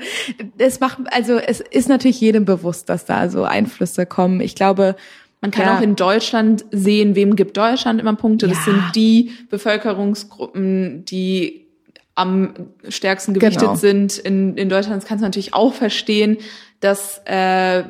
es 0.58 0.78
macht, 0.78 0.98
also 1.10 1.38
es 1.38 1.60
ist 1.60 1.88
natürlich 1.88 2.20
jedem 2.20 2.44
bewusst, 2.44 2.88
dass 2.88 3.04
da 3.04 3.28
so 3.28 3.42
Einflüsse 3.42 4.06
kommen. 4.06 4.40
Ich 4.40 4.54
glaube, 4.54 4.94
Man 5.40 5.50
kann 5.50 5.66
Ja. 5.66 5.76
auch 5.76 5.82
in 5.82 5.96
Deutschland 5.96 6.64
sehen, 6.72 7.14
wem 7.14 7.36
gibt 7.36 7.56
Deutschland 7.56 8.00
immer 8.00 8.14
Punkte. 8.14 8.48
Das 8.48 8.58
Ja. 8.66 8.72
sind 8.72 8.82
die 8.96 9.30
Bevölkerungsgruppen, 9.50 11.04
die 11.04 11.66
am 12.14 12.54
stärksten 12.88 13.34
gewichtet 13.34 13.60
Genau. 13.60 13.74
sind 13.74 14.16
in, 14.18 14.56
in 14.56 14.68
Deutschland. 14.70 15.02
Das 15.02 15.08
kannst 15.08 15.22
du 15.22 15.26
natürlich 15.26 15.52
auch 15.52 15.74
verstehen, 15.74 16.38
dass 16.80 17.20
äh, 17.26 17.84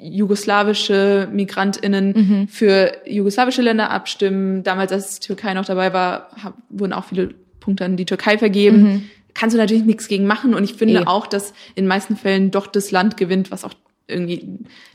jugoslawische 0.00 1.28
MigrantInnen 1.32 2.12
Mhm. 2.14 2.48
für 2.48 2.92
jugoslawische 3.06 3.62
Länder 3.62 3.90
abstimmen. 3.90 4.62
Damals, 4.62 4.92
als 4.92 5.20
die 5.20 5.26
Türkei 5.26 5.54
noch 5.54 5.64
dabei 5.64 5.92
war, 5.92 6.28
hab, 6.42 6.54
wurden 6.68 6.92
auch 6.92 7.04
viele 7.06 7.30
Punkte 7.60 7.84
an 7.84 7.96
die 7.96 8.04
Türkei 8.06 8.38
vergeben. 8.38 9.10
Kannst 9.34 9.54
du 9.54 9.58
natürlich 9.58 9.84
nichts 9.84 10.08
gegen 10.08 10.26
machen. 10.26 10.54
Und 10.54 10.64
ich 10.64 10.74
finde 10.74 10.94
Mhm. 11.00 11.06
Eh. 11.06 11.06
auch, 11.06 11.26
dass 11.26 11.50
in 11.74 11.84
den 11.84 11.88
meisten 11.88 12.16
Fällen 12.16 12.50
doch 12.50 12.66
das 12.66 12.90
Land 12.90 13.16
gewinnt, 13.16 13.50
was 13.50 13.64
auch 13.64 13.74
irgendwie 14.08 14.48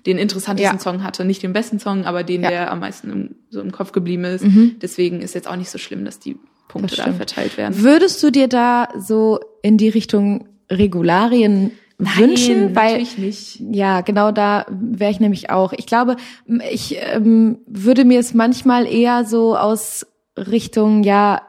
den 0.06 0.18
interessantesten 0.18 0.78
Ja. 0.78 0.82
Song 0.82 1.04
hatte. 1.04 1.24
Nicht 1.24 1.44
den 1.44 1.54
besten 1.54 1.80
Song, 1.80 2.06
aber 2.06 2.24
den, 2.24 2.44
Ja. 2.44 2.50
der 2.50 2.72
am 2.72 2.80
meisten 2.80 3.10
im, 3.12 3.36
so 3.50 3.62
im 3.62 3.72
Kopf 3.72 3.92
geblieben 3.92 4.26
ist. 4.26 4.44
Deswegen 4.82 5.22
ist 5.22 5.36
jetzt 5.36 5.48
auch 5.48 5.56
nicht 5.56 5.70
so 5.70 5.78
schlimm, 5.78 6.04
dass 6.04 6.20
die 6.20 6.38
Punkte 6.68 6.96
da 6.96 7.14
verteilt 7.14 7.56
werden. 7.58 7.80
Würdest 7.82 8.22
du 8.24 8.32
dir 8.32 8.48
da 8.48 8.90
so 8.98 9.40
in 9.62 9.78
die 9.78 9.90
Richtung 9.90 10.48
Regularien 10.72 11.72
wünschen? 12.00 12.76
Weil 12.76 12.94
natürlich 13.04 13.18
nicht. 13.20 13.60
ja, 13.72 14.02
genau 14.02 14.32
da 14.32 14.66
wäre 14.70 15.12
ich 15.12 15.20
nämlich 15.20 15.50
auch. 15.52 15.74
Ich 15.74 15.86
glaube, 15.86 16.16
ich 16.72 16.98
ähm, 17.00 17.60
würde 17.68 18.06
mir 18.06 18.20
es 18.20 18.34
manchmal 18.34 18.88
eher 18.92 19.26
so 19.26 19.56
aus 19.56 20.08
Richtung 20.36 21.04
ja 21.04 21.44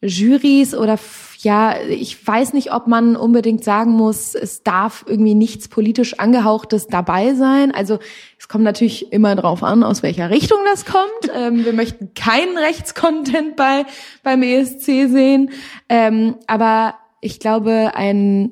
Jurys 0.00 0.74
oder 0.74 0.96
ja, 1.44 1.76
ich 1.88 2.26
weiß 2.26 2.54
nicht, 2.54 2.72
ob 2.72 2.86
man 2.86 3.14
unbedingt 3.14 3.62
sagen 3.62 3.92
muss, 3.92 4.34
es 4.34 4.62
darf 4.62 5.04
irgendwie 5.06 5.34
nichts 5.34 5.68
politisch 5.68 6.18
angehauchtes 6.18 6.88
dabei 6.88 7.34
sein. 7.34 7.72
Also 7.72 7.98
es 8.38 8.48
kommt 8.48 8.64
natürlich 8.64 9.12
immer 9.12 9.36
drauf 9.36 9.62
an, 9.62 9.84
aus 9.84 10.02
welcher 10.02 10.30
Richtung 10.30 10.58
das 10.64 10.84
kommt. 10.84 11.04
ähm, 11.34 11.64
wir 11.64 11.72
möchten 11.72 12.14
keinen 12.14 12.58
Rechtscontent 12.58 13.56
bei 13.56 13.84
beim 14.22 14.42
ESC 14.42 14.84
sehen, 14.84 15.50
ähm, 15.88 16.36
aber 16.46 16.94
ich 17.20 17.38
glaube, 17.38 17.92
ein 17.94 18.50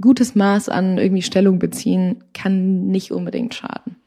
gutes 0.00 0.34
Maß 0.34 0.68
an 0.68 0.96
irgendwie 0.96 1.22
Stellung 1.22 1.58
beziehen 1.58 2.24
kann 2.32 2.86
nicht 2.86 3.10
unbedingt 3.10 3.54
schaden. 3.54 3.97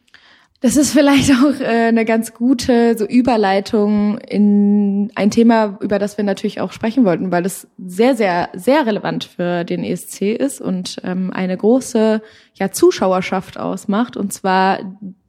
Das 0.62 0.78
ist 0.78 0.93
vielleicht 0.93 1.32
auch 1.43 1.60
äh, 1.60 1.88
eine 1.88 2.06
ganz 2.06 2.34
gute 2.34 2.97
so 2.97 3.06
Überleitung 3.06 4.19
in 4.19 5.12
ein 5.15 5.31
Thema, 5.31 5.77
über 5.81 6.00
das 6.00 6.17
wir 6.17 6.23
natürlich 6.23 6.62
auch 6.62 6.71
sprechen 6.71 7.04
wollten, 7.04 7.31
weil 7.31 7.46
es 7.46 7.67
sehr, 7.77 8.15
sehr, 8.15 8.50
sehr 8.54 8.86
relevant 8.86 9.25
für 9.25 9.63
den 9.63 9.83
ESC 9.83 10.21
ist 10.21 10.62
und 10.62 10.98
ähm, 11.04 11.31
eine 11.33 11.58
große 11.58 12.21
ja, 12.54 12.71
Zuschauerschaft 12.71 13.60
ausmacht, 13.60 14.15
und 14.15 14.31
zwar 14.31 14.79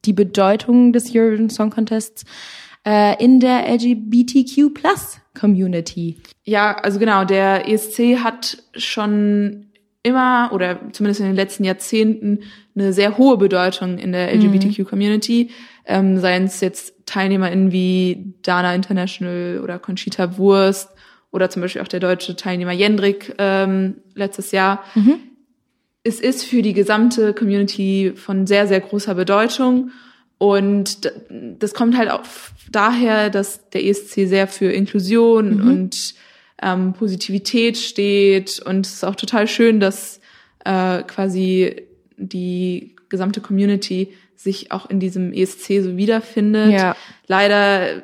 die 0.05 0.13
Bedeutung 0.13 0.93
des 0.93 1.13
Eurovision 1.13 1.49
Song 1.49 1.71
Contests 1.71 2.25
äh, 2.85 3.21
in 3.23 3.39
der 3.39 3.67
LGBTQ 3.67 4.73
Plus 4.73 5.17
Community. 5.37 6.17
Ja, 6.43 6.75
also 6.77 6.99
genau, 6.99 7.25
der 7.25 7.67
ESC 7.67 8.19
hat 8.23 8.61
schon 8.75 9.67
immer 10.03 10.51
oder 10.53 10.79
zumindest 10.91 11.21
in 11.21 11.27
den 11.27 11.35
letzten 11.35 11.63
Jahrzehnten 11.63 12.41
eine 12.75 12.93
sehr 12.93 13.17
hohe 13.17 13.37
Bedeutung 13.37 13.97
in 13.97 14.11
der 14.11 14.33
LGBTQ-Community. 14.33 15.49
Ähm, 15.85 16.19
seien 16.19 16.45
es 16.45 16.61
jetzt 16.61 17.05
TeilnehmerInnen 17.05 17.71
wie 17.71 18.33
Dana 18.41 18.73
International 18.73 19.59
oder 19.63 19.79
Conchita 19.79 20.37
Wurst 20.37 20.89
oder 21.31 21.49
zum 21.49 21.61
Beispiel 21.61 21.81
auch 21.81 21.87
der 21.87 21.99
deutsche 21.99 22.35
Teilnehmer 22.35 22.71
Jendrik 22.71 23.35
ähm, 23.37 23.95
letztes 24.15 24.51
Jahr. 24.51 24.83
Mhm. 24.95 25.15
Es 26.03 26.19
ist 26.19 26.43
für 26.43 26.61
die 26.61 26.73
gesamte 26.73 27.33
Community 27.33 28.13
von 28.15 28.45
sehr, 28.47 28.67
sehr 28.67 28.81
großer 28.81 29.15
Bedeutung. 29.15 29.91
Und 30.37 31.11
das 31.29 31.73
kommt 31.73 31.97
halt 31.97 32.11
auch 32.11 32.23
daher, 32.71 33.29
dass 33.29 33.69
der 33.69 33.85
ESC 33.85 34.27
sehr 34.27 34.47
für 34.47 34.71
Inklusion 34.71 35.57
Mhm. 35.61 35.69
und 35.69 36.13
ähm, 36.61 36.93
Positivität 36.93 37.77
steht. 37.77 38.59
Und 38.59 38.85
es 38.85 38.93
ist 38.95 39.03
auch 39.05 39.15
total 39.15 39.47
schön, 39.47 39.79
dass 39.79 40.19
äh, 40.65 41.03
quasi 41.03 41.87
die 42.29 42.95
gesamte 43.09 43.41
Community 43.41 44.13
sich 44.35 44.71
auch 44.71 44.89
in 44.89 44.99
diesem 44.99 45.31
ESC 45.33 45.81
so 45.81 45.95
wiederfindet. 45.97 46.71
Ja. 46.71 46.95
Leider, 47.27 48.03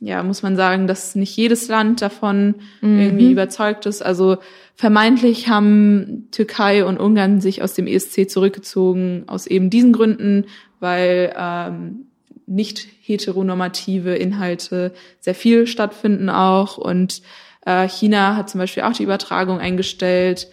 ja, 0.00 0.22
muss 0.22 0.42
man 0.42 0.56
sagen, 0.56 0.86
dass 0.86 1.14
nicht 1.14 1.36
jedes 1.36 1.68
Land 1.68 2.00
davon 2.02 2.54
Mhm. 2.80 3.00
irgendwie 3.00 3.32
überzeugt 3.32 3.84
ist. 3.86 4.00
Also 4.02 4.38
vermeintlich 4.76 5.48
haben 5.48 6.28
Türkei 6.30 6.84
und 6.84 6.98
Ungarn 6.98 7.40
sich 7.40 7.62
aus 7.62 7.74
dem 7.74 7.86
ESC 7.86 8.30
zurückgezogen 8.30 9.24
aus 9.26 9.46
eben 9.46 9.70
diesen 9.70 9.92
Gründen, 9.92 10.44
weil 10.80 11.34
ähm, 11.36 12.06
nicht 12.46 12.86
heteronormative 13.02 14.14
Inhalte 14.14 14.92
sehr 15.20 15.34
viel 15.34 15.66
stattfinden 15.66 16.30
auch 16.30 16.78
und 16.78 17.22
äh, 17.66 17.86
China 17.88 18.36
hat 18.36 18.48
zum 18.48 18.60
Beispiel 18.60 18.84
auch 18.84 18.92
die 18.92 19.02
Übertragung 19.02 19.58
eingestellt. 19.58 20.48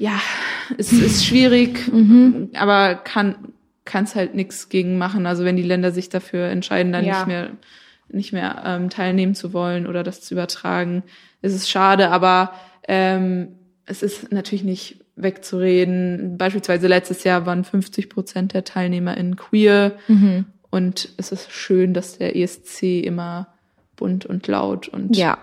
Ja, 0.00 0.18
es 0.78 0.92
ist 0.92 1.24
schwierig, 1.26 1.90
aber 2.54 2.94
kann 2.96 3.36
kann 3.84 4.04
es 4.04 4.14
halt 4.14 4.34
nichts 4.34 4.68
gegen 4.68 4.98
machen. 4.98 5.26
Also 5.26 5.44
wenn 5.44 5.56
die 5.56 5.62
Länder 5.64 5.90
sich 5.90 6.08
dafür 6.08 6.46
entscheiden, 6.48 6.92
dann 6.92 7.04
Ja. 7.04 7.18
nicht 7.18 7.26
mehr 7.26 7.50
nicht 8.08 8.32
mehr 8.32 8.62
ähm, 8.66 8.90
teilnehmen 8.90 9.34
zu 9.34 9.52
wollen 9.52 9.86
oder 9.86 10.02
das 10.02 10.20
zu 10.20 10.34
übertragen, 10.34 11.02
ist 11.42 11.54
es 11.54 11.68
schade. 11.68 12.10
Aber 12.10 12.52
ähm, 12.88 13.48
es 13.86 14.02
ist 14.02 14.32
natürlich 14.32 14.64
nicht 14.64 15.04
wegzureden. 15.16 16.36
Beispielsweise 16.38 16.88
letztes 16.88 17.24
Jahr 17.24 17.46
waren 17.46 17.64
50 17.64 18.08
Prozent 18.08 18.52
der 18.54 18.64
TeilnehmerInnen 18.64 19.36
queer. 19.36 19.92
Mhm. 20.08 20.46
Und 20.70 21.08
es 21.18 21.32
ist 21.32 21.50
schön, 21.52 21.94
dass 21.94 22.18
der 22.18 22.36
ESC 22.36 23.02
immer 23.04 23.48
bunt 23.96 24.24
und 24.26 24.46
laut 24.46 24.88
und 24.88 25.16
Ja, 25.16 25.38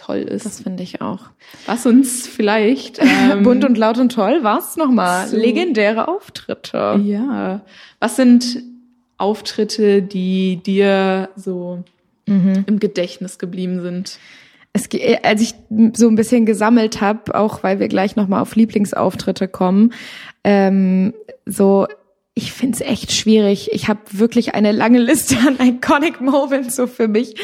toll 0.00 0.18
ist. 0.18 0.46
das 0.46 0.60
finde 0.62 0.82
ich 0.82 1.00
auch. 1.00 1.20
Was 1.66 1.84
uns 1.86 2.26
vielleicht 2.26 2.98
ähm, 3.02 3.42
Bunt 3.42 3.64
und 3.64 3.76
laut 3.78 3.98
und 3.98 4.12
toll, 4.12 4.40
was 4.42 4.76
nochmal? 4.76 5.28
So. 5.28 5.36
Legendäre 5.36 6.08
Auftritte. 6.08 7.00
ja. 7.04 7.60
Was 8.00 8.16
sind 8.16 8.62
Auftritte, 9.18 10.02
die 10.02 10.56
dir 10.64 11.28
so 11.36 11.84
Mhm. 12.26 12.64
im 12.66 12.78
Gedächtnis 12.78 13.38
geblieben 13.38 13.82
sind? 13.82 14.18
Es, 14.72 14.88
ge- 14.88 15.18
als 15.24 15.42
ich 15.42 15.54
so 15.94 16.06
ein 16.08 16.14
bisschen 16.14 16.46
gesammelt 16.46 17.00
habe, 17.00 17.34
auch 17.34 17.62
weil 17.64 17.80
wir 17.80 17.88
gleich 17.88 18.14
nochmal 18.14 18.40
auf 18.40 18.54
Lieblingsauftritte 18.54 19.48
kommen, 19.48 19.92
ähm, 20.44 21.12
so 21.44 21.88
ich 22.40 22.52
find's 22.52 22.80
echt 22.80 23.12
schwierig. 23.12 23.70
Ich 23.72 23.88
habe 23.88 24.00
wirklich 24.12 24.54
eine 24.54 24.72
lange 24.72 24.98
Liste 24.98 25.36
an 25.46 25.58
Iconic 25.60 26.20
Moments 26.20 26.76
so 26.76 26.86
für 26.86 27.06
mich. 27.06 27.34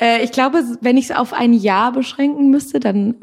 Äh, 0.00 0.22
ich 0.22 0.30
glaube, 0.30 0.62
wenn 0.80 0.96
ich 0.96 1.06
es 1.06 1.16
auf 1.16 1.32
ein 1.32 1.52
Jahr 1.52 1.92
beschränken 1.92 2.50
müsste, 2.50 2.78
dann 2.78 3.16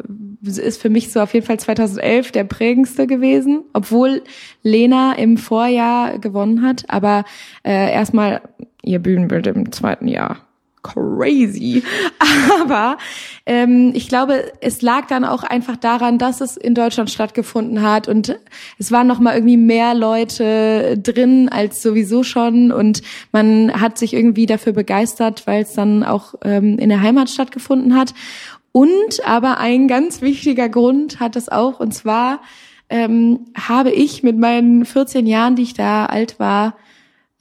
ist 0.44 0.82
für 0.82 0.90
mich 0.90 1.12
so 1.12 1.22
auf 1.22 1.34
jeden 1.34 1.46
Fall 1.46 1.60
2011 1.60 2.32
der 2.32 2.44
prägendste 2.44 3.08
gewesen, 3.08 3.64
obwohl 3.72 4.22
Lena 4.62 5.14
im 5.14 5.38
Vorjahr 5.38 6.20
gewonnen 6.20 6.62
hat. 6.62 6.84
Aber 6.90 7.24
äh, 7.64 7.94
erstmal 7.94 8.42
ihr 8.82 9.00
Bühnenbild 9.00 9.48
im 9.48 9.72
zweiten 9.72 10.10
Jahr 10.10 10.46
crazy. 10.84 11.82
Aber 12.62 12.98
ähm, 13.46 13.92
ich 13.96 14.08
glaube, 14.10 14.52
es 14.62 14.82
lag 14.82 15.08
dann 15.08 15.26
auch 15.26 15.44
einfach 15.44 15.78
daran, 15.78 16.18
dass 16.18 16.42
es 16.42 16.58
in 16.58 16.76
Deutschland 16.76 17.10
stattgefunden 17.10 17.82
hat 17.82 18.08
und 18.08 18.38
es 18.78 18.92
waren 18.92 19.08
noch 19.08 19.20
mal 19.20 19.34
irgendwie 19.34 19.58
mehr 19.58 19.96
Leute 19.96 20.98
drin 21.02 21.50
als 21.50 21.82
sowieso 21.82 22.24
schon 22.24 22.72
und 22.72 23.02
man 23.32 23.80
hat 23.80 23.98
sich 23.98 24.14
irgendwie 24.14 24.46
dafür 24.46 24.74
begeistert, 24.74 25.48
weil 25.48 25.64
es 25.64 25.74
dann 25.74 26.04
auch 26.04 26.36
ähm, 26.44 26.78
in 26.78 26.90
der 26.90 27.02
Heimat 27.02 27.30
stattgefunden 27.30 27.96
hat. 27.96 28.14
Und 28.72 29.26
aber 29.26 29.60
ein 29.60 29.88
ganz 29.88 30.22
wichtiger 30.22 30.68
Grund 30.68 31.20
hat 31.20 31.36
es 31.36 31.48
auch 31.50 31.80
und 31.80 31.94
zwar 31.94 32.42
ähm, 32.90 33.46
habe 33.56 33.92
ich 33.92 34.24
mit 34.24 34.38
meinen 34.38 34.86
14 34.86 35.26
Jahren, 35.26 35.56
die 35.56 35.64
ich 35.64 35.74
da 35.74 36.06
alt 36.06 36.40
war, 36.40 36.76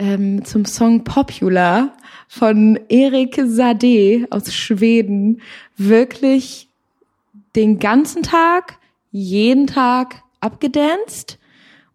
ähm, 0.03 0.45
zum 0.45 0.65
Song 0.65 1.05
Popular 1.05 1.93
von 2.27 2.79
Erik 2.89 3.41
Sade 3.45 4.27
aus 4.31 4.53
Schweden 4.53 5.41
wirklich 5.77 6.69
den 7.55 7.79
ganzen 7.79 8.25
Tag, 8.25 8.79
jeden 9.13 9.69
Tag 9.69 10.23
abgedanced 10.41 11.39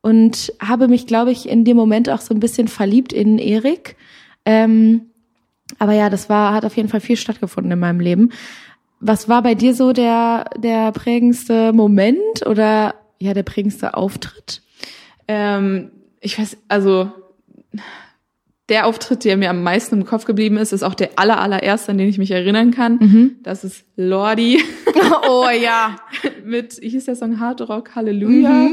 und 0.02 0.54
habe 0.62 0.88
mich, 0.88 1.06
glaube 1.06 1.32
ich, 1.32 1.50
in 1.50 1.66
dem 1.66 1.76
Moment 1.76 2.10
auch 2.10 2.22
so 2.22 2.34
ein 2.34 2.40
bisschen 2.40 2.70
verliebt 2.70 3.12
in 3.12 3.40
Erik. 3.40 3.98
Ähm, 4.46 5.08
aber 5.78 5.92
ja, 5.92 6.10
das 6.10 6.30
war, 6.30 6.54
hat 6.54 6.64
auf 6.64 6.78
jeden 6.78 6.88
Fall 6.88 7.02
viel 7.02 7.18
stattgefunden 7.18 7.74
in 7.74 7.80
meinem 7.80 8.00
Leben. 8.00 8.32
Was 9.02 9.28
war 9.28 9.42
bei 9.42 9.54
dir 9.54 9.76
so 9.76 9.92
der, 9.92 10.46
der 10.58 10.94
prägendste 10.94 11.74
Moment 11.74 12.46
oder 12.46 12.96
ja, 13.20 13.34
der 13.34 13.44
prägendste 13.44 13.96
Auftritt? 13.96 14.62
Ähm, 15.28 15.92
ich 16.22 16.40
weiß, 16.40 16.58
also 16.70 17.12
der 18.70 18.86
Auftritt, 18.86 19.24
der 19.24 19.38
mir 19.38 19.50
am 19.50 19.64
meisten 19.64 20.02
im 20.02 20.06
Kopf 20.06 20.26
geblieben 20.26 20.58
ist, 20.58 20.74
ist 20.74 20.84
auch 20.84 20.94
der 20.94 21.12
aller, 21.16 21.40
allererste, 21.40 21.92
an 21.92 21.98
den 21.98 22.10
ich 22.10 22.18
mich 22.18 22.32
erinnern 22.32 22.72
kann. 22.72 23.00
Das 23.44 23.64
ist 23.64 23.86
Lordi 23.96 24.62
Oh 25.30 25.48
ja. 25.50 25.96
mit, 26.44 26.74
hieß 26.74 27.06
der 27.06 27.16
Song 27.16 27.40
Hard 27.40 27.68
Rock 27.70 27.96
Hallelujah. 27.96 28.70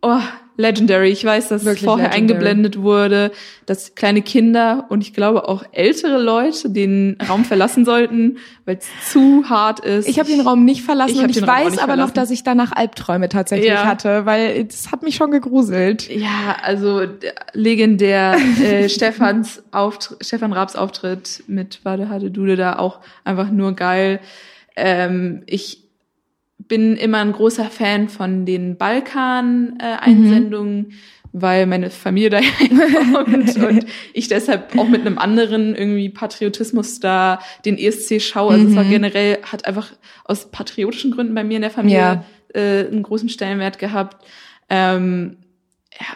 Oh, 0.00 0.20
legendary. 0.56 1.10
Ich 1.10 1.24
weiß, 1.24 1.48
dass 1.48 1.64
Wirklich 1.64 1.84
vorher 1.84 2.10
legendary. 2.10 2.34
eingeblendet 2.38 2.82
wurde, 2.82 3.30
dass 3.66 3.94
kleine 3.94 4.22
Kinder 4.22 4.86
und 4.88 5.00
ich 5.02 5.12
glaube 5.12 5.48
auch 5.48 5.64
ältere 5.72 6.20
Leute 6.22 6.70
den 6.70 7.16
Raum 7.28 7.44
verlassen 7.44 7.84
sollten, 7.84 8.38
weil 8.64 8.78
es 8.78 8.86
zu 9.12 9.48
hart 9.48 9.80
ist. 9.80 10.08
Ich 10.08 10.18
habe 10.18 10.28
den 10.28 10.40
Raum 10.40 10.64
nicht 10.64 10.82
verlassen 10.82 11.16
Ich 11.16 11.22
und 11.22 11.30
ich 11.30 11.42
weiß 11.46 11.78
aber 11.78 11.96
noch, 11.96 12.08
verlassen. 12.08 12.14
dass 12.14 12.30
ich 12.30 12.42
danach 12.42 12.72
Albträume 12.72 13.28
tatsächlich 13.28 13.68
Ja. 13.70 13.84
hatte, 13.86 14.26
weil 14.26 14.64
das 14.64 14.90
hat 14.92 15.02
mich 15.02 15.16
schon 15.16 15.30
gegruselt. 15.30 16.08
Ja, 16.10 16.56
also 16.62 17.06
der 17.06 17.34
legendär 17.52 18.36
äh, 18.62 18.88
Stefans 18.88 19.62
Auftritt, 19.72 20.24
Stefan 20.24 20.52
Raabs 20.52 20.76
Auftritt 20.76 21.42
mit 21.46 21.84
Wade 21.84 22.08
Hade 22.08 22.30
Dude 22.30 22.56
da 22.56 22.78
auch 22.78 23.00
einfach 23.24 23.50
nur 23.50 23.72
geil. 23.74 24.20
Ähm, 24.76 25.42
ich 25.46 25.85
bin 26.58 26.96
immer 26.96 27.18
ein 27.18 27.32
großer 27.32 27.66
Fan 27.66 28.08
von 28.08 28.46
den 28.46 28.76
Balkan-Einsendungen, 28.76 30.92
weil 31.32 31.66
meine 31.66 31.90
Familie 31.90 32.30
da 32.30 32.40
kommt 33.12 33.56
und 33.58 33.86
ich 34.14 34.28
deshalb 34.28 34.76
auch 34.78 34.88
mit 34.88 35.02
einem 35.02 35.18
anderen 35.18 35.74
irgendwie 35.74 36.08
Patriotismus 36.08 37.00
da 37.00 37.40
den 37.64 37.76
ESC 37.76 38.22
schaue. 38.22 38.54
Also 38.54 38.68
es 38.68 38.76
war 38.76 38.84
generell, 38.84 39.38
hat 39.42 39.66
einfach 39.66 39.92
aus 40.24 40.50
patriotischen 40.50 41.10
Gründen 41.10 41.34
bei 41.34 41.44
mir 41.44 41.56
in 41.56 41.62
der 41.62 41.70
Familie 41.70 41.98
Ja. 41.98 42.24
äh, 42.54 42.86
einen 42.86 43.02
großen 43.02 43.28
Stellenwert 43.28 43.78
gehabt. 43.78 44.24
Ähm, 44.70 45.36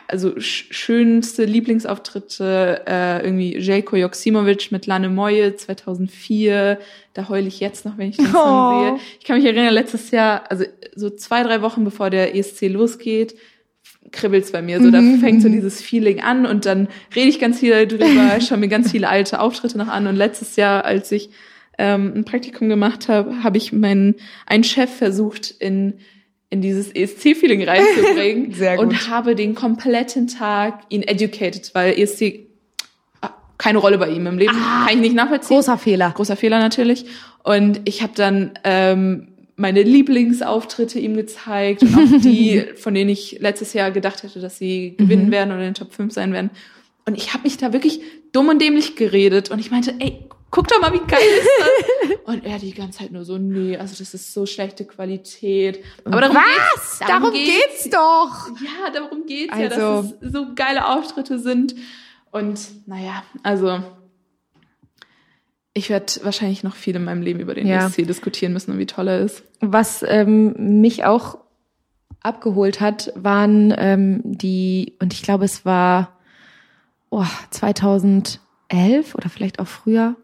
also 0.08 0.38
sch 0.40 0.66
schönste 0.70 1.44
Lieblingsauftritte 1.44 2.82
äh, 2.86 3.24
irgendwie 3.24 3.56
Jelko 3.56 3.96
Joksimovic 3.96 4.72
mit 4.72 4.86
Lane 4.86 5.08
Moje 5.08 5.56
2004. 5.56 6.78
Da 7.14 7.28
heule 7.28 7.48
ich 7.48 7.60
jetzt 7.60 7.84
noch, 7.84 7.98
wenn 7.98 8.10
ich 8.10 8.16
den 8.16 8.26
Song 8.26 8.34
Oh. 8.34 8.80
sehe. 8.96 9.00
Ich 9.18 9.24
kann 9.24 9.36
mich 9.36 9.44
erinnern, 9.46 9.72
letztes 9.72 10.10
Jahr, 10.10 10.50
also 10.50 10.64
so 10.94 11.10
zwei, 11.10 11.42
drei 11.42 11.62
Wochen 11.62 11.84
bevor 11.84 12.10
der 12.10 12.34
ESC 12.36 12.62
losgeht, 12.68 13.34
kribbelt's 14.12 14.50
bei 14.52 14.62
mir. 14.62 14.82
So, 14.82 14.90
da 14.90 15.00
fängt 15.20 15.42
so 15.42 15.48
dieses 15.48 15.80
Feeling 15.80 16.20
an 16.20 16.46
und 16.46 16.66
dann 16.66 16.88
rede 17.14 17.28
ich 17.28 17.38
ganz 17.38 17.60
viel 17.60 17.86
darüber, 17.86 18.40
schaue 18.40 18.58
mir 18.58 18.68
ganz 18.68 18.90
viele 18.90 19.08
alte 19.08 19.40
Auftritte 19.40 19.78
noch 19.78 19.88
an. 19.88 20.06
Und 20.06 20.16
letztes 20.16 20.56
Jahr, 20.56 20.84
als 20.84 21.12
ich 21.12 21.30
ähm, 21.78 22.12
ein 22.14 22.24
Praktikum 22.24 22.68
gemacht 22.68 23.08
habe, 23.08 23.42
habe 23.42 23.56
ich 23.56 23.72
meinen 23.72 24.16
einen 24.46 24.64
Chef 24.64 24.90
versucht 24.94 25.50
in 25.58 25.94
in 26.50 26.60
dieses 26.60 26.90
ESC-Feeling 26.94 27.62
reinzubringen 27.64 28.52
Sehr 28.54 28.76
gut. 28.76 28.86
und 28.86 29.08
habe 29.08 29.34
den 29.34 29.54
kompletten 29.54 30.26
Tag 30.26 30.80
ihn 30.88 31.02
educated, 31.02 31.70
weil 31.74 31.98
ESC 31.98 32.40
ah, 33.20 33.30
keine 33.56 33.78
Rolle 33.78 33.98
bei 33.98 34.10
ihm 34.10 34.26
im 34.26 34.36
Leben, 34.36 34.52
kann 34.52 34.88
ich 34.94 35.00
nicht 35.00 35.14
nachvollziehen. 35.14 35.56
Großer 35.56 35.78
Fehler. 35.78 36.10
Großer 36.14 36.36
Fehler 36.36 36.58
natürlich. 36.58 37.06
Und 37.44 37.80
ich 37.84 38.02
habe 38.02 38.12
dann 38.16 38.52
ähm, 38.64 39.28
meine 39.56 39.82
Lieblingsauftritte 39.82 40.98
ihm 40.98 41.14
gezeigt 41.14 41.82
und 41.82 41.94
auch 41.94 42.20
die, 42.22 42.64
von 42.76 42.94
denen 42.94 43.10
ich 43.10 43.38
letztes 43.40 43.72
Jahr 43.72 43.90
gedacht 43.90 44.22
hätte, 44.22 44.40
dass 44.40 44.58
sie 44.58 44.94
gewinnen 44.98 45.26
Mhm. 45.26 45.30
werden 45.32 45.50
oder 45.52 45.60
in 45.60 45.66
den 45.68 45.74
Top 45.74 45.92
5 45.92 46.12
sein 46.12 46.32
werden. 46.32 46.50
Und 47.06 47.16
ich 47.16 47.32
habe 47.32 47.44
mich 47.44 47.56
da 47.58 47.72
wirklich 47.72 48.00
dumm 48.32 48.48
und 48.48 48.60
dämlich 48.60 48.96
geredet 48.96 49.50
und 49.50 49.58
ich 49.58 49.70
meinte, 49.70 49.94
ey, 50.00 50.18
guck 50.50 50.68
doch 50.68 50.80
mal, 50.80 50.92
wie 50.92 50.98
geil 51.06 51.20
ist 51.20 51.48
das? 51.58 52.16
Und 52.24 52.44
er 52.44 52.58
die 52.58 52.74
ganze 52.74 52.98
Zeit 53.00 53.12
nur 53.12 53.24
so, 53.24 53.38
nee, 53.38 53.76
also 53.76 53.94
das 53.98 54.14
ist 54.14 54.32
so 54.32 54.46
schlechte 54.46 54.84
Qualität. 54.84 55.82
Aber 56.04 56.20
darum 56.20 56.36
Was? 56.36 56.44
geht's. 56.44 56.98
Darum 57.00 57.32
geht's 57.32 57.90
doch. 57.90 58.48
Ja, 58.62 58.90
darum 58.92 59.26
geht's 59.26 59.56
ja, 59.56 59.68
Also- 59.68 60.02
dass 60.02 60.22
es 60.22 60.32
so 60.32 60.54
geile 60.54 60.86
Auftritte 60.88 61.38
sind. 61.38 61.74
Und 62.30 62.60
naja, 62.86 63.24
also 63.42 63.82
ich 65.72 65.88
werde 65.90 66.12
wahrscheinlich 66.22 66.62
noch 66.62 66.74
viel 66.74 66.96
in 66.96 67.04
meinem 67.04 67.22
Leben 67.22 67.40
über 67.40 67.54
den 67.54 67.66
Ja. 67.66 67.86
ESC 67.86 68.06
diskutieren 68.06 68.52
müssen 68.52 68.72
und 68.72 68.78
wie 68.78 68.86
toll 68.86 69.08
er 69.08 69.20
ist. 69.20 69.42
Was 69.60 70.04
ähm, 70.06 70.80
mich 70.80 71.04
auch 71.04 71.38
abgeholt 72.22 72.80
hat, 72.80 73.12
waren 73.16 73.72
ähm, 73.76 74.20
die, 74.24 74.96
und 75.00 75.12
ich 75.12 75.22
glaube, 75.22 75.44
es 75.44 75.64
war 75.64 76.18
oh, 77.08 77.24
2011 77.50 79.14
oder 79.14 79.28
vielleicht 79.28 79.58
auch 79.58 79.66
früher. 79.66 80.16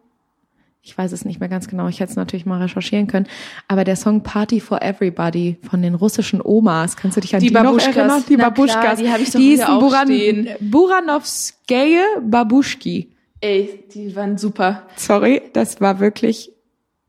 Ich 0.86 0.96
weiß 0.96 1.10
es 1.10 1.24
nicht 1.24 1.40
mehr 1.40 1.48
ganz 1.48 1.66
genau. 1.66 1.88
Ich 1.88 1.98
hätte 1.98 2.10
es 2.10 2.16
natürlich 2.16 2.46
mal 2.46 2.62
recherchieren 2.62 3.08
können. 3.08 3.26
Aber 3.66 3.82
der 3.82 3.96
Song 3.96 4.22
Party 4.22 4.60
for 4.60 4.82
Everybody 4.82 5.56
von 5.68 5.82
den 5.82 5.96
russischen 5.96 6.40
Omas, 6.40 6.96
kannst 6.96 7.16
du 7.16 7.20
dich 7.20 7.34
an 7.34 7.40
die, 7.40 7.48
Die 7.48 7.54
noch 7.54 7.76
erinnern? 7.76 8.22
Die 8.28 8.36
Na 8.36 8.50
klar, 8.50 8.50
Babuschkas. 8.52 8.98
die 9.00 9.10
hab 9.10 9.18
ich 9.18 9.32
doch 9.32 9.40
die 9.40 9.48
hießen 9.50 9.64
auch 9.66 9.80
Buran, 9.80 10.06
stehen. 10.06 10.48
Buranovskaje 10.60 12.02
Babuschki. 12.22 13.10
Ey, 13.40 13.84
die 13.92 14.14
waren 14.14 14.38
super. 14.38 14.84
Sorry, 14.94 15.42
das 15.54 15.80
war 15.80 15.98
wirklich 15.98 16.52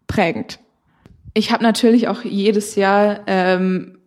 prägend. 0.07 0.57
Ich 1.35 1.51
habe 1.51 1.61
natürlich 1.61 2.07
auch 2.07 2.23
jedes 2.23 2.73
Jahr 2.75 3.19
ähm, 3.27 3.99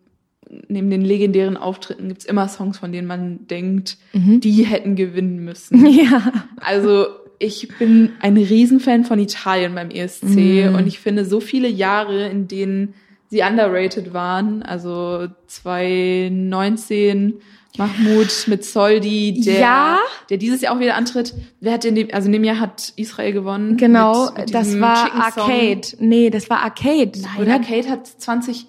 neben 0.67 0.89
den 0.89 1.01
legendären 1.01 1.55
Auftritten 1.55 2.09
gibt's 2.09 2.25
immer 2.25 2.49
Songs, 2.49 2.77
von 2.77 2.91
denen 2.91 3.07
man 3.07 3.47
denkt, 3.47 3.97
die 4.13 4.63
hätten 4.63 4.97
gewinnen 4.97 5.45
müssen. 5.45 5.85
Ja. 5.91 6.33
Also 6.57 7.05
ich 7.41 7.67
bin 7.79 8.11
ein 8.19 8.37
Riesenfan 8.37 9.03
von 9.03 9.17
Italien 9.19 9.73
beim 9.75 9.89
ESC 9.89 10.69
und 10.75 10.85
ich 10.87 10.99
finde 10.99 11.25
so 11.25 11.39
viele 11.39 11.67
Jahre, 11.67 12.27
in 12.27 12.47
denen 12.47 12.93
sie 13.29 13.41
underrated 13.41 14.13
waren, 14.13 14.61
also 14.63 15.27
2019 15.47 17.39
Mahmoud 17.77 18.43
mit 18.47 18.65
Soldi, 18.65 19.39
der, 19.45 19.59
Ja. 19.59 19.99
der 20.29 20.37
dieses 20.37 20.59
Jahr 20.61 20.75
auch 20.75 20.79
wieder 20.81 20.95
antritt. 20.95 21.33
Wer 21.61 21.73
hat 21.73 21.85
in 21.85 21.95
dem, 21.95 22.09
also 22.11 22.25
in 22.25 22.33
dem 22.33 22.43
Jahr 22.43 22.59
hat 22.59 22.91
Israel 22.97 23.31
gewonnen. 23.31 23.77
Genau, 23.77 24.25
mit- 24.25 24.37
mit 24.39 24.53
das 24.53 24.79
war. 24.81 25.13
Arcade. 25.13 25.81
Nee, 25.99 26.29
das 26.29 26.49
war 26.49 26.59
Arcade, 26.63 27.11
Nein, 27.21 27.41
oder? 27.41 27.53
Arcade 27.53 27.89
hat 27.89 28.07
20, 28.07 28.67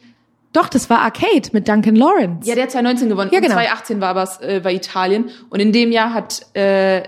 Doch, 0.52 0.68
das 0.68 0.88
war 0.88 1.00
Arcade 1.00 1.48
mit 1.52 1.66
Duncan 1.66 1.96
Lawrence. 1.96 2.48
ja, 2.48 2.54
der 2.54 2.64
hat 2.64 2.70
2019 2.70 3.08
gewonnen. 3.08 3.30
Ja, 3.32 3.40
genau. 3.40 3.54
Und 3.56 3.62
2018 3.64 4.00
war 4.00 4.08
aber 4.10 4.28
äh, 4.42 4.62
war 4.62 4.70
Italien. 4.70 5.30
Und 5.50 5.58
in 5.60 5.72
dem 5.72 5.90
Jahr 5.90 6.14
hat 6.14 6.46
äh, 6.54 7.02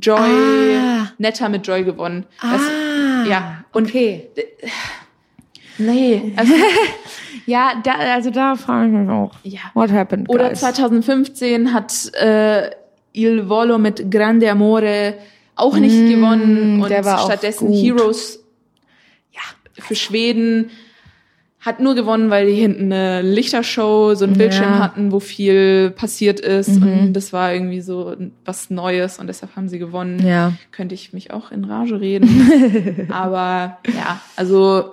Joy, 0.00 0.76
Ah. 0.76 1.08
Netta 1.18 1.48
mit 1.48 1.66
Joy 1.66 1.84
gewonnen. 1.84 2.26
Das, 2.40 2.60
ah, 2.60 3.24
ja, 3.28 3.64
und 3.72 3.88
okay. 3.88 4.28
nee, 5.78 6.32
also, 6.36 6.52
Ja, 7.46 7.74
da, 7.84 7.92
also 7.92 8.30
da 8.30 8.56
frage 8.56 8.86
ich 8.88 8.92
mich 8.92 9.08
auch. 9.08 9.32
ja. 9.44 9.60
What 9.74 9.92
happened, 9.92 10.28
Oder 10.28 10.48
guys? 10.48 10.60
2015 10.60 11.72
hat 11.72 12.12
äh, 12.14 12.70
Il 13.12 13.48
Volo 13.48 13.78
mit 13.78 14.10
Grande 14.10 14.50
Amore 14.50 15.14
auch 15.54 15.76
nicht 15.76 16.08
gewonnen 16.08 16.82
und 16.82 16.90
Mm, 16.90 17.04
war 17.04 17.20
auch 17.20 17.26
stattdessen. 17.26 17.72
Heroes 17.72 18.40
ja, 19.32 19.40
für 19.80 19.94
Schweden 19.94 20.70
hat 21.66 21.80
nur 21.80 21.94
gewonnen, 21.96 22.30
weil 22.30 22.46
die 22.46 22.54
hinten 22.54 22.92
eine 22.92 23.22
Lichtershow, 23.22 24.14
so 24.14 24.24
ein 24.24 24.34
Bildschirm 24.34 24.70
Ja. 24.70 24.76
Mhm. 24.76 24.82
hatten, 24.82 25.12
wo 25.12 25.20
viel 25.20 25.90
passiert 25.90 26.40
ist 26.40 26.68
und 26.80 27.12
das 27.12 27.32
war 27.32 27.52
irgendwie 27.52 27.80
so 27.80 28.14
was 28.44 28.70
Neues 28.70 29.18
und 29.18 29.26
deshalb 29.26 29.56
haben 29.56 29.68
sie 29.68 29.78
gewonnen. 29.78 30.24
Ja. 30.24 30.52
Könnte 30.70 30.94
ich 30.94 31.12
mich 31.12 31.32
auch 31.32 31.50
in 31.50 31.64
Rage 31.64 32.00
reden. 32.00 33.08
Aber 33.10 33.78
ja, 33.94 34.20
also 34.36 34.84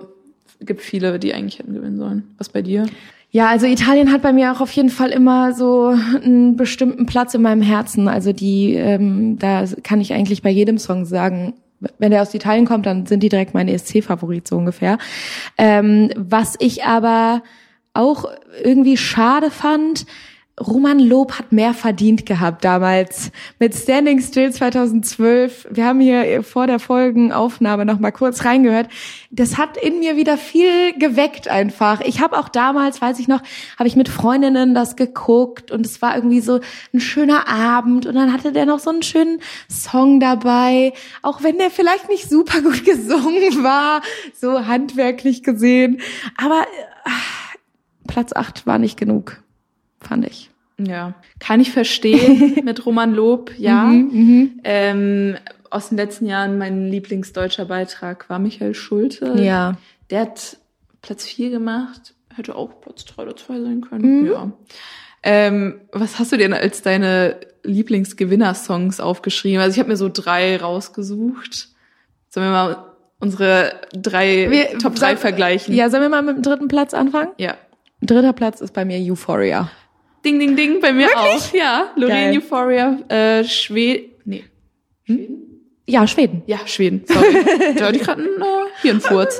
gibt 0.60 0.80
viele, 0.82 1.18
die 1.18 1.32
eigentlich 1.32 1.58
hätten 1.58 1.74
gewinnen 1.74 1.96
sollen. 1.98 2.24
Was 2.38 2.48
bei 2.48 2.60
dir? 2.62 2.86
Ja, 3.30 3.48
also 3.48 3.66
Italien 3.66 4.12
hat 4.12 4.22
bei 4.22 4.32
mir 4.32 4.52
auch 4.52 4.60
auf 4.60 4.70
jeden 4.72 4.90
Fall 4.90 5.10
immer 5.10 5.52
so 5.54 5.92
einen 6.22 6.56
bestimmten 6.56 7.06
Platz 7.06 7.34
in 7.34 7.42
meinem 7.42 7.62
Herzen. 7.62 8.06
Also 8.08 8.32
die, 8.32 8.74
ähm, 8.74 9.38
da 9.40 9.64
kann 9.82 10.00
ich 10.00 10.12
eigentlich 10.12 10.40
bei 10.42 10.50
jedem 10.50 10.78
Song 10.78 11.04
sagen, 11.04 11.54
wenn 11.98 12.10
der 12.10 12.22
aus 12.22 12.34
Italien 12.34 12.66
kommt, 12.66 12.86
dann 12.86 13.06
sind 13.06 13.22
die 13.22 13.28
direkt 13.28 13.54
mein 13.54 13.68
ESC-Favorit 13.68 14.48
so 14.48 14.56
ungefähr. 14.56 14.98
Ähm, 15.58 16.10
was 16.16 16.56
ich 16.58 16.84
aber 16.84 17.42
auch 17.92 18.26
irgendwie 18.62 18.96
schade 18.96 19.50
fand, 19.50 20.06
Roman 20.60 21.00
Lob 21.00 21.36
hat 21.36 21.50
mehr 21.50 21.74
verdient 21.74 22.26
gehabt 22.26 22.64
damals 22.64 23.32
mit 23.58 23.74
Standing 23.74 24.20
Still 24.20 24.52
2012. 24.52 25.66
Wir 25.70 25.84
haben 25.84 25.98
hier 25.98 26.44
vor 26.44 26.68
der 26.68 26.78
Folgenaufnahme 26.78 27.84
noch 27.84 27.98
mal 27.98 28.12
kurz 28.12 28.44
reingehört. 28.44 28.88
Das 29.32 29.58
hat 29.58 29.76
in 29.76 29.98
mir 29.98 30.16
wieder 30.16 30.38
viel 30.38 30.96
geweckt 30.96 31.48
einfach. 31.48 32.00
Ich 32.02 32.20
habe 32.20 32.38
auch 32.38 32.48
damals, 32.48 33.02
weiß 33.02 33.18
ich 33.18 33.26
noch, 33.26 33.42
habe 33.76 33.88
ich 33.88 33.96
mit 33.96 34.08
Freundinnen 34.08 34.74
das 34.74 34.94
geguckt 34.94 35.72
und 35.72 35.84
es 35.84 36.00
war 36.00 36.14
irgendwie 36.14 36.40
so 36.40 36.60
ein 36.92 37.00
schöner 37.00 37.48
Abend 37.48 38.06
und 38.06 38.14
dann 38.14 38.32
hatte 38.32 38.52
der 38.52 38.66
noch 38.66 38.78
so 38.78 38.90
einen 38.90 39.02
schönen 39.02 39.40
Song 39.68 40.20
dabei, 40.20 40.92
auch 41.22 41.42
wenn 41.42 41.58
der 41.58 41.70
vielleicht 41.70 42.08
nicht 42.08 42.30
super 42.30 42.62
gut 42.62 42.84
gesungen 42.84 43.64
war, 43.64 44.02
so 44.40 44.66
handwerklich 44.66 45.42
gesehen, 45.42 46.00
aber 46.36 46.62
äh, 47.04 47.10
Platz 48.06 48.32
8 48.32 48.66
war 48.66 48.78
nicht 48.78 48.96
genug, 48.96 49.43
fand 50.06 50.26
ich. 50.26 50.50
Ja, 50.78 51.14
kann 51.38 51.60
ich 51.60 51.70
verstehen 51.70 52.60
mit 52.64 52.84
Roman 52.84 53.14
Lob, 53.14 53.52
ja. 53.58 53.84
Mhm, 53.84 54.60
Ähm, 54.64 55.36
aus 55.70 55.88
den 55.88 55.98
letzten 55.98 56.26
Jahren 56.26 56.58
mein 56.58 56.88
Lieblingsdeutscher 56.88 57.64
Beitrag 57.66 58.28
war 58.30 58.38
Michael 58.38 58.74
Schulte. 58.74 59.34
Ja. 59.42 59.76
Der 60.10 60.20
hat 60.22 60.56
Platz 61.02 61.24
vier 61.24 61.50
gemacht, 61.50 62.14
hätte 62.34 62.54
auch 62.56 62.80
Platz 62.80 63.04
drei 63.04 63.22
oder 63.24 63.36
zwei 63.36 63.60
sein 63.60 63.80
können. 63.82 64.20
Mhm. 64.22 64.26
Ja. 64.26 64.52
Ähm, 65.22 65.80
was 65.92 66.18
hast 66.18 66.32
du 66.32 66.36
denn 66.36 66.52
als 66.52 66.82
deine 66.82 67.36
Lieblingsgewinner-Songs 67.62 69.00
aufgeschrieben? 69.00 69.60
Also 69.60 69.74
ich 69.74 69.78
habe 69.78 69.88
mir 69.90 69.96
so 69.96 70.08
drei 70.12 70.56
rausgesucht. 70.56 71.68
Sollen 72.28 72.46
wir 72.46 72.50
mal 72.52 72.84
unsere 73.20 73.72
drei 73.94 74.50
Wir- 74.50 74.78
Top 74.78 74.94
drei 74.96 75.10
soll- 75.10 75.16
vergleichen? 75.18 75.74
Ja, 75.74 75.88
sollen 75.88 76.02
wir 76.02 76.08
mal 76.08 76.22
mit 76.22 76.36
dem 76.36 76.42
dritten 76.42 76.68
Platz 76.68 76.94
anfangen? 76.94 77.30
Ja. 77.38 77.54
Dritter 78.02 78.32
Platz 78.32 78.60
ist 78.60 78.74
bei 78.74 78.84
mir 78.84 78.98
Euphoria. 78.98 79.70
Ding, 80.24 80.38
ding, 80.38 80.56
ding, 80.56 80.80
bei 80.80 80.92
mir 80.92 81.08
auch. 81.16 81.52
Ja, 81.52 81.92
Lorraine. 81.96 82.38
Euphoria, 82.38 82.98
äh, 83.08 83.44
Schweden. 83.44 84.10
Nee. 84.24 84.44
Schweden? 85.06 85.44
Ja, 85.86 86.06
Schweden. 86.06 86.42
Ja, 86.46 86.66
Schweden. 86.66 87.04
Sorry. 87.06 87.44
da 87.76 87.86
hatte 87.86 87.96
ich 87.96 88.02
gerade 88.02 88.22
einen 88.22 88.40
äh, 88.40 88.80
Hirnfurz. 88.80 89.38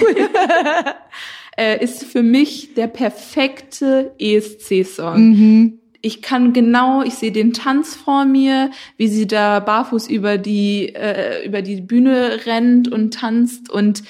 äh, 1.58 1.84
ist 1.84 2.04
für 2.04 2.22
mich 2.22 2.74
der 2.74 2.86
perfekte 2.86 4.12
ESC-Song. 4.18 5.78
Ich 6.00 6.20
kann 6.22 6.52
genau, 6.52 7.02
ich 7.02 7.14
sehe 7.14 7.32
den 7.32 7.52
Tanz 7.52 7.94
vor 7.94 8.24
mir, 8.24 8.70
wie 8.96 9.08
sie 9.08 9.26
da 9.26 9.60
barfuß 9.60 10.08
über 10.08 10.36
die 10.36 10.94
äh, 10.94 11.46
über 11.46 11.62
die 11.62 11.80
Bühne 11.80 12.44
rennt 12.44 12.92
und 12.92 13.14
tanzt 13.14 13.70
und 13.70 14.02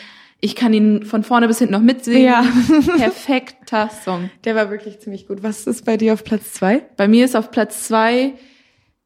ich 0.44 0.54
kann 0.54 0.74
ihn 0.74 1.04
von 1.06 1.24
vorne 1.24 1.48
bis 1.48 1.58
hinten 1.58 1.72
noch 1.72 1.80
mitsingen. 1.80 2.22
Ja. 2.22 2.44
Perfekter 2.98 3.88
Song. 4.04 4.30
Der 4.44 4.54
war 4.54 4.70
wirklich 4.70 5.00
ziemlich 5.00 5.26
gut. 5.26 5.42
Was 5.42 5.66
ist 5.66 5.86
bei 5.86 5.96
dir 5.96 6.12
auf 6.12 6.22
Platz 6.22 6.52
zwei? 6.52 6.82
Bei 6.98 7.08
mir 7.08 7.24
ist 7.24 7.34
auf 7.34 7.50
Platz 7.50 7.84
zwei 7.84 8.34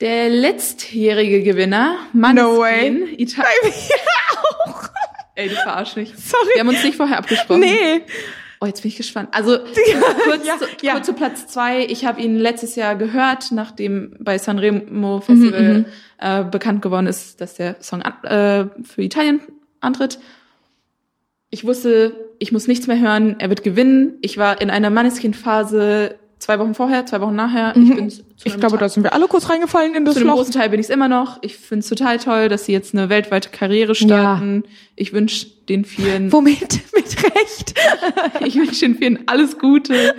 der 0.01 0.31
letztjährige 0.31 1.43
Gewinner, 1.43 1.97
Maneskin. 2.13 2.53
No 2.55 2.59
way. 2.61 3.15
Italien. 3.19 3.73
auch. 4.67 4.83
Ey, 5.37 5.49
du 5.49 5.55
verarsch 5.55 5.95
mich. 5.97 6.13
Sorry. 6.17 6.49
Wir 6.55 6.61
haben 6.61 6.69
uns 6.69 6.83
nicht 6.83 6.97
vorher 6.97 7.19
abgesprochen. 7.19 7.61
Nee. 7.61 8.01
Oh, 8.61 8.67
jetzt 8.67 8.83
bin 8.83 8.89
ich 8.91 8.97
gespannt. 8.97 9.29
Also 9.31 9.59
kurz, 10.25 10.45
Ja, 10.47 10.59
zu, 10.59 10.65
ja. 10.83 10.93
kurz 10.95 11.07
zu 11.07 11.13
Platz 11.13 11.47
zwei. 11.47 11.85
Ich 11.87 12.05
habe 12.05 12.21
ihn 12.21 12.37
letztes 12.37 12.75
Jahr 12.75 12.97
gehört, 12.97 13.53
nachdem 13.53 14.17
bei 14.19 14.39
Sanremo 14.39 15.21
Festival 15.21 15.85
äh, 16.19 16.43
bekannt 16.45 16.83
geworden 16.83 17.07
ist, 17.07 17.41
dass 17.41 17.55
der 17.55 17.77
Song 17.81 18.01
äh, 18.03 18.67
für 18.83 19.03
Italien 19.03 19.41
antritt. 19.81 20.19
Ich 21.51 21.65
wusste, 21.65 22.31
ich 22.39 22.53
muss 22.53 22.67
nichts 22.69 22.87
mehr 22.87 23.01
hören. 23.01 23.37
Er 23.39 23.49
wird 23.49 23.63
gewinnen. 23.63 24.19
Ich 24.21 24.37
war 24.39 24.61
in 24.61 24.71
einer 24.71 24.91
Maneskin-Phase 24.91 26.17
zwei 26.39 26.59
Wochen 26.59 26.75
vorher, 26.75 27.07
zwei 27.07 27.21
Wochen 27.21 27.35
nachher. 27.37 27.75
Ich 27.77 27.95
bin 27.95 28.13
Ich 28.45 28.55
glaube, 28.57 28.77
Teil- 28.77 28.79
da 28.79 28.89
sind 28.89 29.03
wir 29.03 29.13
alle 29.15 29.27
kurz 29.27 29.51
reingefallen 29.51 29.95
in 29.95 30.05
das 30.05 30.15
zu 30.15 30.25
Loch. 30.25 30.35
großen 30.37 30.53
Teil 30.55 30.69
bin 30.71 30.79
ich 30.81 30.87
es 30.87 30.91
immer 30.91 31.09
noch. 31.09 31.39
Ich 31.43 31.57
finde 31.57 31.81
es 31.81 31.89
total 31.89 32.19
toll, 32.19 32.49
dass 32.49 32.65
sie 32.67 32.73
jetzt 32.73 32.95
eine 32.95 33.09
weltweite 33.09 33.51
Karriere 33.51 33.95
starten. 33.95 34.63
Ich 34.97 35.13
wünsche 35.13 35.47
den 35.69 35.85
vielen, 35.85 36.33
Womit? 36.33 36.81
Mit 36.95 37.25
Recht. 37.25 37.75
ich 38.47 38.55
wünsche 38.57 38.81
den 38.87 38.97
vielen 38.97 39.19
alles 39.27 39.59
Gute. 39.59 40.15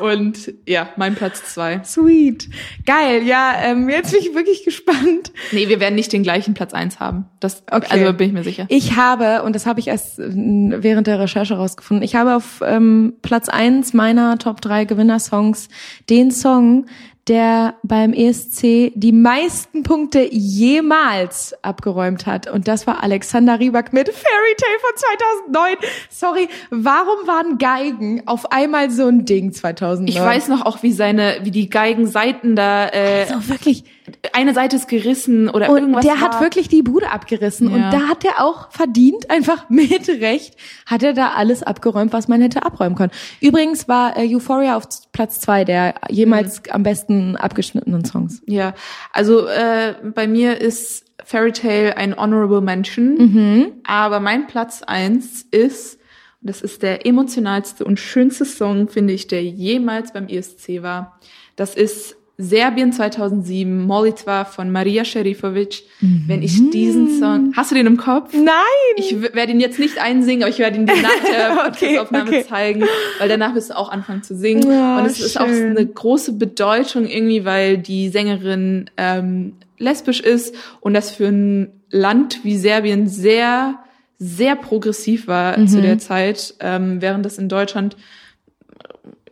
Und 0.00 0.52
ja, 0.66 0.90
mein 0.96 1.14
Platz 1.14 1.42
zwei. 1.54 1.82
Sweet. 1.84 2.48
Geil. 2.86 3.22
Ja, 3.24 3.54
ähm, 3.62 3.88
jetzt 3.88 4.12
bin 4.12 4.20
ich 4.20 4.34
wirklich 4.34 4.64
gespannt. 4.64 5.32
Nee, 5.50 5.68
wir 5.68 5.80
werden 5.80 5.94
nicht 5.94 6.12
den 6.12 6.22
gleichen 6.22 6.54
Platz 6.54 6.74
eins 6.74 7.00
haben. 7.00 7.24
Das, 7.40 7.62
Okay. 7.70 7.86
also 7.90 8.12
bin 8.12 8.28
ich 8.28 8.32
mir 8.34 8.44
sicher. 8.44 8.66
Ich 8.68 8.96
habe, 8.96 9.42
und 9.42 9.54
das 9.56 9.66
habe 9.66 9.80
ich 9.80 9.88
erst 9.88 10.18
äh, 10.18 10.26
während 10.28 11.06
der 11.06 11.18
Recherche 11.18 11.54
rausgefunden, 11.54 12.04
ich 12.04 12.14
habe 12.14 12.36
auf 12.36 12.60
ähm, 12.64 13.14
Platz 13.22 13.48
eins 13.48 13.94
meiner 13.94 14.38
Top 14.38 14.60
3 14.60 14.84
Gewinnersongs 14.84 15.68
den 16.10 16.30
Song, 16.30 16.86
der 17.28 17.74
beim 17.82 18.12
ESC 18.12 18.92
die 18.94 19.12
meisten 19.12 19.82
Punkte 19.82 20.26
jemals 20.30 21.54
abgeräumt 21.62 22.26
hat. 22.26 22.50
Und 22.50 22.68
das 22.68 22.86
war 22.86 23.02
Alexander 23.02 23.60
Rybak 23.60 23.92
mit 23.92 24.08
Fairy 24.08 24.54
Tale 24.56 24.78
von 24.80 25.70
2009. 25.76 25.76
Sorry, 26.10 26.48
warum 26.70 27.26
waren 27.26 27.58
Geigen 27.58 28.22
auf 28.26 28.50
einmal 28.52 28.90
so 28.90 29.06
ein 29.06 29.24
Ding 29.24 29.52
2009? 29.52 30.08
Ich 30.08 30.20
weiß 30.20 30.48
noch 30.48 30.64
auch, 30.64 30.82
wie 30.82 30.92
seine, 30.92 31.38
wie 31.42 31.50
die 31.50 31.68
Geigenseiten 31.68 32.56
da, 32.56 32.88
äh, 32.88 33.26
also 33.28 33.48
wirklich. 33.48 33.84
Eine 34.32 34.54
Seite 34.54 34.76
ist 34.76 34.88
gerissen 34.88 35.48
oder 35.48 35.70
und 35.70 35.76
irgendwas. 35.78 36.04
Der 36.04 36.14
war. 36.14 36.20
hat 36.20 36.40
wirklich 36.40 36.68
die 36.68 36.82
Bude 36.82 37.10
abgerissen. 37.10 37.68
Ja. 37.70 37.74
Und 37.76 37.82
da 37.92 38.08
hat 38.08 38.24
er 38.24 38.44
auch 38.44 38.70
verdient, 38.70 39.30
einfach 39.30 39.68
mit 39.70 40.08
Recht, 40.08 40.56
hat 40.86 41.02
er 41.02 41.12
da 41.12 41.30
alles 41.30 41.62
abgeräumt, 41.62 42.12
was 42.12 42.28
man 42.28 42.40
hätte 42.40 42.64
abräumen 42.64 42.96
können. 42.96 43.12
Übrigens 43.40 43.88
war 43.88 44.16
äh, 44.16 44.34
Euphoria 44.34 44.76
auf 44.76 44.84
Platz 45.12 45.40
zwei 45.40 45.64
der 45.64 45.94
jemals 46.08 46.62
am 46.70 46.82
besten 46.82 47.36
abgeschnittenen 47.36 48.04
Songs. 48.04 48.42
Ja, 48.46 48.74
also 49.12 49.46
äh, 49.46 49.94
bei 50.14 50.26
mir 50.26 50.60
ist 50.60 51.04
Fairy 51.24 51.52
Tale 51.52 51.96
ein 51.96 52.16
honorable 52.16 52.60
Mention, 52.60 53.14
Mhm. 53.18 53.72
aber 53.86 54.20
mein 54.20 54.46
Platz 54.46 54.82
eins 54.86 55.42
ist, 55.50 55.98
und 56.40 56.48
das 56.50 56.62
ist 56.62 56.82
der 56.82 57.04
emotionalste 57.04 57.84
und 57.84 57.98
schönste 57.98 58.44
Song, 58.44 58.88
finde 58.88 59.12
ich, 59.12 59.26
der 59.26 59.42
jemals 59.42 60.12
beim 60.12 60.28
ESC 60.28 60.82
war. 60.82 61.18
Das 61.56 61.74
ist 61.74 62.16
Serbien 62.40 62.92
2007, 62.92 63.84
Molitva 63.84 64.44
von 64.44 64.70
Maria 64.70 65.02
Šerifović. 65.02 65.82
Wenn 66.28 66.40
ich 66.40 66.70
diesen 66.70 67.18
Song, 67.18 67.52
hast 67.56 67.72
du 67.72 67.74
den 67.74 67.88
im 67.88 67.96
Kopf? 67.96 68.32
Nein! 68.32 68.54
Ich 68.96 69.20
werde 69.34 69.50
ihn 69.50 69.58
jetzt 69.58 69.80
nicht 69.80 69.98
einsingen, 70.00 70.44
aber 70.44 70.50
ich 70.50 70.60
werde 70.60 70.76
ihn 70.78 70.86
dir 70.86 70.94
nach 71.02 71.24
der 71.28 71.50
Okay, 71.50 71.96
Podcastaufnahme 71.96 72.30
okay. 72.30 72.46
zeigen, 72.48 72.84
weil 73.18 73.28
danach 73.28 73.56
wirst 73.56 73.70
du 73.70 73.76
auch 73.76 73.88
anfangen 73.90 74.22
zu 74.22 74.36
singen. 74.36 74.70
Ja, 74.70 74.98
und 75.00 75.06
es 75.06 75.18
ist 75.18 75.40
auch 75.40 75.46
schön. 75.48 75.76
eine 75.76 75.84
große 75.84 76.34
Bedeutung 76.34 77.06
irgendwie, 77.08 77.44
weil 77.44 77.76
die 77.76 78.08
Sängerin 78.08 78.88
ähm, 78.96 79.54
lesbisch 79.78 80.20
ist 80.20 80.54
und 80.80 80.94
das 80.94 81.10
für 81.10 81.26
ein 81.26 81.72
Land 81.90 82.44
wie 82.44 82.56
Serbien 82.56 83.08
sehr, 83.08 83.80
sehr 84.20 84.54
progressiv 84.54 85.26
war 85.26 85.58
Mhm. 85.58 85.66
zu 85.66 85.82
der 85.82 85.98
Zeit, 85.98 86.54
ähm, 86.60 87.02
während 87.02 87.24
das 87.26 87.36
in 87.38 87.48
Deutschland 87.48 87.96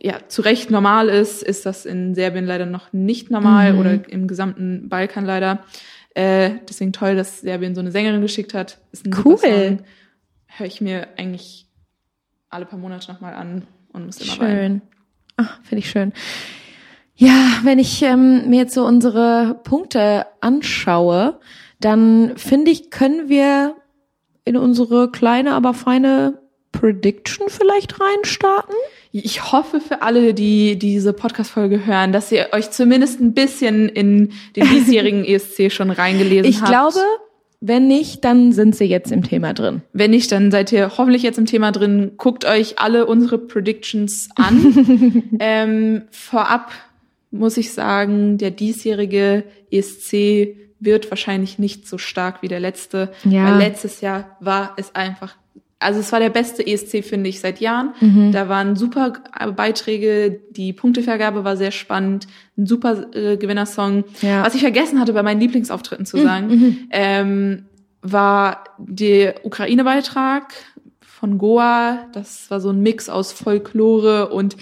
ja, 0.01 0.19
zu 0.27 0.41
Recht 0.41 0.69
normal 0.71 1.09
ist, 1.09 1.43
ist 1.43 1.65
das 1.65 1.85
in 1.85 2.15
Serbien 2.15 2.45
leider 2.45 2.65
noch 2.65 2.93
nicht 2.93 3.31
normal 3.31 3.73
Mhm. 3.73 3.79
oder 3.79 4.09
im 4.09 4.27
gesamten 4.27 4.89
Balkan 4.89 5.25
leider. 5.25 5.63
Äh, 6.13 6.55
deswegen 6.67 6.93
toll, 6.93 7.15
dass 7.15 7.41
Serbien 7.41 7.75
so 7.75 7.81
eine 7.81 7.91
Sängerin 7.91 8.21
geschickt 8.21 8.53
hat. 8.53 8.79
Ist 8.91 9.05
ein 9.05 9.15
Cool. 9.23 9.77
Höre 10.47 10.67
ich 10.67 10.81
mir 10.81 11.07
eigentlich 11.17 11.67
alle 12.49 12.65
paar 12.65 12.79
Monate 12.79 13.11
nochmal 13.11 13.33
an 13.35 13.67
und 13.93 14.05
muss 14.05 14.19
immer 14.21 14.39
weinen. 14.39 14.57
Schön. 14.57 14.81
Ach, 15.37 15.59
finde 15.63 15.79
ich 15.79 15.89
schön. 15.89 16.13
Ja, 17.15 17.59
wenn 17.63 17.79
ich 17.79 18.01
ähm, 18.03 18.49
mir 18.49 18.59
jetzt 18.61 18.73
so 18.73 18.85
unsere 18.85 19.59
Punkte 19.63 20.25
anschaue, 20.41 21.39
dann 21.79 22.37
finde 22.37 22.71
ich, 22.71 22.89
können 22.89 23.29
wir 23.29 23.75
in 24.45 24.55
unsere 24.55 25.11
kleine, 25.11 25.53
aber 25.53 25.73
feine 25.73 26.39
Prediction 26.71 27.49
vielleicht 27.49 27.99
reinstarten? 27.99 28.75
Ich 29.11 29.51
hoffe 29.51 29.79
für 29.79 30.01
alle, 30.01 30.33
die 30.33 30.77
diese 30.77 31.13
Podcast-Folge 31.13 31.85
hören, 31.85 32.11
dass 32.11 32.31
ihr 32.31 32.49
euch 32.51 32.71
zumindest 32.71 33.19
ein 33.19 33.33
bisschen 33.33 33.89
in 33.89 34.31
den 34.55 34.67
diesjährigen 34.71 35.25
ESC 35.25 35.71
schon 35.71 35.91
reingelesen 35.91 36.45
Ich 36.45 36.61
habt. 36.61 36.69
glaube, 36.69 36.99
wenn 37.59 37.87
nicht, 37.87 38.23
dann 38.23 38.51
sind 38.51 38.75
sie 38.75 38.85
jetzt 38.85 39.11
im 39.11 39.23
Thema 39.23 39.53
drin. 39.53 39.81
Wenn 39.93 40.11
nicht, 40.11 40.31
dann 40.31 40.51
seid 40.51 40.71
ihr 40.71 40.91
hoffentlich 40.97 41.23
jetzt 41.23 41.39
im 41.39 41.45
Thema 41.45 41.71
drin. 41.71 42.11
Guckt 42.17 42.45
euch 42.45 42.77
alle 42.79 43.05
unsere 43.07 43.39
Predictions 43.39 44.29
an. 44.35 45.23
ähm, 45.39 46.03
vorab 46.11 46.71
muss 47.31 47.57
ich 47.57 47.73
sagen, 47.73 48.37
der 48.37 48.51
diesjährige 48.51 49.43
ESC 49.71 50.55
wird 50.79 51.09
wahrscheinlich 51.09 51.57
nicht 51.57 51.87
so 51.87 51.97
stark 51.97 52.41
wie 52.41 52.47
der 52.47 52.59
letzte. 52.59 53.11
Ja. 53.23 53.45
Weil 53.45 53.57
letztes 53.59 54.01
Jahr 54.01 54.37
war 54.39 54.75
es 54.77 54.93
einfach, 54.93 55.35
also 55.79 55.99
es 55.99 56.11
war 56.11 56.19
der 56.19 56.29
beste 56.31 56.65
ESC, 56.65 57.03
finde 57.03 57.29
ich, 57.29 57.39
seit 57.39 57.59
Jahren. 57.59 57.93
Mhm. 58.01 58.31
Da 58.31 58.49
waren 58.49 58.75
super 58.75 59.13
Beiträge, 59.55 60.39
die 60.51 60.73
Punktevergabe 60.73 61.43
war 61.43 61.55
sehr 61.57 61.71
spannend, 61.71 62.27
ein 62.57 62.65
super 62.65 63.13
äh, 63.15 63.37
Gewinnersong. 63.37 64.03
Ja. 64.21 64.39
Mhm, 64.39 64.45
Was 64.45 64.55
ich 64.55 64.61
vergessen 64.61 64.99
hatte, 64.99 65.13
bei 65.13 65.21
meinen 65.23 65.39
Lieblingsauftritten 65.39 66.05
zu 66.05 66.17
sagen, 66.17 66.87
ähm, 66.91 67.65
war 68.01 68.63
der 68.79 69.45
Ukraine-Beitrag 69.45 70.53
von 71.01 71.37
Goa. 71.39 72.05
Das 72.13 72.49
war 72.51 72.59
so 72.61 72.69
ein 72.69 72.81
Mix 72.81 73.09
aus 73.09 73.31
Folklore 73.31 74.29
und 74.29 74.55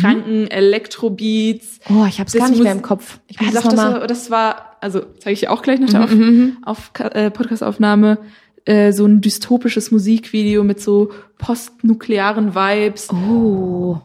kranken 0.00 0.48
Elektrobeats. 0.48 1.80
Oh, 1.88 2.04
ich 2.08 2.18
habe 2.20 2.26
es 2.28 2.34
gar 2.34 2.48
nicht 2.48 2.62
mehr 2.62 2.72
im 2.72 2.82
Kopf. 2.82 3.20
Ich 3.28 3.36
das 3.36 3.52
das, 3.52 3.76
war, 3.76 4.06
das 4.06 4.30
war, 4.30 4.76
also 4.80 5.00
zeige 5.18 5.34
ich 5.34 5.40
dir 5.40 5.52
auch 5.52 5.62
gleich 5.62 5.80
noch 5.80 5.94
auf, 5.94 6.10
auf 6.62 6.92
Ka- 6.92 7.08
äh, 7.08 7.30
Podcast-Aufnahme, 7.30 8.18
äh, 8.64 8.92
so 8.92 9.06
ein 9.06 9.20
dystopisches 9.20 9.90
Musikvideo 9.90 10.64
mit 10.64 10.80
so 10.80 11.10
postnuklearen 11.38 12.54
Vibes. 12.54 13.08
Oh. 13.12 13.98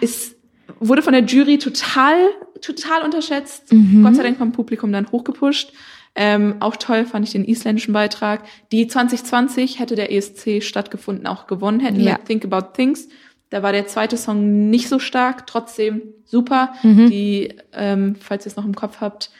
Ist, 0.00 0.36
wurde 0.80 1.02
von 1.02 1.12
der 1.12 1.24
Jury 1.24 1.58
total, 1.58 2.16
total 2.60 3.02
unterschätzt. 3.02 3.72
Mhm. 3.72 4.02
Gott 4.02 4.16
sei 4.16 4.22
Dank 4.22 4.38
vom 4.38 4.52
Publikum 4.52 4.92
dann 4.92 5.10
hochgepusht. 5.10 5.72
Ähm, 6.16 6.56
auch 6.58 6.74
toll 6.76 7.04
fand 7.06 7.24
ich 7.26 7.32
den 7.32 7.44
isländischen 7.44 7.94
Beitrag. 7.94 8.42
Die 8.72 8.88
2020 8.88 9.78
hätte 9.78 9.94
der 9.94 10.12
ESC 10.12 10.60
stattgefunden, 10.62 11.26
auch 11.26 11.46
gewonnen 11.46 11.78
hätten 11.80 12.00
Ja. 12.00 12.14
mit 12.14 12.24
Think 12.24 12.44
About 12.44 12.72
Things. 12.74 13.08
Da 13.50 13.62
war 13.62 13.72
der 13.72 13.86
zweite 13.86 14.16
Song 14.16 14.70
nicht 14.70 14.88
so 14.88 14.98
stark, 14.98 15.46
trotzdem 15.46 16.02
super. 16.24 16.72
Mhm. 16.82 17.10
Die, 17.10 17.54
ähm, 17.72 18.16
falls 18.20 18.44
ihr 18.44 18.48
es 18.50 18.56
noch 18.56 18.64
im 18.64 18.74
Kopf 18.74 19.00
habt, 19.00 19.30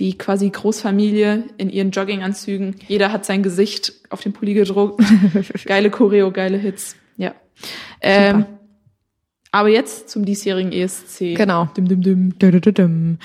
die 0.00 0.16
quasi 0.16 0.48
Großfamilie 0.48 1.44
in 1.58 1.68
ihren 1.70 1.90
Jogginganzügen. 1.90 2.76
Jeder 2.88 3.12
hat 3.12 3.26
sein 3.26 3.42
Gesicht 3.42 3.92
auf 4.08 4.22
den 4.22 4.32
Pulli 4.32 4.54
gedruckt. 4.54 5.04
geile 5.66 5.90
Choreo, 5.90 6.32
geile 6.32 6.56
Hits. 6.56 6.96
Ja. 7.18 7.34
Ähm, 8.00 8.46
aber 9.52 9.68
jetzt 9.68 10.08
zum 10.08 10.24
diesjährigen 10.24 10.72
ESC. 10.72 11.36
Genau. 11.36 11.68
Dim, 11.76 11.86
dim, 11.86 12.00
dim. 12.00 12.38
Dum-dum-dum. 12.38 13.18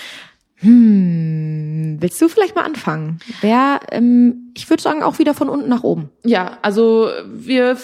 Hm, 0.57 1.97
willst 1.99 2.21
du 2.21 2.27
vielleicht 2.27 2.55
mal 2.55 2.63
anfangen? 2.63 3.19
Wer, 3.41 3.79
ähm, 3.91 4.51
ich 4.55 4.69
würde 4.69 4.81
sagen, 4.81 5.03
auch 5.03 5.19
wieder 5.19 5.33
von 5.33 5.47
unten 5.47 5.69
nach 5.69 5.83
oben. 5.83 6.09
Ja, 6.23 6.57
also 6.61 7.09
wir 7.27 7.77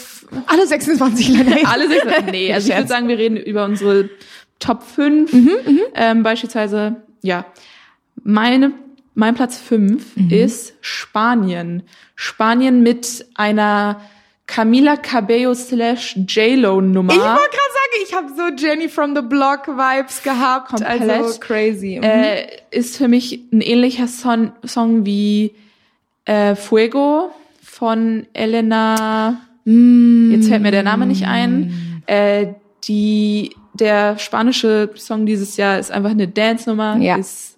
Alle 0.47 0.67
26 0.67 1.29
Länder. 1.29 1.57
alle 1.65 1.87
sechs. 1.87 2.05
Nee, 2.31 2.53
also 2.53 2.69
ich 2.69 2.75
würde 2.75 2.87
sagen, 2.87 3.07
wir 3.07 3.17
reden 3.17 3.37
über 3.37 3.65
unsere 3.65 4.09
Top 4.59 4.83
5. 4.83 5.33
ähm, 5.95 6.23
beispielsweise, 6.23 6.97
ja. 7.21 7.45
Meine, 8.24 8.72
mein 9.13 9.36
Platz 9.36 9.57
5 9.57 10.17
ist 10.30 10.74
Spanien. 10.82 11.84
Spanien 12.15 12.84
mit 12.84 13.26
einer 13.36 14.01
Camila 14.47 14.97
Cabello 14.97 15.53
slash 15.53 16.17
J-Lo 16.28 16.82
Nummer. 16.82 17.13
Ich 17.13 17.19
wollte 17.19 17.32
gerade 17.32 17.74
sagen, 17.74 18.03
ich 18.03 18.13
habe 18.13 18.28
so 18.36 18.65
Jenny 18.65 18.89
from 18.89 19.15
the 19.15 19.22
Block 19.22 19.67
Vibes 19.67 20.22
gehabt. 20.24 20.69
Komplett. 20.69 21.09
Also 21.09 21.39
crazy. 21.39 21.97
Mhm. 21.97 22.03
äh, 22.03 22.47
ist 22.72 22.97
für 22.97 23.07
mich 23.07 23.39
ein 23.53 23.61
ähnlicher 23.61 24.07
Son 24.07 24.51
Song 24.65 25.05
wie 25.05 25.55
äh, 26.26 26.55
Fuego 26.55 27.32
von 27.63 28.28
Elena. 28.34 29.41
Mm. 29.63 30.32
Jetzt 30.32 30.49
fällt 30.49 30.61
mir 30.61 30.72
der 30.72 30.84
Name 30.84 31.05
nicht 31.05 31.26
ein. 31.28 32.03
Äh, 32.07 32.47
die 32.84 33.55
der 33.74 34.17
spanische 34.17 34.89
Song 34.95 35.26
dieses 35.26 35.55
Jahr 35.55 35.80
ist 35.80 35.91
einfach 35.91 36.11
eine 36.11 36.28
Dance-Nummer. 36.28 36.97
Ja. 36.97 37.15
Ist 37.15 37.50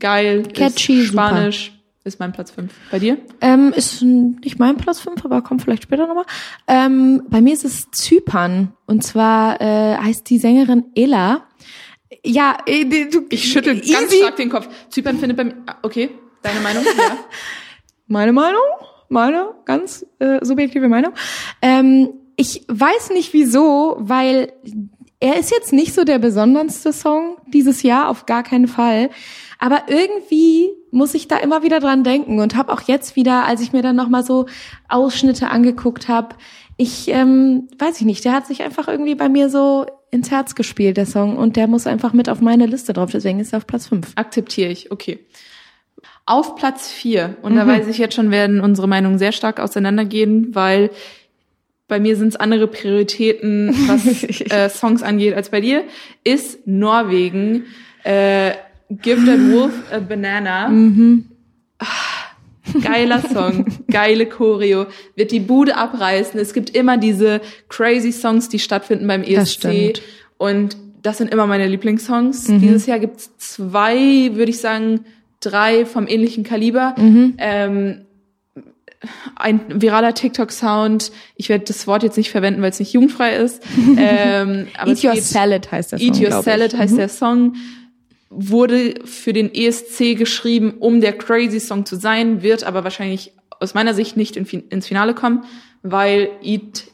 geil. 0.00 0.42
Catchy, 0.54 1.02
ist 1.02 1.08
Spanisch. 1.08 1.72
Ist 2.02 2.18
mein 2.18 2.32
Platz 2.32 2.50
5. 2.50 2.72
Bei 2.90 2.98
dir? 2.98 3.18
Ähm, 3.42 3.74
ist 3.76 4.00
nicht 4.02 4.58
mein 4.58 4.78
Platz 4.78 5.00
5, 5.00 5.22
aber 5.24 5.42
kommt 5.42 5.60
vielleicht 5.62 5.82
später 5.82 6.06
nochmal. 6.06 6.24
Ähm, 6.66 7.22
bei 7.28 7.42
mir 7.42 7.52
ist 7.52 7.64
es 7.66 7.90
Zypern. 7.90 8.72
Und 8.86 9.04
zwar 9.04 9.60
äh, 9.60 9.96
heißt 9.98 10.28
die 10.30 10.38
Sängerin 10.38 10.86
Ella. 10.94 11.42
Ja, 12.24 12.56
äh, 12.66 12.84
du, 12.86 13.26
Ich 13.28 13.52
schüttel 13.52 13.78
easy. 13.80 13.92
ganz 13.92 14.14
stark 14.16 14.36
den 14.36 14.48
Kopf. 14.48 14.68
Zypern 14.88 15.18
findet 15.18 15.36
bei 15.36 15.44
mir. 15.44 15.56
ah, 15.66 15.76
Okay, 15.82 16.10
deine 16.42 16.60
Meinung? 16.60 16.84
Ja. 16.84 17.18
Meine 18.06 18.32
Meinung, 18.32 18.60
meine 19.08 19.50
ganz 19.66 20.04
äh, 20.18 20.44
subjektive 20.44 20.88
Meinung. 20.88 21.12
Ähm, 21.62 22.08
ich 22.34 22.64
weiß 22.66 23.10
nicht 23.10 23.32
wieso, 23.34 23.96
weil 24.00 24.52
er 25.20 25.38
ist 25.38 25.52
jetzt 25.52 25.72
nicht 25.72 25.94
so 25.94 26.02
der 26.02 26.18
besonderste 26.18 26.92
Song 26.92 27.36
dieses 27.46 27.82
Jahr, 27.84 28.08
auf 28.08 28.26
gar 28.26 28.42
keinen 28.42 28.66
Fall. 28.66 29.10
Aber 29.60 29.82
irgendwie 29.88 30.70
muss 30.90 31.14
ich 31.14 31.28
da 31.28 31.36
immer 31.36 31.62
wieder 31.62 31.80
dran 31.80 32.02
denken 32.02 32.40
und 32.40 32.56
habe 32.56 32.72
auch 32.72 32.80
jetzt 32.80 33.14
wieder, 33.14 33.44
als 33.44 33.60
ich 33.60 33.72
mir 33.72 33.82
dann 33.82 33.94
nochmal 33.94 34.24
so 34.24 34.46
Ausschnitte 34.88 35.50
angeguckt 35.50 36.08
habe, 36.08 36.34
ich 36.78 37.08
ähm, 37.08 37.68
weiß 37.78 38.00
ich 38.00 38.06
nicht, 38.06 38.24
der 38.24 38.32
hat 38.32 38.46
sich 38.46 38.62
einfach 38.62 38.88
irgendwie 38.88 39.14
bei 39.14 39.28
mir 39.28 39.50
so 39.50 39.84
ins 40.10 40.30
Herz 40.30 40.54
gespielt, 40.54 40.96
der 40.96 41.04
Song, 41.04 41.36
und 41.36 41.56
der 41.56 41.66
muss 41.66 41.86
einfach 41.86 42.14
mit 42.14 42.30
auf 42.30 42.40
meine 42.40 42.64
Liste 42.64 42.94
drauf, 42.94 43.10
deswegen 43.12 43.38
ist 43.38 43.52
er 43.52 43.58
auf 43.58 43.66
Platz 43.66 43.88
5. 43.88 44.12
Akzeptiere 44.16 44.70
ich, 44.70 44.90
okay. 44.90 45.20
Auf 46.24 46.56
Platz 46.56 46.88
4, 46.90 47.36
und 47.42 47.54
da 47.54 47.66
weiß 47.66 47.86
ich 47.86 47.98
jetzt 47.98 48.14
schon, 48.14 48.30
werden 48.30 48.60
unsere 48.60 48.88
Meinungen 48.88 49.18
sehr 49.18 49.32
stark 49.32 49.60
auseinandergehen, 49.60 50.54
weil 50.54 50.90
bei 51.86 52.00
mir 52.00 52.16
sind 52.16 52.28
es 52.28 52.36
andere 52.36 52.66
Prioritäten, 52.66 53.74
was 53.88 54.22
äh, 54.50 54.70
Songs 54.70 55.02
angeht, 55.02 55.34
als 55.34 55.50
bei 55.50 55.60
dir, 55.60 55.84
ist 56.24 56.66
Norwegen. 56.66 57.66
Äh, 58.04 58.52
Give 59.02 59.24
That 59.26 59.38
Wolf 59.52 59.72
a 59.92 59.98
Banana. 60.00 60.68
Mhm. 60.68 61.24
Geiler 62.82 63.20
Song, 63.20 63.64
geile 63.90 64.26
Choreo, 64.26 64.86
wird 65.16 65.32
die 65.32 65.40
Bude 65.40 65.76
abreißen. 65.76 66.38
Es 66.38 66.52
gibt 66.52 66.70
immer 66.70 66.98
diese 66.98 67.40
crazy 67.68 68.12
Songs, 68.12 68.48
die 68.48 68.58
stattfinden 68.58 69.06
beim 69.08 69.22
Das 69.22 69.30
ESC. 69.30 69.52
stimmt. 69.58 70.02
Und 70.38 70.76
das 71.02 71.18
sind 71.18 71.32
immer 71.32 71.46
meine 71.46 71.66
Lieblingssongs. 71.66 72.48
Mhm. 72.48 72.60
Dieses 72.60 72.86
Jahr 72.86 72.98
gibt's 73.00 73.36
zwei, 73.38 74.30
würde 74.34 74.50
ich 74.50 74.58
sagen, 74.58 75.00
drei 75.40 75.84
vom 75.86 76.06
ähnlichen 76.06 76.44
Kaliber. 76.44 76.94
Mhm. 76.98 77.34
Ähm, 77.38 78.00
ein 79.34 79.60
viraler 79.80 80.12
TikTok-Sound. 80.14 81.10
Ich 81.36 81.48
werde 81.48 81.64
das 81.64 81.86
Wort 81.86 82.02
jetzt 82.02 82.18
nicht 82.18 82.30
verwenden, 82.30 82.60
weil 82.62 82.70
es 82.70 82.78
nicht 82.78 82.92
jugendfrei 82.92 83.34
ist. 83.36 83.62
ähm, 83.96 84.68
aber 84.78 84.90
Eat 84.90 85.02
Your 85.02 85.12
geht- 85.14 85.24
Salad 85.24 85.72
heißt 85.72 85.92
der 85.92 85.98
Song, 85.98 86.06
Eat 86.06 86.20
Your 86.20 86.42
Salad 86.42 86.74
ich. 86.74 86.78
heißt 86.78 86.92
Mhm. 86.92 86.98
der 86.98 87.08
Song. 87.08 87.54
Wurde 88.32 88.94
für 89.04 89.32
den 89.32 89.52
ESC 89.52 90.16
geschrieben, 90.16 90.74
um 90.78 91.00
der 91.00 91.18
Crazy 91.18 91.58
Song 91.60 91.84
zu 91.84 91.96
sein, 91.96 92.42
wird 92.42 92.62
aber 92.64 92.84
wahrscheinlich 92.84 93.32
aus 93.58 93.74
meiner 93.74 93.92
Sicht 93.92 94.16
nicht 94.16 94.36
ins 94.36 94.86
Finale 94.86 95.14
kommen, 95.14 95.44
weil 95.82 96.30
Eat 96.42 96.84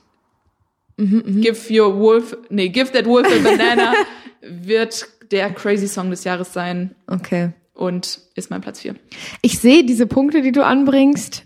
Mhm, 0.98 1.42
Give 1.42 1.58
Your 1.82 1.98
Wolf, 1.98 2.36
nee, 2.48 2.70
Give 2.70 2.90
That 2.90 3.04
Wolf 3.04 3.26
a 3.26 3.38
Banana 3.42 3.92
wird 4.40 5.06
der 5.30 5.50
Crazy 5.50 5.88
Song 5.88 6.08
des 6.08 6.24
Jahres 6.24 6.54
sein 6.54 6.94
Okay. 7.06 7.50
und 7.74 8.20
ist 8.34 8.48
mein 8.50 8.62
Platz 8.62 8.80
4. 8.80 8.94
Ich 9.42 9.58
sehe 9.58 9.84
diese 9.84 10.06
Punkte, 10.06 10.40
die 10.40 10.52
du 10.52 10.64
anbringst. 10.64 11.44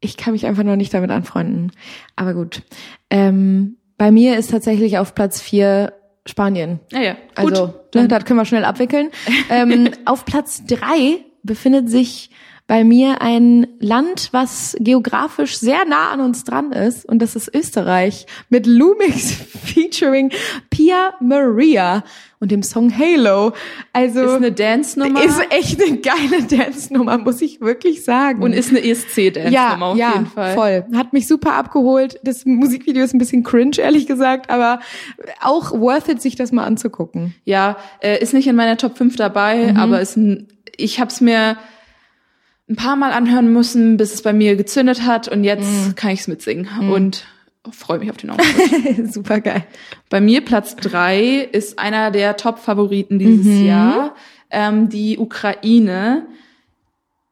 Ich 0.00 0.18
kann 0.18 0.34
mich 0.34 0.44
einfach 0.44 0.62
noch 0.62 0.76
nicht 0.76 0.92
damit 0.92 1.10
anfreunden. 1.10 1.72
Aber 2.16 2.34
gut. 2.34 2.62
Ähm, 3.08 3.78
bei 3.96 4.10
mir 4.10 4.36
ist 4.36 4.50
tatsächlich 4.50 4.98
auf 4.98 5.14
Platz 5.14 5.40
vier 5.40 5.94
Spanien. 6.26 6.80
Ja, 6.92 7.00
ja, 7.00 7.12
gut. 7.36 7.52
Also, 7.52 7.74
ne, 7.94 8.08
das 8.08 8.24
können 8.24 8.38
wir 8.38 8.44
schnell 8.44 8.64
abwickeln. 8.64 9.10
ähm, 9.50 9.90
auf 10.04 10.24
Platz 10.24 10.64
drei 10.66 11.24
befindet 11.42 11.88
sich 11.88 12.30
bei 12.68 12.82
mir 12.82 13.22
ein 13.22 13.68
Land, 13.78 14.30
was 14.32 14.76
geografisch 14.80 15.56
sehr 15.58 15.84
nah 15.84 16.10
an 16.10 16.20
uns 16.20 16.42
dran 16.42 16.72
ist, 16.72 17.04
und 17.08 17.20
das 17.20 17.36
ist 17.36 17.54
Österreich 17.54 18.26
mit 18.48 18.66
Lumix 18.66 19.32
featuring 19.64 20.30
Pia 20.70 21.14
Maria 21.20 22.02
und 22.40 22.50
dem 22.50 22.62
Song 22.64 22.92
Halo. 22.96 23.52
Also 23.92 24.20
ist 24.22 24.32
eine 24.34 24.50
Dance-Nummer 24.52 25.22
ist 25.22 25.40
echt 25.50 25.80
eine 25.80 25.98
geile 25.98 26.42
Dance-Nummer, 26.42 27.18
muss 27.18 27.40
ich 27.40 27.60
wirklich 27.60 28.04
sagen. 28.04 28.42
und 28.42 28.52
ist 28.52 28.70
eine 28.70 28.84
ESC-Dance-Nummer 28.84 29.50
ja, 29.52 29.78
auf 29.92 29.96
ja, 29.96 30.12
jeden 30.14 30.26
Fall. 30.26 30.54
voll. 30.54 30.84
Hat 30.94 31.12
mich 31.12 31.28
super 31.28 31.54
abgeholt. 31.54 32.18
Das 32.24 32.44
Musikvideo 32.44 33.04
ist 33.04 33.14
ein 33.14 33.18
bisschen 33.18 33.42
cringe, 33.44 33.78
ehrlich 33.78 34.06
gesagt, 34.08 34.50
aber 34.50 34.80
auch 35.40 35.70
worth 35.72 36.08
it, 36.08 36.20
sich 36.20 36.34
das 36.34 36.50
mal 36.52 36.64
anzugucken. 36.64 37.34
Ja, 37.44 37.76
äh, 38.00 38.20
ist 38.20 38.34
nicht 38.34 38.48
in 38.48 38.56
meiner 38.56 38.76
Top 38.76 38.98
5 38.98 39.14
dabei, 39.16 39.72
Mhm. 39.72 39.76
aber 39.76 40.00
ist 40.00 40.16
ein, 40.16 40.48
ich 40.76 40.98
habe 41.00 41.10
es 41.10 41.20
mir 41.20 41.56
ein 42.68 42.76
paar 42.76 42.96
Mal 42.96 43.12
anhören 43.12 43.52
müssen, 43.52 43.96
bis 43.96 44.12
es 44.14 44.22
bei 44.22 44.32
mir 44.32 44.56
gezündet 44.56 45.02
hat 45.02 45.28
und 45.28 45.44
jetzt 45.44 45.66
Mhm. 45.88 45.94
kann 45.94 46.10
ich 46.10 46.20
es 46.20 46.28
mitsingen 46.28 46.68
und 46.90 47.24
freue 47.70 47.98
mich 47.98 48.10
auf 48.10 48.16
den 48.16 48.30
Auftritt. 48.30 49.12
super 49.12 49.40
geil. 49.40 49.64
bei 50.10 50.20
mir 50.20 50.40
Platz 50.44 50.76
drei 50.76 51.48
ist 51.50 51.78
einer 51.78 52.10
der 52.10 52.36
Top-Favoriten 52.36 53.18
dieses 53.18 53.46
Mhm. 53.46 53.66
Jahr. 53.66 54.14
Ähm, 54.50 54.88
die 54.88 55.18
Ukraine 55.18 56.26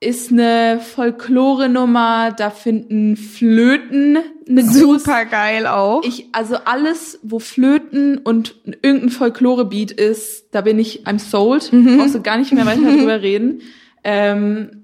ist 0.01 0.31
eine 0.33 0.81
Folklore-Nummer, 0.81 2.33
da 2.37 2.51
finden 2.51 3.17
Flöten 3.17 4.19
eine 4.49 4.65
Super 4.65 5.25
geil 5.25 5.67
auch. 5.67 6.03
ich, 6.05 6.27
also 6.33 6.57
alles, 6.65 7.19
wo 7.23 7.39
Flöten 7.39 8.19
und 8.19 8.57
irgendein 8.83 9.09
Folklore-Beat 9.11 9.93
ist, 9.93 10.47
da 10.53 10.61
bin 10.61 10.79
ich, 10.79 11.07
I'm 11.07 11.19
sold. 11.19 11.73
Mhm. 11.73 11.99
Brauchst 11.99 12.15
du 12.15 12.21
gar 12.23 12.37
nicht 12.37 12.53
mehr 12.53 12.67
weiter 12.67 12.83
drüber 12.97 13.23
reden. 13.23 13.63
Ähm, 14.03 14.84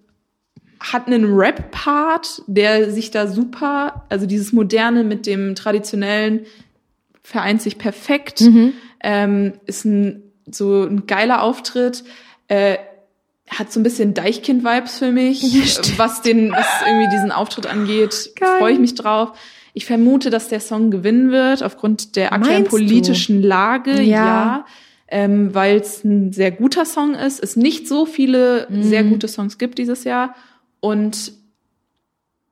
hat 0.80 1.06
einen 1.06 1.34
Rap-Part, 1.34 2.42
der 2.46 2.90
sich 2.90 3.10
da 3.10 3.26
super, 3.26 4.06
also 4.08 4.26
dieses 4.26 4.52
Moderne 4.52 5.04
mit 5.04 5.26
dem 5.26 5.54
Traditionellen 5.54 6.46
vereint 7.22 7.60
sich 7.62 7.78
perfekt. 7.78 8.40
Mhm. 8.40 8.72
Ähm, 9.02 9.52
ist 9.66 9.84
ein, 9.84 10.22
so 10.50 10.82
ein 10.84 11.06
geiler 11.06 11.42
Auftritt. 11.42 12.02
Äh, 12.48 12.78
hat 13.48 13.72
so 13.72 13.80
ein 13.80 13.82
bisschen 13.82 14.14
Deichkind-Vibes 14.14 14.98
für 14.98 15.10
mich, 15.10 15.42
Ja, 15.42 15.82
was 15.98 16.22
den, 16.22 16.52
was 16.52 16.66
irgendwie 16.86 17.10
diesen 17.10 17.32
Auftritt 17.32 17.66
angeht. 17.66 18.30
Freue 18.58 18.72
ich 18.72 18.78
mich 18.78 18.94
drauf. 18.94 19.32
Ich 19.74 19.86
vermute, 19.86 20.30
dass 20.30 20.48
der 20.48 20.60
Song 20.60 20.90
gewinnen 20.90 21.30
wird, 21.30 21.62
aufgrund 21.62 22.16
der 22.16 22.32
aktuellen 22.32 22.62
Meinst 22.62 22.72
du? 22.72 22.76
politischen 22.76 23.42
Lage, 23.42 24.00
Ja. 24.02 24.24
ja. 24.26 24.66
Ähm, 25.12 25.52
Weil 25.54 25.76
es 25.78 26.04
ein 26.04 26.32
sehr 26.32 26.52
guter 26.52 26.84
Song 26.84 27.14
ist, 27.16 27.42
es 27.42 27.56
nicht 27.56 27.88
so 27.88 28.06
viele 28.06 28.66
Mhm. 28.70 28.82
sehr 28.84 29.02
gute 29.04 29.26
Songs 29.28 29.58
gibt 29.58 29.78
dieses 29.78 30.04
Jahr 30.04 30.34
und 30.80 31.32